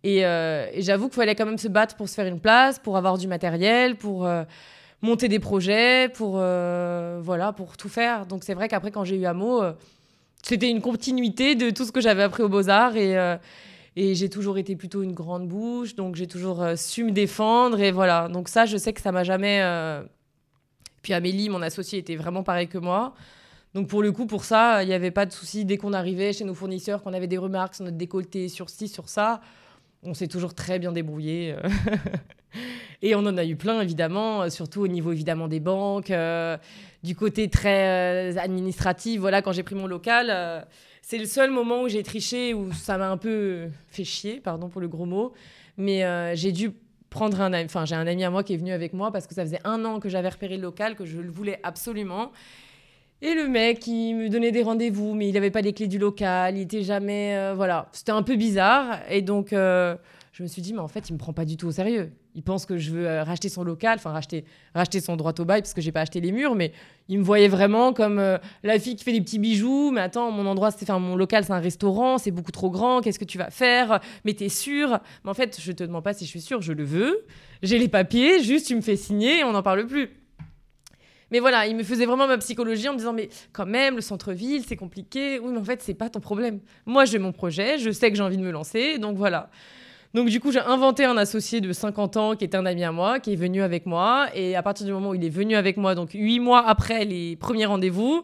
Et, 0.07 0.19
et 0.19 0.81
j'avoue 0.81 1.07
qu'il 1.07 1.15
fallait 1.15 1.35
quand 1.35 1.45
même 1.45 1.57
se 1.57 1.67
battre 1.67 1.95
pour 1.95 2.07
se 2.07 2.13
faire 2.13 2.27
une 2.27 2.39
place, 2.39 2.79
pour 2.79 2.95
avoir 2.95 3.17
du 3.17 3.27
matériel, 3.27 3.95
pour 3.95 4.27
monter 5.01 5.27
des 5.27 5.39
projets, 5.39 6.09
pour, 6.13 6.33
voilà, 6.37 7.53
pour 7.55 7.75
tout 7.75 7.89
faire. 7.89 8.25
Donc 8.25 8.43
c'est 8.43 8.53
vrai 8.53 8.67
qu'après, 8.69 8.91
quand 8.91 9.03
j'ai 9.03 9.17
eu 9.17 9.25
Amo 9.25 9.63
c'était 10.47 10.69
une 10.69 10.81
continuité 10.81 11.55
de 11.55 11.69
tout 11.69 11.85
ce 11.85 11.91
que 11.91 12.01
j'avais 12.01 12.23
appris 12.23 12.43
aux 12.43 12.49
Beaux-Arts 12.49 12.95
et, 12.95 13.17
euh, 13.17 13.37
et 13.95 14.15
j'ai 14.15 14.29
toujours 14.29 14.57
été 14.57 14.75
plutôt 14.75 15.03
une 15.03 15.13
grande 15.13 15.47
bouche, 15.47 15.95
donc 15.95 16.15
j'ai 16.15 16.27
toujours 16.27 16.61
euh, 16.61 16.75
su 16.75 17.03
me 17.03 17.11
défendre 17.11 17.79
et 17.81 17.91
voilà. 17.91 18.29
Donc 18.29 18.47
ça, 18.47 18.65
je 18.65 18.77
sais 18.77 18.93
que 18.93 19.01
ça 19.01 19.11
m'a 19.11 19.23
jamais. 19.23 19.59
Euh, 19.61 20.03
puis 21.01 21.13
Amélie, 21.13 21.49
mon 21.49 21.61
associée, 21.61 21.99
était 21.99 22.15
vraiment 22.15 22.43
pareil 22.43 22.67
que 22.67 22.77
moi. 22.77 23.13
Donc 23.73 23.87
pour 23.87 24.01
le 24.01 24.11
coup, 24.11 24.25
pour 24.25 24.45
ça, 24.45 24.83
il 24.83 24.87
n'y 24.87 24.93
avait 24.93 25.11
pas 25.11 25.25
de 25.25 25.31
souci. 25.31 25.65
Dès 25.65 25.77
qu'on 25.77 25.93
arrivait 25.93 26.31
chez 26.33 26.45
nos 26.45 26.53
fournisseurs, 26.53 27.03
qu'on 27.03 27.13
avait 27.13 27.27
des 27.27 27.37
remarques 27.37 27.75
sur 27.75 27.83
notre 27.83 27.97
décolleté, 27.97 28.47
sur 28.47 28.69
ci, 28.69 28.87
sur 28.87 29.09
ça, 29.09 29.41
on 30.03 30.13
s'est 30.13 30.27
toujours 30.27 30.53
très 30.53 30.79
bien 30.79 30.91
débrouillé. 30.91 31.55
et 33.01 33.15
on 33.15 33.19
en 33.19 33.37
a 33.37 33.45
eu 33.45 33.55
plein, 33.55 33.81
évidemment, 33.81 34.49
surtout 34.49 34.81
au 34.81 34.87
niveau 34.87 35.11
évidemment 35.11 35.47
des 35.47 35.59
banques 35.59 36.11
du 37.03 37.15
côté 37.15 37.49
très 37.49 38.33
euh, 38.33 38.37
administratif. 38.37 39.19
Voilà, 39.19 39.41
quand 39.41 39.51
j'ai 39.51 39.63
pris 39.63 39.75
mon 39.75 39.87
local, 39.87 40.27
euh, 40.29 40.61
c'est 41.01 41.17
le 41.17 41.25
seul 41.25 41.51
moment 41.51 41.83
où 41.83 41.87
j'ai 41.87 42.03
triché, 42.03 42.53
où 42.53 42.71
ça 42.73 42.97
m'a 42.97 43.09
un 43.09 43.17
peu 43.17 43.69
fait 43.87 44.03
chier, 44.03 44.39
pardon 44.39 44.69
pour 44.69 44.81
le 44.81 44.87
gros 44.87 45.05
mot. 45.05 45.33
Mais 45.77 46.03
euh, 46.03 46.35
j'ai 46.35 46.51
dû 46.51 46.71
prendre 47.09 47.39
un 47.39 47.53
Enfin, 47.63 47.85
j'ai 47.85 47.95
un 47.95 48.07
ami 48.07 48.23
à 48.23 48.29
moi 48.29 48.43
qui 48.43 48.53
est 48.53 48.57
venu 48.57 48.71
avec 48.71 48.93
moi 48.93 49.11
parce 49.11 49.27
que 49.27 49.33
ça 49.33 49.43
faisait 49.43 49.61
un 49.63 49.85
an 49.85 49.99
que 49.99 50.09
j'avais 50.09 50.29
repéré 50.29 50.57
le 50.57 50.63
local, 50.63 50.95
que 50.95 51.05
je 51.05 51.19
le 51.19 51.31
voulais 51.31 51.59
absolument. 51.63 52.31
Et 53.21 53.33
le 53.33 53.47
mec, 53.47 53.87
il 53.87 54.15
me 54.15 54.29
donnait 54.29 54.51
des 54.51 54.61
rendez-vous, 54.61 55.13
mais 55.13 55.27
il 55.29 55.33
n'avait 55.33 55.51
pas 55.51 55.61
les 55.61 55.73
clés 55.73 55.87
du 55.87 55.97
local, 55.97 56.55
il 56.55 56.61
était 56.61 56.83
jamais. 56.83 57.53
voilà, 57.55 57.89
c'était 57.91 58.11
un 58.11 58.23
peu 58.23 58.35
bizarre. 58.35 58.99
Et 59.09 59.21
donc, 59.21 59.53
je 60.37 60.43
me 60.43 60.47
suis 60.47 60.61
dit, 60.61 60.71
mais 60.71 60.81
en 60.81 60.87
fait, 60.87 61.09
il 61.09 61.13
me 61.13 61.17
prend 61.17 61.33
pas 61.33 61.45
du 61.45 61.57
tout 61.57 61.65
au 61.65 61.71
sérieux. 61.71 62.11
Il 62.35 62.43
pense 62.43 62.67
que 62.67 62.77
je 62.77 62.91
veux 62.91 63.07
euh, 63.07 63.23
racheter 63.23 63.49
son 63.49 63.63
local, 63.63 63.95
enfin 63.95 64.11
racheter, 64.11 64.45
racheter 64.75 64.99
son 64.99 65.15
droit 65.15 65.33
au 65.39 65.45
bail 65.45 65.63
parce 65.63 65.73
que 65.73 65.81
j'ai 65.81 65.91
pas 65.91 66.01
acheté 66.01 66.21
les 66.21 66.31
murs, 66.31 66.53
mais 66.53 66.73
il 67.07 67.17
me 67.17 67.23
voyait 67.23 67.47
vraiment 67.47 67.91
comme 67.91 68.19
euh, 68.19 68.37
la 68.61 68.77
fille 68.77 68.95
qui 68.95 69.03
fait 69.03 69.13
des 69.13 69.21
petits 69.21 69.39
bijoux. 69.39 69.89
Mais 69.89 70.01
attends, 70.01 70.29
mon 70.29 70.45
endroit, 70.45 70.69
c'est, 70.69 70.83
enfin, 70.83 70.99
mon 70.99 71.15
local, 71.15 71.43
c'est 71.43 71.53
un 71.53 71.59
restaurant, 71.59 72.19
c'est 72.19 72.29
beaucoup 72.29 72.51
trop 72.51 72.69
grand. 72.69 73.01
Qu'est-ce 73.01 73.17
que 73.17 73.25
tu 73.25 73.39
vas 73.39 73.49
faire? 73.49 73.99
Mais 74.25 74.33
t'es 74.33 74.49
sûr? 74.49 74.99
Mais 75.23 75.31
en 75.31 75.33
fait, 75.33 75.59
je 75.59 75.71
te 75.71 75.83
demande 75.83 76.03
pas 76.03 76.13
si 76.13 76.25
je 76.25 76.29
suis 76.29 76.41
sûre, 76.41 76.61
je 76.61 76.73
le 76.73 76.83
veux. 76.83 77.25
J'ai 77.63 77.79
les 77.79 77.87
papiers, 77.87 78.43
juste 78.43 78.67
tu 78.67 78.75
me 78.75 78.81
fais 78.81 78.95
signer 78.95 79.39
et 79.39 79.43
on 79.43 79.53
n'en 79.53 79.63
parle 79.63 79.87
plus. 79.87 80.11
Mais 81.31 81.39
voilà, 81.39 81.67
il 81.67 81.75
me 81.75 81.83
faisait 81.83 82.05
vraiment 82.05 82.27
ma 82.27 82.37
psychologie 82.37 82.87
en 82.87 82.93
me 82.93 82.97
disant 82.97 83.13
mais 83.13 83.29
quand 83.51 83.65
même 83.65 83.95
le 83.95 84.01
centre-ville 84.01 84.63
c'est 84.65 84.77
compliqué. 84.77 85.39
Oui 85.39 85.51
mais 85.51 85.59
en 85.59 85.63
fait 85.63 85.81
c'est 85.81 85.93
pas 85.93 86.09
ton 86.09 86.19
problème. 86.19 86.59
Moi 86.85 87.05
j'ai 87.05 87.19
mon 87.19 87.31
projet, 87.31 87.77
je 87.77 87.91
sais 87.91 88.09
que 88.09 88.17
j'ai 88.17 88.23
envie 88.23 88.37
de 88.37 88.43
me 88.43 88.51
lancer, 88.51 88.97
donc 88.97 89.17
voilà. 89.17 89.49
Donc 90.13 90.29
du 90.29 90.39
coup 90.39 90.51
j'ai 90.51 90.59
inventé 90.59 91.03
un 91.03 91.17
associé 91.17 91.59
de 91.59 91.73
50 91.73 92.17
ans 92.17 92.35
qui 92.35 92.45
est 92.45 92.55
un 92.55 92.65
ami 92.65 92.83
à 92.83 92.91
moi, 92.91 93.19
qui 93.19 93.33
est 93.33 93.35
venu 93.35 93.61
avec 93.61 93.85
moi 93.85 94.27
et 94.33 94.55
à 94.55 94.63
partir 94.63 94.85
du 94.85 94.91
moment 94.91 95.09
où 95.09 95.15
il 95.15 95.23
est 95.23 95.29
venu 95.29 95.55
avec 95.55 95.77
moi, 95.77 95.95
donc 95.95 96.11
huit 96.13 96.39
mois 96.39 96.65
après 96.65 97.03
les 97.03 97.35
premiers 97.35 97.65
rendez-vous, 97.65 98.23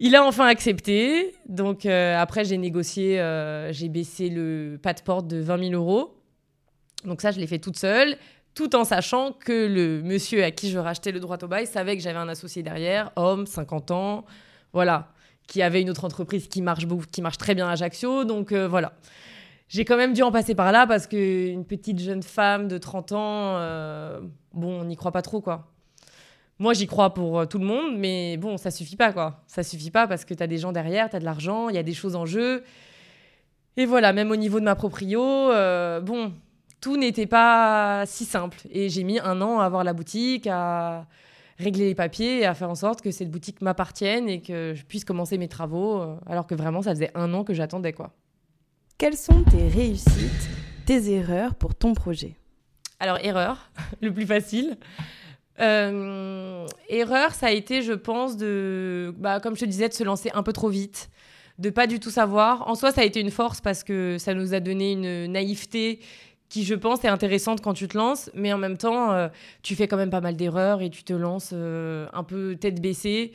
il 0.00 0.16
a 0.16 0.24
enfin 0.24 0.46
accepté. 0.46 1.32
Donc 1.48 1.86
euh, 1.86 2.20
après 2.20 2.44
j'ai 2.44 2.58
négocié, 2.58 3.20
euh, 3.20 3.72
j'ai 3.72 3.88
baissé 3.88 4.28
le 4.28 4.78
pas 4.82 4.94
de 4.94 5.00
porte 5.00 5.28
de 5.28 5.38
20 5.38 5.70
000 5.70 5.72
euros. 5.72 6.16
Donc 7.04 7.20
ça 7.20 7.30
je 7.30 7.38
l'ai 7.38 7.46
fait 7.46 7.60
toute 7.60 7.78
seule 7.78 8.16
tout 8.56 8.74
en 8.74 8.84
sachant 8.84 9.32
que 9.32 9.52
le 9.52 10.02
monsieur 10.02 10.42
à 10.42 10.50
qui 10.50 10.70
je 10.70 10.78
rachetais 10.78 11.12
le 11.12 11.20
droit 11.20 11.36
au 11.42 11.46
bail 11.46 11.66
savait 11.66 11.94
que 11.94 12.02
j'avais 12.02 12.18
un 12.18 12.28
associé 12.28 12.62
derrière, 12.62 13.12
homme, 13.14 13.44
50 13.44 13.90
ans, 13.90 14.24
voilà, 14.72 15.12
qui 15.46 15.60
avait 15.60 15.82
une 15.82 15.90
autre 15.90 16.06
entreprise 16.06 16.48
qui 16.48 16.62
marche, 16.62 16.86
qui 17.12 17.20
marche 17.20 17.36
très 17.36 17.54
bien 17.54 17.68
à 17.68 17.72
Ajaccio. 17.72 18.24
Donc 18.24 18.52
euh, 18.52 18.66
voilà. 18.66 18.94
J'ai 19.68 19.84
quand 19.84 19.98
même 19.98 20.14
dû 20.14 20.22
en 20.22 20.32
passer 20.32 20.54
par 20.54 20.72
là 20.72 20.86
parce 20.86 21.06
qu'une 21.06 21.66
petite 21.66 21.98
jeune 21.98 22.22
femme 22.22 22.66
de 22.66 22.78
30 22.78 23.12
ans, 23.12 23.18
euh, 23.58 24.20
bon, 24.54 24.80
on 24.80 24.84
n'y 24.84 24.96
croit 24.96 25.12
pas 25.12 25.22
trop, 25.22 25.42
quoi. 25.42 25.68
Moi, 26.58 26.72
j'y 26.72 26.86
crois 26.86 27.12
pour 27.12 27.40
euh, 27.40 27.44
tout 27.44 27.58
le 27.58 27.66
monde, 27.66 27.98
mais 27.98 28.38
bon, 28.38 28.56
ça 28.56 28.70
suffit 28.70 28.96
pas, 28.96 29.12
quoi. 29.12 29.42
Ça 29.48 29.64
suffit 29.64 29.90
pas 29.90 30.06
parce 30.06 30.24
que 30.24 30.32
tu 30.32 30.42
as 30.42 30.46
des 30.46 30.56
gens 30.56 30.72
derrière, 30.72 31.10
tu 31.10 31.16
as 31.16 31.20
de 31.20 31.26
l'argent, 31.26 31.68
il 31.68 31.74
y 31.74 31.78
a 31.78 31.82
des 31.82 31.92
choses 31.92 32.16
en 32.16 32.24
jeu. 32.24 32.64
Et 33.76 33.84
voilà, 33.84 34.14
même 34.14 34.30
au 34.30 34.36
niveau 34.36 34.60
de 34.60 34.64
ma 34.64 34.76
proprio, 34.76 35.20
bon, 36.00 36.32
tout 36.80 36.96
n'était 36.96 37.26
pas 37.26 38.04
si 38.06 38.24
simple. 38.24 38.58
Et 38.70 38.88
j'ai 38.88 39.04
mis 39.04 39.18
un 39.18 39.40
an 39.40 39.60
à 39.60 39.64
avoir 39.64 39.84
la 39.84 39.92
boutique, 39.92 40.46
à 40.46 41.06
régler 41.58 41.86
les 41.86 41.94
papiers 41.94 42.40
et 42.40 42.46
à 42.46 42.54
faire 42.54 42.70
en 42.70 42.74
sorte 42.74 43.00
que 43.00 43.10
cette 43.10 43.30
boutique 43.30 43.60
m'appartienne 43.60 44.28
et 44.28 44.42
que 44.42 44.74
je 44.74 44.84
puisse 44.84 45.04
commencer 45.04 45.38
mes 45.38 45.48
travaux, 45.48 46.00
euh, 46.00 46.16
alors 46.26 46.46
que 46.46 46.54
vraiment, 46.54 46.82
ça 46.82 46.90
faisait 46.90 47.10
un 47.14 47.32
an 47.34 47.44
que 47.44 47.54
j'attendais. 47.54 47.92
quoi. 47.92 48.12
Quelles 48.98 49.16
sont 49.16 49.42
tes 49.44 49.68
réussites, 49.68 50.48
tes 50.84 51.10
erreurs 51.10 51.54
pour 51.54 51.74
ton 51.74 51.94
projet? 51.94 52.34
Alors, 53.00 53.18
erreur, 53.22 53.70
le 54.00 54.12
plus 54.12 54.26
facile. 54.26 54.76
Euh, 55.60 56.66
erreur, 56.88 57.34
ça 57.34 57.46
a 57.46 57.50
été, 57.50 57.82
je 57.82 57.92
pense, 57.92 58.36
de, 58.36 59.14
bah, 59.18 59.40
comme 59.40 59.54
je 59.54 59.60
te 59.60 59.64
disais, 59.64 59.88
de 59.88 59.94
se 59.94 60.04
lancer 60.04 60.30
un 60.34 60.42
peu 60.42 60.52
trop 60.52 60.68
vite, 60.68 61.08
de 61.58 61.70
pas 61.70 61.86
du 61.86 62.00
tout 62.00 62.10
savoir. 62.10 62.68
En 62.68 62.74
soi, 62.74 62.92
ça 62.92 63.00
a 63.00 63.04
été 63.04 63.20
une 63.20 63.30
force 63.30 63.60
parce 63.62 63.82
que 63.82 64.18
ça 64.18 64.34
nous 64.34 64.52
a 64.52 64.60
donné 64.60 64.92
une 64.92 65.32
naïveté 65.32 66.00
qui, 66.48 66.64
je 66.64 66.74
pense, 66.74 67.04
est 67.04 67.08
intéressante 67.08 67.60
quand 67.60 67.74
tu 67.74 67.88
te 67.88 67.96
lances, 67.96 68.30
mais 68.34 68.52
en 68.52 68.58
même 68.58 68.76
temps, 68.76 69.12
euh, 69.12 69.28
tu 69.62 69.74
fais 69.74 69.88
quand 69.88 69.96
même 69.96 70.10
pas 70.10 70.20
mal 70.20 70.36
d'erreurs 70.36 70.82
et 70.82 70.90
tu 70.90 71.02
te 71.02 71.12
lances 71.12 71.50
euh, 71.52 72.06
un 72.12 72.22
peu 72.22 72.56
tête 72.56 72.80
baissée 72.80 73.32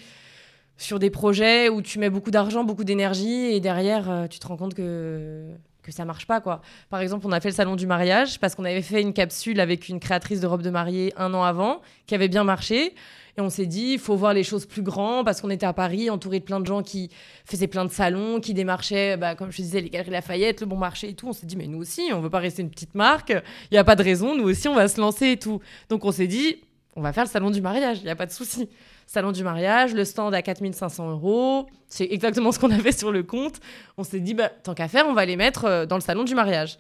sur 0.78 0.98
des 0.98 1.10
projets 1.10 1.70
où 1.70 1.82
tu 1.82 2.00
mets 2.00 2.10
beaucoup 2.10 2.32
d'argent, 2.32 2.64
beaucoup 2.64 2.84
d'énergie, 2.84 3.54
et 3.54 3.60
derrière, 3.60 4.10
euh, 4.10 4.28
tu 4.28 4.40
te 4.40 4.48
rends 4.48 4.58
compte 4.58 4.74
que, 4.74 5.46
que 5.84 5.92
ça 5.92 6.06
marche 6.06 6.26
pas. 6.26 6.42
quoi. 6.42 6.62
Par 6.90 7.02
exemple, 7.02 7.28
on 7.28 7.32
a 7.32 7.40
fait 7.40 7.50
le 7.50 7.56
salon 7.56 7.76
du 7.76 7.86
mariage 7.86 8.40
parce 8.40 8.56
qu'on 8.56 8.66
avait 8.66 8.82
fait 8.82 9.02
une 9.02 9.14
capsule 9.14 9.60
avec 9.60 9.90
une 9.90 10.00
créatrice 10.00 10.40
de 10.40 10.48
robe 10.48 10.62
de 10.62 10.70
mariée 10.70 11.14
un 11.18 11.34
an 11.34 11.44
avant, 11.44 11.82
qui 12.08 12.16
avait 12.16 12.30
bien 12.30 12.44
marché. 12.44 12.96
Et 13.38 13.42
on 13.42 13.50
s'est 13.50 13.66
dit, 13.66 13.94
il 13.94 14.00
faut 14.00 14.16
voir 14.16 14.34
les 14.34 14.44
choses 14.44 14.66
plus 14.66 14.82
grandes 14.82 15.26
parce 15.26 15.42
qu'on 15.42 15.50
était 15.50 15.66
à 15.66 15.74
Paris, 15.74 16.10
entouré 16.10 16.40
de 16.40 16.46
plein 16.46 16.60
de 16.60 16.66
gens 16.66 16.84
qui 16.84 17.10
faisaient 17.46 17.68
plein 17.68 17.86
de 17.86 17.92
salons, 17.92 18.40
qui 18.40 18.54
démarchaient, 18.54 19.18
bah, 19.18 19.36
comme 19.36 19.52
je 19.52 19.58
disais, 19.58 19.82
les 19.82 19.90
Galeries 19.90 20.12
Lafayette, 20.12 20.62
le 20.62 20.68
Bon 20.68 20.78
Marché 20.78 21.10
et 21.10 21.14
tout. 21.14 21.28
On 21.28 21.34
s'est 21.34 21.46
dit, 21.46 21.56
mais 21.56 21.68
nous 21.68 21.80
aussi, 21.80 22.10
on 22.14 22.20
veut 22.20 22.30
pas 22.30 22.40
rester 22.40 22.62
une 22.62 22.70
petite 22.70 22.96
marque. 22.96 23.30
Il 23.30 23.74
n'y 23.74 23.78
a 23.78 23.84
pas 23.84 23.96
de 23.96 24.04
raison, 24.04 24.36
nous 24.36 24.44
aussi, 24.44 24.68
on 24.68 24.76
va 24.76 24.88
se 24.88 25.00
lancer 25.00 25.32
et 25.32 25.38
tout. 25.38 25.60
Donc 25.90 26.06
on 26.06 26.12
s'est 26.12 26.28
dit, 26.28 26.58
on 26.96 27.02
va 27.02 27.14
faire 27.14 27.24
le 27.24 27.30
salon 27.30 27.52
du 27.52 27.62
mariage, 27.62 28.00
il 28.00 28.06
n'y 28.06 28.10
a 28.10 28.16
pas 28.16 28.26
de 28.26 28.32
souci. 28.32 28.70
Salon 29.08 29.32
du 29.32 29.44
mariage, 29.44 29.94
le 29.94 30.06
stand 30.06 30.34
à 30.34 30.42
4500 30.42 31.12
euros. 31.12 31.68
C'est 31.88 32.08
exactement 32.12 32.52
ce 32.52 32.60
qu'on 32.60 32.72
avait 32.72 32.94
sur 32.94 33.12
le 33.12 33.24
compte. 33.24 33.60
On 33.98 34.04
s'est 34.04 34.22
dit, 34.22 34.34
bah, 34.34 34.50
tant 34.50 34.74
qu'à 34.74 34.88
faire, 34.88 35.06
on 35.08 35.14
va 35.14 35.26
les 35.26 35.36
mettre 35.36 35.66
euh, 35.66 35.86
dans 35.86 35.96
le 35.96 36.02
salon 36.02 36.24
du 36.24 36.34
mariage. 36.34 36.78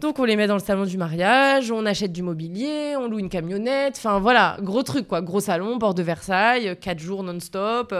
Donc 0.00 0.18
on 0.18 0.24
les 0.24 0.34
met 0.36 0.46
dans 0.46 0.54
le 0.54 0.60
salon 0.60 0.86
du 0.86 0.96
mariage, 0.96 1.70
on 1.70 1.84
achète 1.84 2.10
du 2.10 2.22
mobilier, 2.22 2.94
on 2.96 3.06
loue 3.06 3.18
une 3.18 3.28
camionnette, 3.28 3.96
enfin 3.98 4.18
voilà, 4.18 4.56
gros 4.62 4.82
truc 4.82 5.06
quoi, 5.06 5.20
gros 5.20 5.40
salon, 5.40 5.76
bord 5.76 5.94
de 5.94 6.02
Versailles, 6.02 6.74
4 6.80 6.98
jours 6.98 7.22
non-stop. 7.22 7.94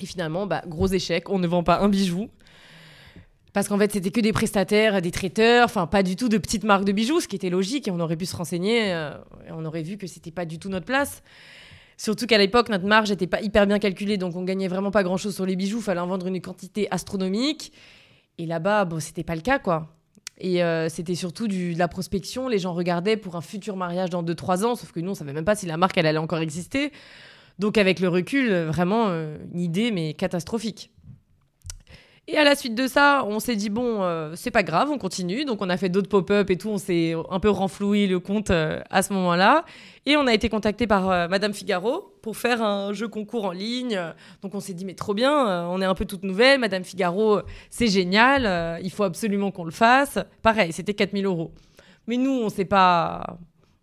Et 0.00 0.06
finalement, 0.06 0.48
bah, 0.48 0.62
gros 0.66 0.88
échec, 0.88 1.30
on 1.30 1.38
ne 1.38 1.46
vend 1.46 1.62
pas 1.62 1.78
un 1.78 1.88
bijou. 1.88 2.28
Parce 3.52 3.68
qu'en 3.68 3.78
fait, 3.78 3.92
c'était 3.92 4.10
que 4.10 4.20
des 4.20 4.32
prestataires, 4.32 5.00
des 5.00 5.12
traiteurs, 5.12 5.66
enfin 5.66 5.86
pas 5.86 6.02
du 6.02 6.16
tout 6.16 6.28
de 6.28 6.38
petites 6.38 6.64
marques 6.64 6.84
de 6.84 6.90
bijoux, 6.90 7.20
ce 7.20 7.28
qui 7.28 7.36
était 7.36 7.50
logique 7.50 7.86
et 7.86 7.92
on 7.92 8.00
aurait 8.00 8.16
pu 8.16 8.26
se 8.26 8.34
renseigner 8.34 8.92
euh, 8.92 9.16
et 9.46 9.52
on 9.52 9.64
aurait 9.64 9.82
vu 9.82 9.96
que 9.98 10.08
c'était 10.08 10.32
pas 10.32 10.44
du 10.44 10.58
tout 10.58 10.68
notre 10.68 10.86
place. 10.86 11.22
Surtout 11.96 12.26
qu'à 12.26 12.36
l'époque, 12.36 12.68
notre 12.68 12.84
marge 12.84 13.10
n'était 13.10 13.28
pas 13.28 13.40
hyper 13.40 13.68
bien 13.68 13.78
calculée, 13.78 14.18
donc 14.18 14.34
on 14.34 14.42
gagnait 14.42 14.68
vraiment 14.68 14.90
pas 14.90 15.04
grand 15.04 15.16
chose 15.16 15.36
sur 15.36 15.46
les 15.46 15.54
bijoux, 15.54 15.80
fallait 15.80 16.00
en 16.00 16.08
vendre 16.08 16.26
une 16.26 16.40
quantité 16.40 16.88
astronomique. 16.90 17.72
Et 18.38 18.44
là-bas, 18.44 18.84
bon, 18.84 18.98
c'était 18.98 19.24
pas 19.24 19.36
le 19.36 19.40
cas 19.40 19.60
quoi. 19.60 19.95
Et 20.38 20.62
euh, 20.62 20.88
c'était 20.88 21.14
surtout 21.14 21.48
du, 21.48 21.74
de 21.74 21.78
la 21.78 21.88
prospection. 21.88 22.48
Les 22.48 22.58
gens 22.58 22.74
regardaient 22.74 23.16
pour 23.16 23.36
un 23.36 23.40
futur 23.40 23.76
mariage 23.76 24.10
dans 24.10 24.22
2-3 24.22 24.64
ans, 24.64 24.74
sauf 24.74 24.92
que 24.92 25.00
nous, 25.00 25.12
on 25.12 25.14
savait 25.14 25.32
même 25.32 25.44
pas 25.44 25.56
si 25.56 25.66
la 25.66 25.76
marque, 25.76 25.96
allait 25.98 26.16
encore 26.18 26.40
exister. 26.40 26.92
Donc, 27.58 27.78
avec 27.78 28.00
le 28.00 28.08
recul, 28.08 28.52
vraiment 28.52 29.06
euh, 29.08 29.38
une 29.52 29.60
idée, 29.60 29.90
mais 29.90 30.12
catastrophique. 30.14 30.90
Et 32.28 32.36
à 32.36 32.42
la 32.42 32.56
suite 32.56 32.74
de 32.74 32.88
ça, 32.88 33.24
on 33.24 33.38
s'est 33.38 33.54
dit, 33.54 33.70
bon, 33.70 34.02
euh, 34.02 34.32
c'est 34.34 34.50
pas 34.50 34.64
grave, 34.64 34.90
on 34.90 34.98
continue. 34.98 35.44
Donc, 35.44 35.62
on 35.62 35.70
a 35.70 35.76
fait 35.76 35.88
d'autres 35.88 36.08
pop-up 36.08 36.50
et 36.50 36.58
tout. 36.58 36.70
On 36.70 36.78
s'est 36.78 37.14
un 37.30 37.38
peu 37.38 37.50
renfloué 37.50 38.08
le 38.08 38.18
compte 38.18 38.50
euh, 38.50 38.80
à 38.90 39.02
ce 39.02 39.12
moment-là. 39.12 39.64
Et 40.06 40.16
on 40.16 40.26
a 40.26 40.34
été 40.34 40.48
contacté 40.48 40.88
par 40.88 41.08
euh, 41.08 41.28
Madame 41.28 41.54
Figaro 41.54 42.18
pour 42.22 42.36
faire 42.36 42.62
un 42.62 42.92
jeu 42.92 43.06
concours 43.06 43.44
en 43.44 43.52
ligne. 43.52 44.00
Donc, 44.42 44.56
on 44.56 44.60
s'est 44.60 44.74
dit, 44.74 44.84
mais 44.84 44.94
trop 44.94 45.14
bien, 45.14 45.68
on 45.68 45.80
est 45.80 45.84
un 45.84 45.94
peu 45.94 46.04
toute 46.04 46.24
nouvelle. 46.24 46.58
Madame 46.58 46.82
Figaro, 46.82 47.42
c'est 47.70 47.86
génial, 47.86 48.80
il 48.82 48.90
faut 48.90 49.04
absolument 49.04 49.52
qu'on 49.52 49.64
le 49.64 49.70
fasse. 49.70 50.18
Pareil, 50.42 50.72
c'était 50.72 50.94
4000 50.94 51.26
euros. 51.26 51.52
Mais 52.08 52.16
nous, 52.16 52.32
on 52.32 52.48
s'est 52.48 52.64
pas 52.64 53.38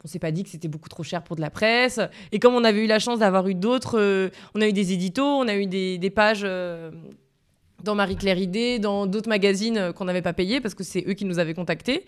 on 0.06 0.08
s'est 0.10 0.20
pas 0.20 0.32
dit 0.32 0.44
que 0.44 0.50
c'était 0.50 0.68
beaucoup 0.68 0.90
trop 0.90 1.04
cher 1.04 1.24
pour 1.24 1.38
de 1.38 1.42
la 1.42 1.50
presse. 1.50 2.02
Et 2.34 2.40
comme 2.40 2.56
on 2.56 2.66
avait 2.66 2.84
eu 2.84 2.88
la 2.88 3.00
chance 3.00 3.20
d'avoir 3.20 3.48
eu 3.48 3.56
d'autres, 3.56 4.30
on 4.54 4.60
a 4.60 4.68
eu 4.68 4.74
des 4.74 4.92
éditos, 4.92 5.24
on 5.24 5.48
a 5.48 5.56
eu 5.56 5.66
des 5.66 6.10
pages 6.14 6.46
dans 7.84 7.96
Marie-Claire 7.96 8.38
Idée, 8.38 8.80
dans 8.80 9.06
d'autres 9.06 9.30
magazines 9.30 9.78
euh, 9.78 9.92
qu'on 9.92 10.06
n'avait 10.06 10.22
pas 10.22 10.34
payés 10.34 10.62
parce 10.62 10.74
que 10.74 10.84
c'est 10.84 11.04
eux 11.08 11.14
qui 11.14 11.26
nous 11.26 11.38
avaient 11.38 11.54
contactés. 11.54 12.06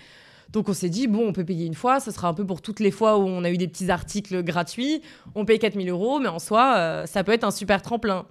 Donc 0.51 0.69
on 0.69 0.73
s'est 0.73 0.89
dit, 0.89 1.07
bon, 1.07 1.27
on 1.27 1.33
peut 1.33 1.43
payer 1.43 1.65
une 1.65 1.73
fois, 1.73 1.99
ça 1.99 2.11
sera 2.11 2.27
un 2.27 2.33
peu 2.33 2.45
pour 2.45 2.61
toutes 2.61 2.79
les 2.79 2.91
fois 2.91 3.17
où 3.17 3.23
on 3.23 3.43
a 3.43 3.49
eu 3.49 3.57
des 3.57 3.67
petits 3.67 3.91
articles 3.91 4.43
gratuits. 4.43 5.01
On 5.33 5.43
paye 5.43 5.59
4000 5.59 5.89
euros, 5.89 6.19
mais 6.19 6.29
en 6.29 6.39
soi, 6.39 6.75
euh, 6.77 7.05
ça 7.05 7.23
peut 7.23 7.33
être 7.33 7.43
un 7.43 7.51
super 7.51 7.81
tremplin. 7.81 8.25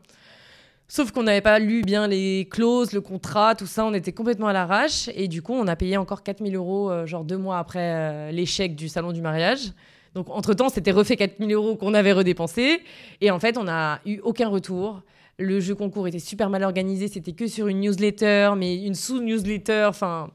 Sauf 0.86 1.12
qu'on 1.12 1.24
n'avait 1.24 1.40
pas 1.40 1.58
lu 1.58 1.82
bien 1.82 2.06
les 2.06 2.46
clauses, 2.50 2.92
le 2.92 3.00
contrat, 3.00 3.54
tout 3.54 3.66
ça, 3.66 3.84
on 3.84 3.94
était 3.94 4.12
complètement 4.12 4.48
à 4.48 4.52
l'arrache. 4.52 5.08
Et 5.14 5.28
du 5.28 5.42
coup, 5.42 5.54
on 5.54 5.66
a 5.66 5.76
payé 5.76 5.96
encore 5.96 6.22
4000 6.22 6.54
euros, 6.54 6.90
euh, 6.90 7.06
genre 7.06 7.24
deux 7.24 7.38
mois 7.38 7.58
après 7.58 8.32
l'échec 8.32 8.76
du 8.76 8.88
salon 8.88 9.12
du 9.12 9.20
mariage. 9.20 9.72
Donc 10.14 10.30
entre-temps, 10.30 10.68
c'était 10.68 10.92
refait 10.92 11.16
4000 11.16 11.52
euros 11.52 11.76
qu'on 11.76 11.94
avait 11.94 12.12
redépensé. 12.12 12.80
Et 13.20 13.30
en 13.30 13.40
fait, 13.40 13.58
on 13.58 13.64
n'a 13.64 14.00
eu 14.06 14.20
aucun 14.22 14.48
retour. 14.48 15.02
Le 15.38 15.58
jeu 15.60 15.74
concours 15.74 16.06
était 16.06 16.18
super 16.18 16.48
mal 16.48 16.62
organisé, 16.62 17.08
c'était 17.08 17.32
que 17.32 17.46
sur 17.46 17.66
une 17.66 17.80
newsletter, 17.80 18.52
mais 18.56 18.84
une 18.84 18.94
sous-newsletter. 18.94 19.86
Enfin, 19.88 20.30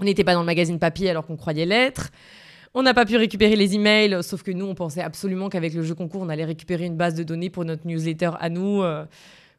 on 0.00 0.04
n'était 0.04 0.24
pas 0.24 0.34
dans 0.34 0.40
le 0.40 0.46
magazine 0.46 0.78
papier 0.78 1.10
alors 1.10 1.26
qu'on 1.26 1.36
croyait 1.36 1.66
l'être. 1.66 2.10
On 2.72 2.82
n'a 2.82 2.94
pas 2.94 3.04
pu 3.06 3.16
récupérer 3.16 3.56
les 3.56 3.74
emails, 3.74 4.22
sauf 4.22 4.42
que 4.42 4.50
nous, 4.50 4.66
on 4.66 4.74
pensait 4.74 5.02
absolument 5.02 5.48
qu'avec 5.48 5.74
le 5.74 5.82
jeu 5.82 5.94
concours, 5.94 6.22
on 6.22 6.28
allait 6.28 6.44
récupérer 6.44 6.84
une 6.84 6.96
base 6.96 7.14
de 7.14 7.22
données 7.22 7.50
pour 7.50 7.64
notre 7.64 7.86
newsletter 7.86 8.30
à 8.38 8.48
nous. 8.48 8.82
Euh, 8.82 9.04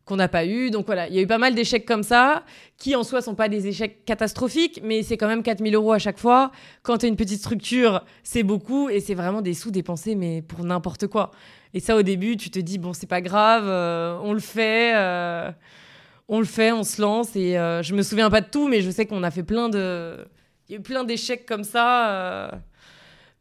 qu'on 0.07 0.15
n'a 0.15 0.27
pas 0.27 0.45
eu. 0.45 0.71
Donc 0.71 0.87
voilà, 0.87 1.07
il 1.07 1.13
y 1.13 1.19
a 1.19 1.21
eu 1.21 1.27
pas 1.27 1.37
mal 1.37 1.53
d'échecs 1.53 1.85
comme 1.85 2.01
ça, 2.01 2.43
qui 2.77 2.95
en 2.95 3.03
soi 3.03 3.21
sont 3.21 3.35
pas 3.35 3.49
des 3.49 3.67
échecs 3.67 4.05
catastrophiques, 4.05 4.79
mais 4.83 5.03
c'est 5.03 5.17
quand 5.17 5.27
même 5.27 5.43
4000 5.43 5.75
euros 5.75 5.91
à 5.91 5.99
chaque 5.99 6.17
fois. 6.17 6.51
Quand 6.81 6.97
tu 6.97 7.05
as 7.05 7.09
une 7.09 7.17
petite 7.17 7.39
structure, 7.39 8.03
c'est 8.23 8.43
beaucoup 8.43 8.89
et 8.89 9.01
c'est 9.01 9.13
vraiment 9.13 9.41
des 9.41 9.53
sous 9.53 9.69
dépensés, 9.69 10.15
mais 10.15 10.41
pour 10.41 10.63
n'importe 10.63 11.07
quoi. 11.07 11.31
Et 11.73 11.79
ça, 11.79 11.95
au 11.95 12.01
début, 12.01 12.37
tu 12.37 12.49
te 12.49 12.59
dis, 12.59 12.77
bon, 12.77 12.93
c'est 12.93 13.07
pas 13.07 13.21
grave, 13.21 13.65
euh, 13.67 14.17
on 14.23 14.33
le 14.33 14.39
fait. 14.39 14.95
Euh, 14.95 15.51
on 16.29 16.39
le 16.39 16.45
fait, 16.45 16.73
on 16.73 16.83
se 16.83 17.01
lance 17.01 17.37
et 17.37 17.57
euh, 17.57 17.81
je 17.81 17.95
me 17.95 18.01
souviens 18.01 18.29
pas 18.29 18.41
de 18.41 18.49
tout, 18.49 18.67
mais 18.67 18.81
je 18.81 18.91
sais 18.91 19.05
qu'on 19.05 19.23
a 19.23 19.31
fait 19.31 19.43
plein 19.43 19.69
de, 19.69 20.17
il 20.67 20.75
y 20.75 20.77
a 20.77 20.81
plein 20.81 21.05
d'échecs 21.05 21.45
comme 21.45 21.63
ça 21.63 22.59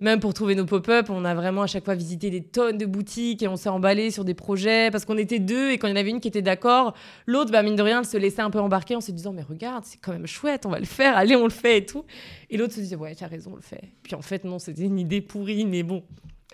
même 0.00 0.20
pour 0.20 0.34
trouver 0.34 0.54
nos 0.54 0.66
pop-up, 0.66 1.06
on 1.08 1.24
a 1.24 1.34
vraiment 1.34 1.62
à 1.62 1.66
chaque 1.66 1.84
fois 1.84 1.94
visité 1.94 2.28
des 2.28 2.42
tonnes 2.42 2.76
de 2.76 2.84
boutiques 2.84 3.42
et 3.42 3.48
on 3.48 3.56
s'est 3.56 3.70
emballé 3.70 4.10
sur 4.10 4.24
des 4.24 4.34
projets 4.34 4.90
parce 4.90 5.06
qu'on 5.06 5.16
était 5.16 5.38
deux 5.38 5.70
et 5.70 5.78
quand 5.78 5.86
il 5.86 5.90
y 5.90 5.94
en 5.94 5.96
avait 5.96 6.10
une 6.10 6.20
qui 6.20 6.28
était 6.28 6.42
d'accord, 6.42 6.94
l'autre, 7.26 7.50
bah, 7.50 7.62
mine 7.62 7.76
de 7.76 7.82
rien, 7.82 8.00
elle 8.00 8.06
se 8.06 8.18
laissait 8.18 8.42
un 8.42 8.50
peu 8.50 8.60
embarquer 8.60 8.94
en 8.94 9.00
se 9.00 9.10
disant 9.10 9.32
Mais 9.32 9.42
regarde, 9.42 9.84
c'est 9.86 9.98
quand 9.98 10.12
même 10.12 10.26
chouette, 10.26 10.66
on 10.66 10.70
va 10.70 10.80
le 10.80 10.84
faire, 10.84 11.16
allez, 11.16 11.34
on 11.34 11.44
le 11.44 11.50
fait 11.50 11.78
et 11.78 11.86
tout. 11.86 12.04
Et 12.50 12.58
l'autre 12.58 12.74
se 12.74 12.80
disait 12.80 12.96
Ouais, 12.96 13.14
tu 13.14 13.24
as 13.24 13.28
raison, 13.28 13.52
on 13.54 13.56
le 13.56 13.62
fait. 13.62 13.92
Puis 14.02 14.14
en 14.14 14.22
fait, 14.22 14.44
non, 14.44 14.58
c'était 14.58 14.82
une 14.82 14.98
idée 14.98 15.22
pourrie, 15.22 15.64
mais 15.64 15.82
bon. 15.82 16.02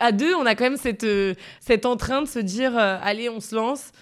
À 0.03 0.11
deux, 0.11 0.35
on 0.35 0.45
a 0.47 0.57
quand 0.57 0.65
même 0.65 0.77
cette, 0.77 1.05
euh, 1.05 1.35
entrain 1.85 2.23
de 2.23 2.27
se 2.27 2.41
dire 2.41 2.77
euh, 2.77 2.99
Allez, 3.03 3.29
on 3.29 3.39
se 3.39 3.55
lance. 3.55 3.93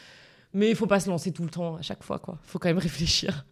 Mais 0.55 0.71
il 0.71 0.75
faut 0.75 0.87
pas 0.87 0.99
se 0.99 1.11
lancer 1.11 1.31
tout 1.31 1.43
le 1.43 1.51
temps 1.51 1.77
à 1.77 1.83
chaque 1.83 2.03
fois, 2.03 2.19
quoi. 2.19 2.39
faut 2.43 2.59
quand 2.59 2.69
même 2.69 2.79
réfléchir. 2.91 3.45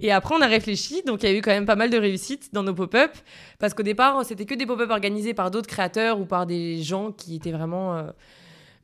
Et 0.00 0.10
après, 0.10 0.34
on 0.34 0.40
a 0.40 0.46
réfléchi, 0.46 1.02
donc 1.06 1.22
il 1.22 1.30
y 1.30 1.32
a 1.32 1.36
eu 1.36 1.42
quand 1.42 1.50
même 1.50 1.66
pas 1.66 1.76
mal 1.76 1.90
de 1.90 1.98
réussites 1.98 2.52
dans 2.52 2.62
nos 2.62 2.74
pop-up, 2.74 3.12
parce 3.58 3.74
qu'au 3.74 3.82
départ, 3.82 4.24
c'était 4.24 4.46
que 4.46 4.54
des 4.54 4.66
pop-up 4.66 4.90
organisés 4.90 5.34
par 5.34 5.50
d'autres 5.50 5.68
créateurs 5.68 6.18
ou 6.18 6.24
par 6.24 6.46
des 6.46 6.82
gens 6.82 7.12
qui 7.12 7.36
étaient 7.36 7.52
vraiment 7.52 7.96
euh, 7.96 8.10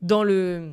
dans 0.01 0.23
le 0.23 0.69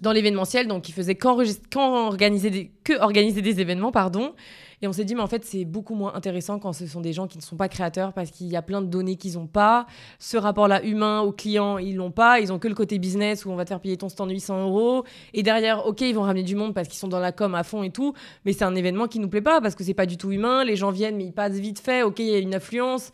dans 0.00 0.12
l'événementiel, 0.12 0.68
donc 0.68 0.88
il 0.88 0.92
faisait 0.92 1.16
qu'organiser 1.16 2.50
des, 2.50 2.70
que 2.84 3.40
des 3.40 3.60
événements, 3.60 3.90
pardon. 3.90 4.34
Et 4.80 4.86
on 4.86 4.92
s'est 4.92 5.04
dit, 5.04 5.14
mais 5.14 5.22
en 5.22 5.26
fait, 5.26 5.44
c'est 5.44 5.64
beaucoup 5.64 5.94
moins 5.94 6.14
intéressant 6.14 6.58
quand 6.58 6.72
ce 6.72 6.86
sont 6.86 7.00
des 7.00 7.12
gens 7.12 7.26
qui 7.26 7.36
ne 7.36 7.42
sont 7.42 7.56
pas 7.56 7.68
créateurs 7.68 8.12
parce 8.12 8.30
qu'il 8.30 8.46
y 8.46 8.56
a 8.56 8.62
plein 8.62 8.80
de 8.80 8.86
données 8.86 9.16
qu'ils 9.16 9.34
n'ont 9.34 9.48
pas. 9.48 9.86
Ce 10.18 10.36
rapport-là 10.36 10.84
humain 10.84 11.20
au 11.20 11.32
client, 11.32 11.78
ils 11.78 11.96
l'ont 11.96 12.12
pas. 12.12 12.38
Ils 12.38 12.52
ont 12.52 12.58
que 12.58 12.68
le 12.68 12.74
côté 12.74 12.98
business 12.98 13.44
où 13.44 13.50
on 13.50 13.56
va 13.56 13.64
te 13.64 13.70
faire 13.70 13.80
payer 13.80 13.96
ton 13.96 14.08
stand 14.08 14.30
800 14.30 14.62
euros. 14.62 15.04
Et 15.34 15.42
derrière, 15.42 15.86
ok, 15.86 16.02
ils 16.02 16.14
vont 16.14 16.22
ramener 16.22 16.44
du 16.44 16.54
monde 16.54 16.74
parce 16.74 16.86
qu'ils 16.86 16.98
sont 16.98 17.08
dans 17.08 17.18
la 17.18 17.32
com 17.32 17.54
à 17.54 17.64
fond 17.64 17.82
et 17.82 17.90
tout. 17.90 18.14
Mais 18.44 18.52
c'est 18.52 18.64
un 18.64 18.74
événement 18.76 19.08
qui 19.08 19.18
nous 19.18 19.28
plaît 19.28 19.40
pas 19.40 19.60
parce 19.60 19.74
que 19.74 19.82
c'est 19.82 19.94
pas 19.94 20.06
du 20.06 20.16
tout 20.16 20.30
humain. 20.30 20.64
Les 20.64 20.76
gens 20.76 20.90
viennent, 20.90 21.16
mais 21.16 21.24
ils 21.24 21.32
passent 21.32 21.58
vite 21.58 21.80
fait. 21.80 22.02
Ok, 22.02 22.20
il 22.20 22.26
y 22.26 22.34
a 22.34 22.38
une 22.38 22.54
affluence. 22.54 23.10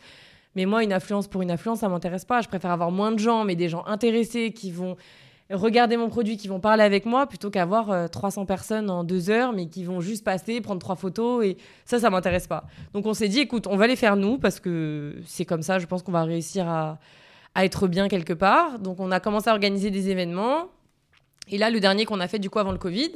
Mais 0.55 0.65
moi, 0.65 0.83
une 0.83 0.93
affluence 0.93 1.27
pour 1.27 1.41
une 1.41 1.51
affluence, 1.51 1.79
ça 1.79 1.89
m'intéresse 1.89 2.25
pas. 2.25 2.41
Je 2.41 2.47
préfère 2.47 2.71
avoir 2.71 2.91
moins 2.91 3.11
de 3.11 3.19
gens, 3.19 3.43
mais 3.43 3.55
des 3.55 3.69
gens 3.69 3.83
intéressés 3.87 4.51
qui 4.51 4.71
vont 4.71 4.95
regarder 5.51 5.97
mon 5.97 6.09
produit, 6.09 6.37
qui 6.37 6.47
vont 6.47 6.59
parler 6.59 6.83
avec 6.83 7.05
moi, 7.05 7.27
plutôt 7.27 7.49
qu'avoir 7.49 8.09
300 8.09 8.41
euh, 8.41 8.45
personnes 8.45 8.89
en 8.89 9.03
deux 9.03 9.29
heures, 9.29 9.53
mais 9.53 9.67
qui 9.67 9.83
vont 9.83 10.01
juste 10.01 10.23
passer, 10.23 10.59
prendre 10.61 10.79
trois 10.79 10.95
photos. 10.95 11.45
Et 11.45 11.57
ça, 11.85 11.99
ça 11.99 12.09
m'intéresse 12.09 12.47
pas. 12.47 12.65
Donc 12.93 13.05
on 13.05 13.13
s'est 13.13 13.27
dit, 13.27 13.39
écoute, 13.39 13.67
on 13.67 13.77
va 13.77 13.87
les 13.87 13.95
faire 13.95 14.15
nous, 14.15 14.37
parce 14.37 14.59
que 14.59 15.15
c'est 15.25 15.45
comme 15.45 15.61
ça, 15.61 15.77
je 15.79 15.85
pense 15.85 16.01
qu'on 16.01 16.11
va 16.11 16.23
réussir 16.23 16.67
à, 16.67 16.97
être 17.57 17.87
bien 17.87 18.07
quelque 18.07 18.33
part. 18.33 18.79
Donc 18.79 18.99
on 18.99 19.11
a 19.11 19.19
commencé 19.19 19.49
à 19.49 19.53
organiser 19.53 19.91
des 19.91 20.09
événements. 20.09 20.67
Et 21.47 21.57
là, 21.57 21.69
le 21.69 21.79
dernier 21.79 22.05
qu'on 22.05 22.19
a 22.19 22.27
fait 22.27 22.39
du 22.39 22.49
coup 22.49 22.59
avant 22.59 22.73
le 22.73 22.77
Covid, 22.77 23.11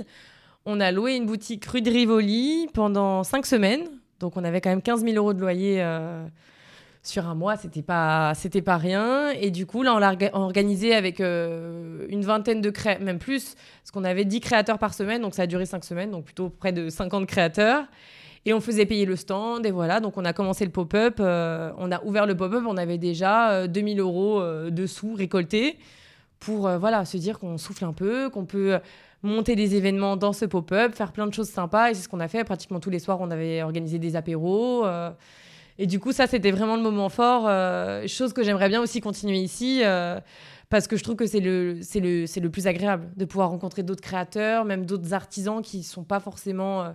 on 0.65 0.79
a 0.79 0.91
loué 0.91 1.15
une 1.15 1.25
boutique 1.25 1.65
rue 1.65 1.81
de 1.81 1.89
Rivoli 1.89 2.69
pendant 2.73 3.23
cinq 3.23 3.45
semaines. 3.45 3.85
Donc 4.19 4.37
on 4.37 4.43
avait 4.43 4.61
quand 4.61 4.69
même 4.69 4.81
15 4.81 5.03
000 5.03 5.15
euros 5.17 5.33
de 5.33 5.41
loyer. 5.41 5.81
Euh, 5.81 6.25
sur 7.01 7.27
un 7.27 7.35
mois, 7.35 7.55
c'était 7.55 7.81
pas, 7.81 8.33
c'était 8.35 8.61
pas 8.61 8.77
rien. 8.77 9.29
Et 9.31 9.51
du 9.51 9.65
coup, 9.65 9.83
là, 9.83 9.95
on 9.95 9.99
l'a 9.99 10.15
organisé 10.33 10.93
avec 10.93 11.21
euh, 11.21 12.05
une 12.09 12.23
vingtaine 12.23 12.61
de 12.61 12.69
créateurs, 12.69 13.05
même 13.05 13.19
plus, 13.19 13.55
parce 13.81 13.91
qu'on 13.91 14.03
avait 14.03 14.25
10 14.25 14.41
créateurs 14.41 14.77
par 14.77 14.93
semaine, 14.93 15.21
donc 15.21 15.33
ça 15.33 15.43
a 15.43 15.47
duré 15.47 15.65
5 15.65 15.83
semaines, 15.83 16.11
donc 16.11 16.25
plutôt 16.25 16.49
près 16.49 16.71
de 16.71 16.89
50 16.89 17.25
créateurs. 17.25 17.85
Et 18.45 18.53
on 18.53 18.61
faisait 18.61 18.85
payer 18.85 19.05
le 19.05 19.15
stand, 19.15 19.65
et 19.65 19.71
voilà. 19.71 19.99
Donc 19.99 20.17
on 20.17 20.25
a 20.25 20.33
commencé 20.33 20.65
le 20.65 20.71
pop-up, 20.71 21.17
euh, 21.19 21.71
on 21.77 21.91
a 21.91 22.03
ouvert 22.03 22.25
le 22.25 22.35
pop-up, 22.35 22.63
on 22.67 22.77
avait 22.77 22.97
déjà 22.97 23.67
2000 23.67 23.99
euh, 23.99 24.03
euros 24.03 24.43
de 24.69 24.85
sous 24.85 25.13
récoltés 25.13 25.77
pour 26.39 26.69
voilà, 26.77 27.03
se 27.03 27.17
dire 27.17 27.37
qu'on 27.37 27.57
souffle 27.57 27.83
un 27.83 27.91
peu, 27.91 28.29
qu'on 28.29 28.45
peut 28.45 28.79
monter 29.23 29.57
des 29.57 29.75
événements 29.75 30.15
dans 30.15 30.31
ce 30.31 30.45
pop-up, 30.45 30.95
faire 30.95 31.11
plein 31.11 31.27
de 31.27 31.33
choses 31.33 31.49
sympas. 31.49 31.91
Et 31.91 31.93
c'est 31.93 32.03
ce 32.03 32.07
qu'on 32.09 32.21
a 32.21 32.29
fait. 32.29 32.45
Pratiquement 32.45 32.79
tous 32.79 32.89
les 32.89 32.99
soirs, 32.99 33.19
on 33.19 33.29
avait 33.29 33.61
organisé 33.61 33.99
des 33.99 34.15
apéros. 34.15 34.85
Et 35.81 35.87
du 35.87 35.99
coup, 36.01 36.11
ça, 36.11 36.27
c'était 36.27 36.51
vraiment 36.51 36.75
le 36.75 36.81
moment 36.81 37.07
fort. 37.07 37.45
Euh, 37.47 38.05
chose 38.05 38.33
que 38.33 38.43
j'aimerais 38.43 38.67
bien 38.67 38.81
aussi 38.81 38.99
continuer 38.99 39.37
ici. 39.39 39.79
Euh, 39.81 40.19
parce 40.69 40.87
que 40.87 40.97
je 40.97 41.03
trouve 41.03 41.15
que 41.15 41.25
c'est 41.25 41.39
le, 41.39 41.79
le, 41.95 42.41
le 42.41 42.49
plus 42.49 42.67
agréable 42.67 43.09
de 43.15 43.25
pouvoir 43.25 43.49
rencontrer 43.49 43.81
d'autres 43.81 44.01
créateurs, 44.01 44.65
même 44.65 44.85
d'autres 44.85 45.13
artisans 45.13 45.61
qui 45.63 45.81
sont 45.81 46.03
pas 46.03 46.19
forcément, 46.19 46.83
euh, 46.83 46.89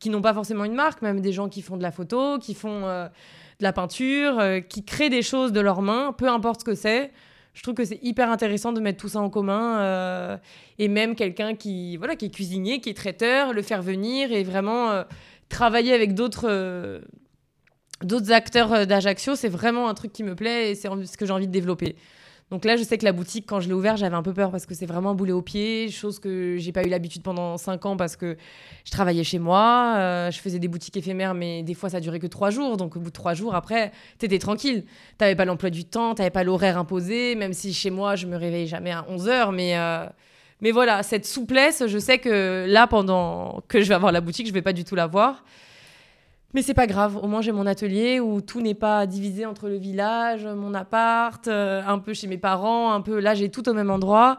qui 0.00 0.10
n'ont 0.10 0.20
pas 0.20 0.34
forcément 0.34 0.64
une 0.64 0.74
marque, 0.74 1.00
même 1.00 1.20
des 1.20 1.32
gens 1.32 1.48
qui 1.48 1.62
font 1.62 1.76
de 1.76 1.82
la 1.82 1.92
photo, 1.92 2.38
qui 2.38 2.54
font 2.54 2.80
de 2.80 3.08
la 3.60 3.72
peinture, 3.72 4.42
qui 4.68 4.84
créent 4.84 5.08
des 5.08 5.22
choses 5.22 5.52
de 5.52 5.60
leurs 5.60 5.80
mains, 5.80 6.12
peu 6.12 6.28
importe 6.28 6.60
ce 6.60 6.64
que 6.66 6.74
c'est. 6.74 7.12
Je 7.54 7.62
trouve 7.62 7.74
que 7.74 7.84
c'est 7.84 8.00
hyper 8.02 8.30
intéressant 8.30 8.72
de 8.72 8.80
mettre 8.80 8.98
tout 8.98 9.08
ça 9.08 9.20
en 9.20 9.30
commun 9.30 10.38
et 10.78 10.88
même 10.88 11.14
quelqu'un 11.14 11.54
qui, 11.54 11.96
voilà, 11.96 12.16
qui 12.16 12.26
est 12.26 12.34
cuisinier, 12.34 12.80
qui 12.80 12.90
est 12.90 12.94
traiteur, 12.94 13.54
le 13.54 13.62
faire 13.62 13.80
venir 13.80 14.32
et 14.32 14.42
vraiment 14.42 15.04
travailler 15.48 15.94
avec 15.94 16.14
d'autres 16.14 17.00
d'autres 18.02 18.32
acteurs 18.32 18.72
euh, 18.72 18.84
d'Ajaccio, 18.84 19.36
c'est 19.36 19.48
vraiment 19.48 19.88
un 19.88 19.94
truc 19.94 20.12
qui 20.12 20.22
me 20.22 20.34
plaît 20.34 20.70
et 20.70 20.74
c'est 20.74 20.88
ce 21.06 21.16
que 21.16 21.26
j'ai 21.26 21.32
envie 21.32 21.46
de 21.46 21.52
développer. 21.52 21.96
Donc 22.50 22.64
là, 22.66 22.76
je 22.76 22.82
sais 22.82 22.98
que 22.98 23.04
la 23.04 23.12
boutique, 23.12 23.46
quand 23.48 23.60
je 23.60 23.68
l'ai 23.68 23.74
ouverte, 23.74 23.96
j'avais 23.96 24.14
un 24.14 24.22
peu 24.22 24.34
peur 24.34 24.50
parce 24.50 24.66
que 24.66 24.74
c'est 24.74 24.86
vraiment 24.86 25.10
un 25.10 25.14
boulet 25.14 25.32
au 25.32 25.40
pied, 25.40 25.90
chose 25.90 26.18
que 26.18 26.56
j'ai 26.58 26.72
pas 26.72 26.84
eu 26.84 26.88
l'habitude 26.88 27.22
pendant 27.22 27.56
5 27.56 27.86
ans 27.86 27.96
parce 27.96 28.16
que 28.16 28.36
je 28.84 28.90
travaillais 28.90 29.24
chez 29.24 29.38
moi, 29.38 29.94
euh, 29.96 30.30
je 30.30 30.38
faisais 30.38 30.58
des 30.58 30.68
boutiques 30.68 30.96
éphémères, 30.96 31.34
mais 31.34 31.62
des 31.62 31.74
fois 31.74 31.88
ça 31.88 32.00
durait 32.00 32.18
que 32.20 32.26
3 32.26 32.50
jours. 32.50 32.76
Donc 32.76 32.96
au 32.96 33.00
bout 33.00 33.08
de 33.08 33.14
3 33.14 33.34
jours, 33.34 33.54
après, 33.54 33.92
t'étais 34.18 34.38
tranquille. 34.38 34.84
T'avais 35.16 35.34
pas 35.34 35.46
l'emploi 35.46 35.70
du 35.70 35.84
temps, 35.84 36.14
t'avais 36.14 36.30
pas 36.30 36.44
l'horaire 36.44 36.78
imposé, 36.78 37.34
même 37.34 37.54
si 37.54 37.72
chez 37.72 37.90
moi, 37.90 38.14
je 38.14 38.26
me 38.26 38.36
réveillais 38.36 38.66
jamais 38.66 38.92
à 38.92 39.06
11 39.08 39.28
heures. 39.28 39.50
Mais, 39.50 39.78
euh, 39.78 40.06
mais 40.60 40.70
voilà, 40.70 41.02
cette 41.02 41.24
souplesse, 41.24 41.84
je 41.86 41.98
sais 41.98 42.18
que 42.18 42.66
là, 42.68 42.86
pendant 42.86 43.62
que 43.68 43.80
je 43.80 43.88
vais 43.88 43.94
avoir 43.94 44.12
la 44.12 44.20
boutique, 44.20 44.46
je 44.46 44.52
vais 44.52 44.62
pas 44.62 44.74
du 44.74 44.84
tout 44.84 44.94
l'avoir. 44.94 45.44
Mais 46.54 46.62
c'est 46.62 46.72
pas 46.72 46.86
grave, 46.86 47.16
au 47.16 47.26
moins 47.26 47.42
j'ai 47.42 47.50
mon 47.50 47.66
atelier 47.66 48.20
où 48.20 48.40
tout 48.40 48.60
n'est 48.60 48.74
pas 48.74 49.06
divisé 49.06 49.44
entre 49.44 49.68
le 49.68 49.74
village, 49.74 50.46
mon 50.46 50.72
appart, 50.72 51.48
euh, 51.48 51.82
un 51.84 51.98
peu 51.98 52.14
chez 52.14 52.28
mes 52.28 52.38
parents, 52.38 52.92
un 52.92 53.00
peu 53.00 53.18
là 53.18 53.34
j'ai 53.34 53.48
tout 53.48 53.68
au 53.68 53.74
même 53.74 53.90
endroit 53.90 54.38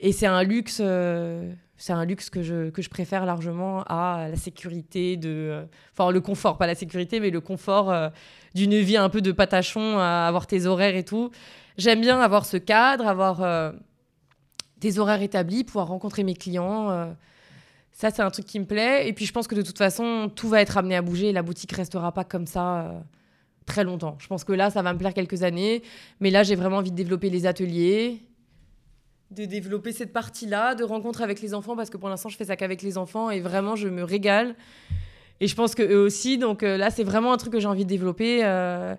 et 0.00 0.12
c'est 0.12 0.26
un 0.26 0.42
luxe 0.42 0.80
euh, 0.80 1.52
c'est 1.76 1.92
un 1.92 2.06
luxe 2.06 2.30
que 2.30 2.42
je, 2.42 2.70
que 2.70 2.80
je 2.80 2.88
préfère 2.88 3.26
largement 3.26 3.82
à 3.82 4.28
la 4.30 4.36
sécurité 4.36 5.18
de 5.18 5.28
euh, 5.28 5.64
enfin 5.92 6.10
le 6.10 6.22
confort, 6.22 6.56
pas 6.56 6.66
la 6.66 6.74
sécurité 6.74 7.20
mais 7.20 7.28
le 7.28 7.42
confort 7.42 7.94
d'une 8.54 8.78
vie 8.78 8.96
un 8.96 9.10
peu 9.10 9.20
de 9.20 9.30
patachon 9.30 9.98
à 9.98 10.26
avoir 10.26 10.46
tes 10.46 10.64
horaires 10.64 10.96
et 10.96 11.04
tout. 11.04 11.30
J'aime 11.76 12.00
bien 12.00 12.20
avoir 12.20 12.46
ce 12.46 12.56
cadre, 12.56 13.06
avoir 13.06 13.74
des 14.78 14.98
horaires 14.98 15.20
établis, 15.20 15.64
pouvoir 15.64 15.88
rencontrer 15.88 16.24
mes 16.24 16.34
clients 16.34 17.14
ça, 17.92 18.10
c'est 18.10 18.22
un 18.22 18.30
truc 18.30 18.46
qui 18.46 18.58
me 18.58 18.64
plaît. 18.64 19.08
Et 19.08 19.12
puis, 19.12 19.26
je 19.26 19.32
pense 19.32 19.46
que 19.46 19.54
de 19.54 19.62
toute 19.62 19.78
façon, 19.78 20.30
tout 20.34 20.48
va 20.48 20.60
être 20.60 20.78
amené 20.78 20.96
à 20.96 21.02
bouger. 21.02 21.32
La 21.32 21.42
boutique 21.42 21.72
restera 21.72 22.12
pas 22.12 22.24
comme 22.24 22.46
ça 22.46 22.80
euh, 22.80 23.00
très 23.66 23.84
longtemps. 23.84 24.16
Je 24.20 24.26
pense 24.26 24.44
que 24.44 24.52
là, 24.52 24.70
ça 24.70 24.82
va 24.82 24.92
me 24.92 24.98
plaire 24.98 25.14
quelques 25.14 25.42
années. 25.42 25.82
Mais 26.20 26.30
là, 26.30 26.42
j'ai 26.42 26.54
vraiment 26.54 26.78
envie 26.78 26.90
de 26.90 26.96
développer 26.96 27.30
les 27.30 27.46
ateliers, 27.46 28.22
de 29.30 29.44
développer 29.44 29.92
cette 29.92 30.12
partie-là, 30.12 30.74
de 30.74 30.82
rencontres 30.82 31.22
avec 31.22 31.40
les 31.40 31.52
enfants, 31.52 31.76
parce 31.76 31.90
que 31.90 31.96
pour 31.96 32.08
l'instant, 32.08 32.28
je 32.28 32.36
fais 32.36 32.46
ça 32.46 32.56
qu'avec 32.56 32.82
les 32.82 32.96
enfants. 32.96 33.30
Et 33.30 33.40
vraiment, 33.40 33.76
je 33.76 33.88
me 33.88 34.02
régale. 34.02 34.54
Et 35.40 35.46
je 35.46 35.54
pense 35.54 35.74
qu'eux 35.74 36.04
aussi. 36.04 36.38
Donc 36.38 36.62
euh, 36.62 36.76
là, 36.76 36.90
c'est 36.90 37.04
vraiment 37.04 37.32
un 37.32 37.36
truc 37.36 37.52
que 37.52 37.60
j'ai 37.60 37.68
envie 37.68 37.84
de 37.84 37.90
développer. 37.90 38.40
Euh, 38.44 38.94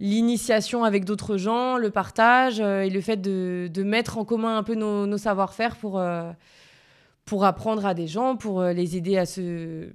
l'initiation 0.00 0.84
avec 0.84 1.04
d'autres 1.04 1.36
gens, 1.36 1.76
le 1.76 1.90
partage 1.90 2.58
et 2.58 2.90
le 2.90 3.00
fait 3.00 3.18
de, 3.18 3.82
mettre 3.84 4.18
en 4.18 4.24
commun 4.24 4.56
un 4.56 4.64
peu 4.64 4.74
nos 4.74 5.16
savoir-faire 5.16 5.76
pour 5.76 6.00
pour 7.24 7.44
apprendre 7.44 7.86
à 7.86 7.94
des 7.94 8.06
gens, 8.06 8.36
pour 8.36 8.60
euh, 8.60 8.72
les 8.72 8.96
aider 8.96 9.16
à 9.16 9.26
se 9.26 9.88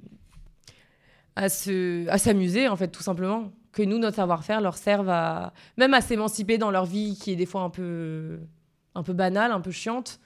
à 1.35 1.49
se 1.49 2.07
à 2.09 2.17
s'amuser 2.17 2.67
en 2.67 2.75
fait 2.75 2.87
tout 2.87 3.03
simplement 3.03 3.51
que 3.71 3.83
nous 3.83 3.99
notre 3.99 4.15
savoir-faire 4.15 4.59
leur 4.59 4.75
serve 4.75 5.07
à 5.09 5.53
même 5.77 5.93
à 5.93 6.01
s'émanciper 6.01 6.57
dans 6.57 6.71
leur 6.71 6.85
vie 6.85 7.15
qui 7.21 7.31
est 7.31 7.35
des 7.35 7.45
fois 7.45 7.61
un 7.61 7.69
peu 7.69 8.39
un 8.95 9.03
peu 9.03 9.13
banale, 9.13 9.51
un 9.51 9.61
peu 9.61 9.71
chiante. 9.71 10.19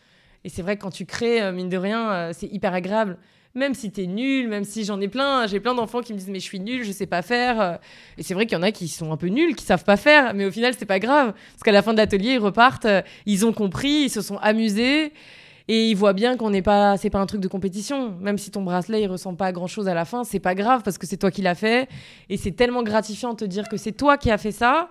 Et 0.43 0.49
c'est 0.49 0.61
vrai 0.61 0.77
que 0.77 0.81
quand 0.81 0.91
tu 0.91 1.05
crées 1.05 1.41
euh, 1.41 1.51
mine 1.51 1.69
de 1.69 1.77
rien, 1.77 2.11
euh, 2.11 2.31
c'est 2.33 2.47
hyper 2.47 2.73
agréable. 2.73 3.17
Même 3.53 3.73
si 3.73 3.91
t'es 3.91 4.05
nul, 4.05 4.47
même 4.47 4.63
si 4.63 4.85
j'en 4.85 5.01
ai 5.01 5.09
plein, 5.09 5.45
j'ai 5.45 5.59
plein 5.59 5.75
d'enfants 5.75 5.99
qui 5.99 6.13
me 6.13 6.17
disent 6.17 6.29
mais 6.29 6.39
je 6.39 6.45
suis 6.45 6.61
nul, 6.61 6.85
je 6.85 6.91
sais 6.93 7.05
pas 7.05 7.21
faire. 7.21 7.79
Et 8.17 8.23
c'est 8.23 8.33
vrai 8.33 8.45
qu'il 8.45 8.57
y 8.57 8.59
en 8.59 8.63
a 8.63 8.71
qui 8.71 8.87
sont 8.87 9.11
un 9.11 9.17
peu 9.17 9.27
nuls, 9.27 9.55
qui 9.55 9.65
savent 9.65 9.83
pas 9.83 9.97
faire, 9.97 10.33
mais 10.33 10.45
au 10.45 10.51
final 10.51 10.73
c'est 10.79 10.85
pas 10.85 10.99
grave 10.99 11.33
parce 11.33 11.63
qu'à 11.63 11.73
la 11.73 11.81
fin 11.81 11.91
de 11.91 11.97
l'atelier 11.97 12.35
ils 12.35 12.39
repartent, 12.39 12.87
ils 13.25 13.45
ont 13.45 13.51
compris, 13.51 14.03
ils 14.03 14.09
se 14.09 14.21
sont 14.21 14.37
amusés 14.37 15.11
et 15.73 15.89
il 15.89 15.95
voit 15.95 16.11
bien 16.11 16.35
qu'on 16.35 16.49
n'est 16.49 16.61
pas, 16.61 16.97
c'est 16.97 17.09
pas 17.09 17.19
un 17.19 17.25
truc 17.25 17.39
de 17.39 17.47
compétition. 17.47 18.13
Même 18.19 18.37
si 18.37 18.51
ton 18.51 18.61
bracelet 18.61 19.03
il 19.03 19.07
ressemble 19.07 19.37
pas 19.37 19.45
à 19.45 19.51
grand 19.53 19.67
chose 19.67 19.87
à 19.87 19.93
la 19.93 20.03
fin, 20.03 20.25
c'est 20.25 20.41
pas 20.41 20.53
grave 20.53 20.81
parce 20.83 20.97
que 20.97 21.07
c'est 21.07 21.15
toi 21.15 21.31
qui 21.31 21.41
l'as 21.41 21.55
fait. 21.55 21.87
Et 22.27 22.35
c'est 22.35 22.51
tellement 22.51 22.83
gratifiant 22.83 23.31
de 23.31 23.37
te 23.37 23.45
dire 23.45 23.69
que 23.69 23.77
c'est 23.77 23.93
toi 23.93 24.17
qui 24.17 24.29
as 24.31 24.37
fait 24.37 24.51
ça 24.51 24.89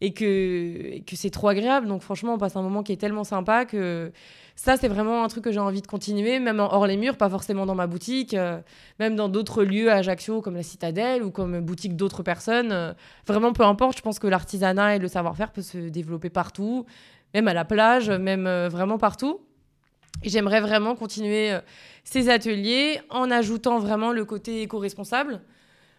et 0.00 0.12
que, 0.12 1.00
que 1.00 1.16
c'est 1.16 1.30
trop 1.30 1.48
agréable. 1.48 1.88
Donc 1.88 2.02
franchement, 2.02 2.34
on 2.34 2.38
passe 2.38 2.54
un 2.54 2.62
moment 2.62 2.84
qui 2.84 2.92
est 2.92 2.98
tellement 2.98 3.24
sympa 3.24 3.64
que 3.64 4.12
ça, 4.54 4.76
c'est 4.76 4.86
vraiment 4.86 5.24
un 5.24 5.28
truc 5.28 5.42
que 5.42 5.50
j'ai 5.50 5.58
envie 5.58 5.82
de 5.82 5.88
continuer, 5.88 6.38
même 6.38 6.60
hors 6.60 6.86
les 6.86 6.96
murs, 6.96 7.16
pas 7.16 7.28
forcément 7.28 7.66
dans 7.66 7.74
ma 7.74 7.88
boutique, 7.88 8.34
euh, 8.34 8.60
même 9.00 9.16
dans 9.16 9.28
d'autres 9.28 9.64
lieux 9.64 9.90
à 9.90 9.96
Ajaccio 9.96 10.40
comme 10.40 10.54
la 10.54 10.62
Citadelle 10.62 11.24
ou 11.24 11.32
comme 11.32 11.58
boutique 11.58 11.96
d'autres 11.96 12.22
personnes. 12.22 12.70
Euh, 12.70 12.92
vraiment, 13.26 13.52
peu 13.52 13.64
importe, 13.64 13.96
je 13.96 14.02
pense 14.02 14.20
que 14.20 14.28
l'artisanat 14.28 14.94
et 14.94 14.98
le 15.00 15.08
savoir-faire 15.08 15.50
peut 15.50 15.62
se 15.62 15.78
développer 15.78 16.30
partout, 16.30 16.86
même 17.34 17.48
à 17.48 17.54
la 17.54 17.64
plage, 17.64 18.08
même 18.08 18.46
euh, 18.46 18.68
vraiment 18.68 18.98
partout. 18.98 19.40
J'aimerais 20.24 20.60
vraiment 20.60 20.94
continuer 20.94 21.52
euh, 21.52 21.60
ces 22.04 22.28
ateliers 22.28 23.00
en 23.10 23.30
ajoutant 23.30 23.78
vraiment 23.78 24.12
le 24.12 24.24
côté 24.24 24.62
éco-responsable. 24.62 25.40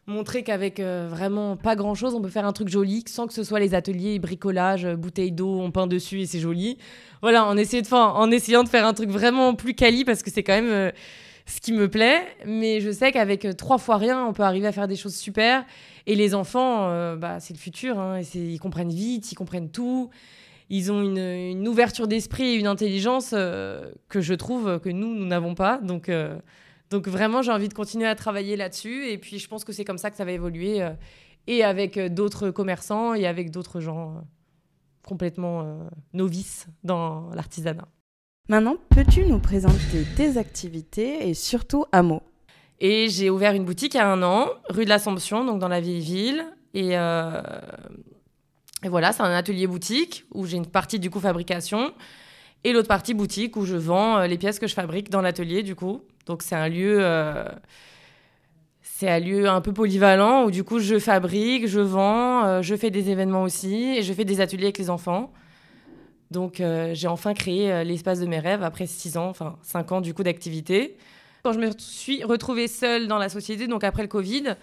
Montrer 0.06 0.44
qu'avec 0.44 0.80
euh, 0.80 1.08
vraiment 1.10 1.56
pas 1.56 1.76
grand 1.76 1.96
chose, 1.96 2.14
on 2.14 2.22
peut 2.22 2.30
faire 2.30 2.46
un 2.46 2.52
truc 2.52 2.68
joli 2.68 3.04
sans 3.08 3.26
que 3.28 3.34
ce 3.34 3.44
soit 3.44 3.60
les 3.60 3.74
ateliers 3.74 4.20
bricolage, 4.20 4.86
euh, 4.86 4.96
bouteilles 4.96 5.32
d'eau, 5.32 5.60
on 5.60 5.72
peint 5.72 5.88
dessus 5.88 6.22
et 6.22 6.26
c'est 6.26 6.40
joli. 6.40 6.78
Voilà, 7.22 7.46
en, 7.46 7.58
essayant 7.58 8.64
de, 8.64 8.70
faire 8.70 8.86
un 8.86 8.94
truc 8.94 9.10
vraiment 9.10 9.56
plus 9.56 9.74
quali 9.74 10.04
parce 10.04 10.24
que 10.24 10.32
c'est 10.32 10.44
quand 10.44 10.62
même 10.62 10.92
ce 11.46 11.62
qui 11.62 11.72
me 11.72 11.90
plaît. 11.90 12.22
Mais 12.46 12.82
je 12.82 12.92
sais 12.92 13.12
qu'avec 13.14 13.48
trois 13.58 13.78
fois 13.78 13.98
rien, 13.98 14.26
on 14.26 14.34
peut 14.34 14.44
arriver 14.44 14.68
à 14.68 14.74
faire 14.74 14.90
des 14.90 14.98
choses 14.98 15.16
super. 15.16 15.66
Et 16.06 16.16
les 16.16 16.36
enfants, 16.36 17.16
bah, 17.16 17.40
c'est 17.40 17.54
le 17.54 17.60
futur. 17.60 17.98
Hein, 17.98 18.20
ils 18.36 18.60
comprennent 18.60 18.92
vite, 18.92 19.32
ils 19.32 19.36
comprennent 19.36 19.70
tout 19.70 20.10
ils 20.76 20.92
ont 20.92 21.04
une, 21.04 21.68
ouverture 21.68 22.08
d'esprit 22.08 22.46
et 22.46 22.56
une 22.56 22.66
intelligence 22.66 23.32
euh, 23.34 23.92
que 24.10 24.22
je 24.22 24.34
trouve 24.34 24.80
que 24.80 24.90
nous, 24.90 25.14
nous 25.14 25.26
n'avons 25.28 25.54
pas. 25.54 25.78
Donc, 25.78 26.10
euh, 26.10 26.36
donc 26.90 27.08
vraiment, 27.08 27.44
j'ai 27.44 27.52
envie 27.52 27.70
de 27.70 27.76
continuer 27.76 28.08
à 28.08 28.16
travailler 28.16 28.56
là-dessus. 28.56 29.06
Et 29.08 29.20
puis, 29.20 29.38
je 29.38 29.48
pense 29.48 29.64
que 29.64 29.72
c'est 29.72 29.86
comme 29.86 30.00
ça 30.00 30.10
que 30.10 30.18
ça 30.18 30.26
va 30.26 30.32
évoluer. 30.32 30.82
Euh, 30.82 30.90
et 31.46 31.64
avec 31.64 32.00
d'autres 32.00 32.50
commerçants 32.50 33.14
et 33.14 33.28
avec 33.28 33.52
d'autres 33.52 33.82
gens 33.82 34.24
complètement 35.06 35.90
novices 36.14 36.68
dans 36.86 37.30
l'artisanat. 37.32 37.90
Maintenant, 38.48 38.78
peux-tu 38.90 39.26
nous 39.26 39.40
présenter 39.40 40.06
tes 40.16 40.38
activités 40.38 41.28
et 41.28 41.34
surtout 41.34 41.84
Amo 41.92 42.24
Et 42.80 43.10
j'ai 43.10 43.30
ouvert 43.30 43.54
une 43.56 43.66
boutique 43.66 43.96
il 43.96 43.98
y 43.98 44.00
a 44.00 44.10
un 44.10 44.24
an, 44.24 44.48
rue 44.70 44.86
de 44.86 44.90
l'Assomption, 44.90 45.44
donc 45.44 45.60
dans 45.60 45.68
la 45.68 45.82
vieille 45.82 46.00
ville. 46.00 46.46
Et, 46.74 46.96
et 48.84 48.90
voilà, 48.90 49.12
c'est 49.12 49.24
un 49.24 49.34
atelier 49.34 49.68
boutique 49.68 50.26
où 50.34 50.46
j'ai 50.46 50.58
une 50.58 50.66
partie 50.66 51.00
du 51.00 51.10
coup 51.10 51.20
fabrication 51.20 51.94
et 52.64 52.74
l'autre 52.74 52.88
partie 52.88 53.14
boutique 53.14 53.56
où 53.56 53.66
je 53.66 53.76
vends 53.76 54.18
euh, 54.18 54.28
les 54.28 54.38
pièces 54.38 54.60
que 54.60 54.68
je 54.68 54.74
fabrique 54.74 55.10
dans 55.10 55.22
l'atelier 55.22 55.64
du 55.64 55.76
coup. 55.76 56.02
Donc 56.26 56.44
c'est 56.44 56.56
un 56.56 56.70
lieu, 56.70 56.98
euh, 57.00 57.46
c'est 58.82 59.10
un 59.10 59.20
lieu 59.20 59.50
un 59.50 59.62
peu 59.62 59.74
polyvalent 59.74 60.46
où 60.46 60.52
du 60.52 60.64
coup 60.64 60.80
je 60.80 61.00
fabrique, 61.00 61.68
je 61.68 61.80
vends, 61.80 62.62
je 62.62 62.76
fais 62.76 62.90
des 62.90 63.10
événements 63.10 63.44
aussi 63.44 63.96
et 63.98 64.04
je 64.04 64.14
fais 64.14 64.26
des 64.26 64.42
ateliers 64.42 64.66
avec 64.66 64.78
les 64.78 64.90
enfants. 64.90 65.34
Donc 66.34 66.60
euh, 66.60 66.94
j'ai 66.94 67.08
enfin 67.08 67.34
créé 67.36 67.72
euh, 67.72 67.84
l'espace 67.84 68.20
de 68.20 68.26
mes 68.26 68.40
rêves 68.40 68.64
après 68.64 68.88
6 68.88 69.18
ans, 69.18 69.30
enfin 69.30 69.56
5 69.62 69.92
ans 69.94 70.02
du 70.02 70.14
coup 70.14 70.24
d'activité. 70.24 70.98
Quand 71.44 71.54
je 71.54 71.60
me 71.60 71.70
suis 71.78 72.24
retrouvée 72.24 72.68
seule 72.68 73.08
dans 73.08 73.20
la 73.20 73.30
société, 73.30 73.68
donc 73.68 73.84
après 73.84 74.02
le 74.02 74.08
Covid, 74.08 74.56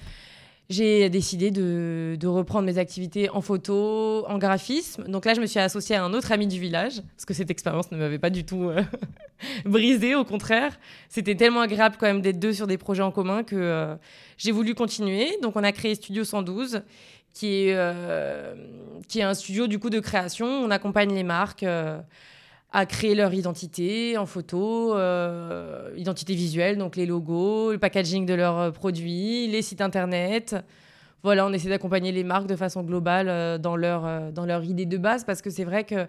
j'ai 0.70 1.10
décidé 1.10 1.50
de, 1.50 2.26
reprendre 2.26 2.64
mes 2.64 2.78
activités 2.78 3.28
en 3.28 3.42
photo, 3.42 4.24
en 4.26 4.38
graphisme. 4.38 5.04
Donc 5.04 5.26
là, 5.26 5.34
je 5.34 5.40
me 5.40 5.46
suis 5.46 5.60
associée 5.60 5.96
à 5.96 6.04
un 6.04 6.14
autre 6.14 6.32
ami 6.32 6.46
du 6.46 6.58
village, 6.58 7.02
parce 7.16 7.26
que 7.26 7.34
cette 7.34 7.50
expérience 7.50 7.90
ne 7.90 7.98
m'avait 7.98 8.18
pas 8.18 8.30
du 8.30 8.44
tout 8.44 8.70
euh, 8.70 8.82
brisée, 9.66 10.14
au 10.14 10.24
contraire. 10.24 10.78
C'était 11.08 11.34
tellement 11.34 11.60
agréable 11.60 11.96
quand 12.00 12.06
même 12.06 12.22
d'être 12.22 12.38
deux 12.38 12.54
sur 12.54 12.66
des 12.66 12.78
projets 12.78 13.02
en 13.02 13.10
commun 13.10 13.42
que 13.42 13.96
j'ai 14.38 14.52
voulu 14.52 14.74
continuer. 14.74 15.36
Donc 15.42 15.56
on 15.56 15.64
a 15.64 15.72
créé 15.72 15.94
Studio 15.94 16.24
112 16.24 16.82
qui 17.32 17.68
est, 17.68 17.74
euh, 17.74 18.54
qui 19.08 19.20
est 19.20 19.22
un 19.22 19.34
studio 19.34 19.66
du 19.66 19.78
coup 19.78 19.90
de 19.90 20.00
création. 20.00 20.46
On 20.46 20.70
accompagne 20.70 21.14
les 21.14 21.22
marques 21.22 21.62
euh, 21.62 22.00
à 22.72 22.86
créer 22.86 23.14
leur 23.14 23.34
identité 23.34 24.16
en 24.16 24.26
photo, 24.26 24.94
euh, 24.94 25.90
identité 25.96 26.34
visuelle, 26.34 26.78
donc 26.78 26.96
les 26.96 27.06
logos, 27.06 27.72
le 27.72 27.78
packaging 27.78 28.26
de 28.26 28.34
leurs 28.34 28.72
produits, 28.72 29.48
les 29.48 29.62
sites 29.62 29.80
internet. 29.80 30.56
Voilà, 31.22 31.46
on 31.46 31.52
essaie 31.52 31.68
d'accompagner 31.68 32.12
les 32.12 32.24
marques 32.24 32.46
de 32.46 32.56
façon 32.56 32.82
globale 32.82 33.58
dans, 33.60 33.76
leur, 33.76 34.32
dans 34.32 34.46
leur 34.46 34.64
idée 34.64 34.86
de 34.86 34.96
base 34.96 35.24
parce 35.24 35.42
que 35.42 35.50
c'est 35.50 35.64
vrai 35.64 35.84
que 35.84 36.06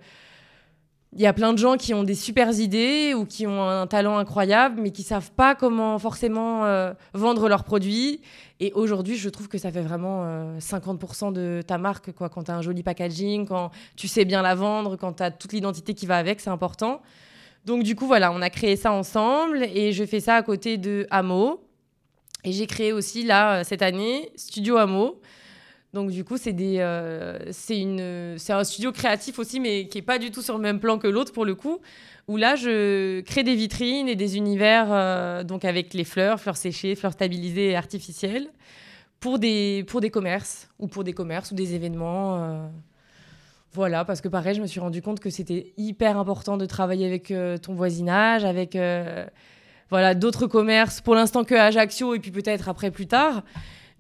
il 1.14 1.20
y 1.20 1.26
a 1.26 1.34
plein 1.34 1.52
de 1.52 1.58
gens 1.58 1.76
qui 1.76 1.94
ont 1.94 2.04
des 2.04 2.16
super 2.16 2.58
idées 2.58 3.14
ou 3.14 3.26
qui 3.26 3.46
ont 3.46 3.68
un 3.68 3.86
talent 3.86 4.18
incroyable, 4.18 4.80
mais 4.82 4.92
qui 4.92 5.04
savent 5.04 5.32
pas 5.32 5.56
comment 5.56 6.00
forcément 6.00 6.64
euh, 6.64 6.94
vendre 7.14 7.50
leurs 7.50 7.66
produits. 7.66 8.22
Et 8.62 8.72
aujourd'hui, 8.74 9.18
je 9.18 9.28
trouve 9.28 9.50
que 9.50 9.58
ça 9.58 9.72
fait 9.72 9.82
vraiment 9.82 10.26
50% 10.60 11.28
euh, 11.28 11.32
de 11.32 11.62
ta 11.62 11.78
marque, 11.78 12.14
quoi. 12.14 12.30
Quand 12.30 12.44
tu 12.44 12.52
as 12.52 12.56
un 12.56 12.62
joli 12.62 12.82
packaging, 12.82 13.46
quand 13.46 13.72
tu 13.98 14.08
sais 14.08 14.24
bien 14.24 14.42
la 14.42 14.56
vendre, 14.56 14.96
quand 14.96 15.14
tu 15.14 15.24
as 15.24 15.32
toute 15.32 15.52
l'identité 15.52 15.94
qui 15.94 16.06
va 16.06 16.18
avec, 16.18 16.40
c'est 16.40 16.50
important. 16.50 17.02
Donc 17.66 17.84
du 17.84 17.96
coup, 17.96 18.08
voilà, 18.08 18.32
on 18.32 18.42
a 18.42 18.50
créé 18.50 18.78
ça 18.78 18.94
ensemble 18.94 19.64
et 19.64 19.92
je 19.92 20.06
fais 20.06 20.22
ça 20.22 20.36
à 20.36 20.44
côté 20.44 20.78
de 20.78 21.08
Amo. 21.12 21.62
Et 22.44 22.54
j'ai 22.54 22.68
créé 22.68 22.94
aussi, 22.94 23.24
là, 23.24 23.64
cette 23.66 23.82
année, 23.82 24.32
Studio 24.36 24.78
Amo. 24.78 25.20
Donc 25.94 26.10
du 26.10 26.24
coup, 26.24 26.38
c'est 26.38 26.54
des, 26.54 26.78
euh, 26.80 27.38
c'est 27.52 27.78
une, 27.78 28.36
c'est 28.38 28.54
un 28.54 28.64
studio 28.64 28.92
créatif 28.92 29.40
aussi, 29.40 29.60
mais 29.60 29.88
qui 29.88 29.98
est 29.98 30.04
pas 30.04 30.20
du 30.20 30.32
tout 30.32 30.42
sur 30.42 30.56
le 30.56 30.62
même 30.62 30.80
plan 30.80 30.98
que 30.98 31.08
l'autre 31.08 31.34
pour 31.34 31.46
le 31.46 31.56
coup. 31.56 31.80
Où 32.28 32.38
là, 32.38 32.56
je 32.56 33.20
crée 33.22 33.44
des 33.44 33.56
vitrines 33.56 34.08
et 34.08 34.16
des 34.16 34.38
univers, 34.38 34.88
euh, 34.90 35.44
donc 35.44 35.66
avec 35.66 35.94
les 35.94 36.06
fleurs, 36.06 36.40
fleurs 36.40 36.56
séchées, 36.56 36.96
fleurs 36.96 37.12
stabilisées 37.12 37.72
et 37.72 37.76
artificielles, 37.76 38.48
pour 39.20 39.38
des, 39.38 39.84
pour 39.88 40.00
des 40.00 40.12
commerces 40.12 40.70
ou 40.80 40.88
pour 40.88 41.04
des 41.04 41.14
commerces 41.14 41.52
ou 41.52 41.56
des 41.56 41.76
événements. 41.76 42.42
Euh. 42.42 42.68
voilà, 43.74 44.06
parce 44.06 44.22
que 44.22 44.30
pareil, 44.30 44.56
je 44.56 44.62
me 44.62 44.68
suis 44.68 44.80
rendu 44.80 45.02
compte 45.02 45.20
que 45.20 45.30
c'était 45.30 45.74
hyper 45.76 46.18
important 46.18 46.56
de 46.56 46.66
travailler 46.66 47.06
avec 47.06 47.34
ton 47.62 47.74
voisinage, 47.74 48.46
avec 48.46 48.78
voilà 49.90 50.16
d'autres 50.16 50.48
commerces. 50.48 51.02
Pour 51.02 51.16
l'instant 51.16 51.44
que 51.44 51.56
Ajaccio 51.56 52.16
et 52.16 52.20
puis 52.20 52.32
peut-être 52.32 52.70
après 52.70 52.92
plus 52.92 53.08
tard. 53.08 53.44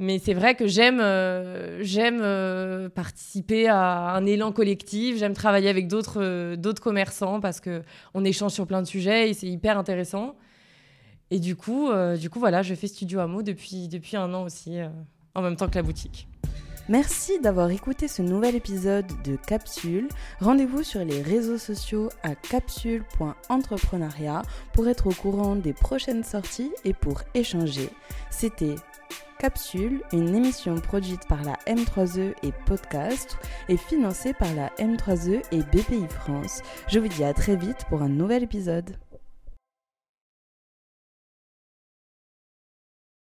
Mais 0.01 0.17
c'est 0.17 0.33
vrai 0.33 0.55
que 0.55 0.65
j'aime 0.65 0.99
euh, 0.99 1.83
euh, 1.95 2.89
participer 2.89 3.67
à 3.67 4.15
un 4.15 4.25
élan 4.25 4.51
collectif, 4.51 5.17
j'aime 5.17 5.33
travailler 5.33 5.69
avec 5.69 5.87
d'autres 5.87 6.19
euh, 6.19 6.55
d'autres 6.55 6.81
commerçants 6.81 7.39
parce 7.39 7.59
que 7.59 7.83
on 8.15 8.25
échange 8.25 8.51
sur 8.51 8.65
plein 8.65 8.81
de 8.81 8.87
sujets 8.87 9.29
et 9.29 9.35
c'est 9.35 9.45
hyper 9.45 9.77
intéressant. 9.77 10.33
Et 11.29 11.37
du 11.37 11.55
coup, 11.55 11.89
du 12.19 12.29
coup 12.29 12.39
voilà, 12.39 12.61
je 12.61 12.75
fais 12.75 12.87
Studio 12.87 13.19
Hameau 13.19 13.41
depuis, 13.41 13.87
depuis 13.87 14.17
un 14.17 14.33
an 14.33 14.43
aussi, 14.43 14.79
en 15.33 15.41
même 15.41 15.55
temps 15.55 15.69
que 15.69 15.75
la 15.75 15.81
boutique. 15.81 16.27
Merci 16.89 17.39
d'avoir 17.39 17.69
écouté 17.69 18.09
ce 18.09 18.21
nouvel 18.21 18.55
épisode 18.55 19.05
de 19.23 19.37
Capsule. 19.37 20.09
Rendez-vous 20.41 20.83
sur 20.83 21.05
les 21.05 21.21
réseaux 21.21 21.57
sociaux 21.57 22.09
à 22.23 22.35
capsule.entrepreneuriat 22.35 24.41
pour 24.73 24.89
être 24.89 25.07
au 25.07 25.13
courant 25.13 25.55
des 25.55 25.71
prochaines 25.71 26.25
sorties 26.25 26.73
et 26.83 26.93
pour 26.93 27.21
échanger. 27.33 27.87
C'était 28.29 28.75
Capsule, 29.41 30.03
une 30.13 30.35
émission 30.35 30.75
produite 30.75 31.27
par 31.27 31.41
la 31.43 31.55
M3E 31.65 32.35
et 32.43 32.51
Podcast 32.67 33.39
et 33.69 33.77
financée 33.77 34.35
par 34.35 34.53
la 34.53 34.67
M3E 34.77 35.41
et 35.51 35.63
BPI 35.63 36.07
France. 36.07 36.61
Je 36.87 36.99
vous 36.99 37.07
dis 37.07 37.23
à 37.23 37.33
très 37.33 37.55
vite 37.55 37.85
pour 37.89 38.03
un 38.03 38.09
nouvel 38.09 38.43
épisode. 38.43 38.97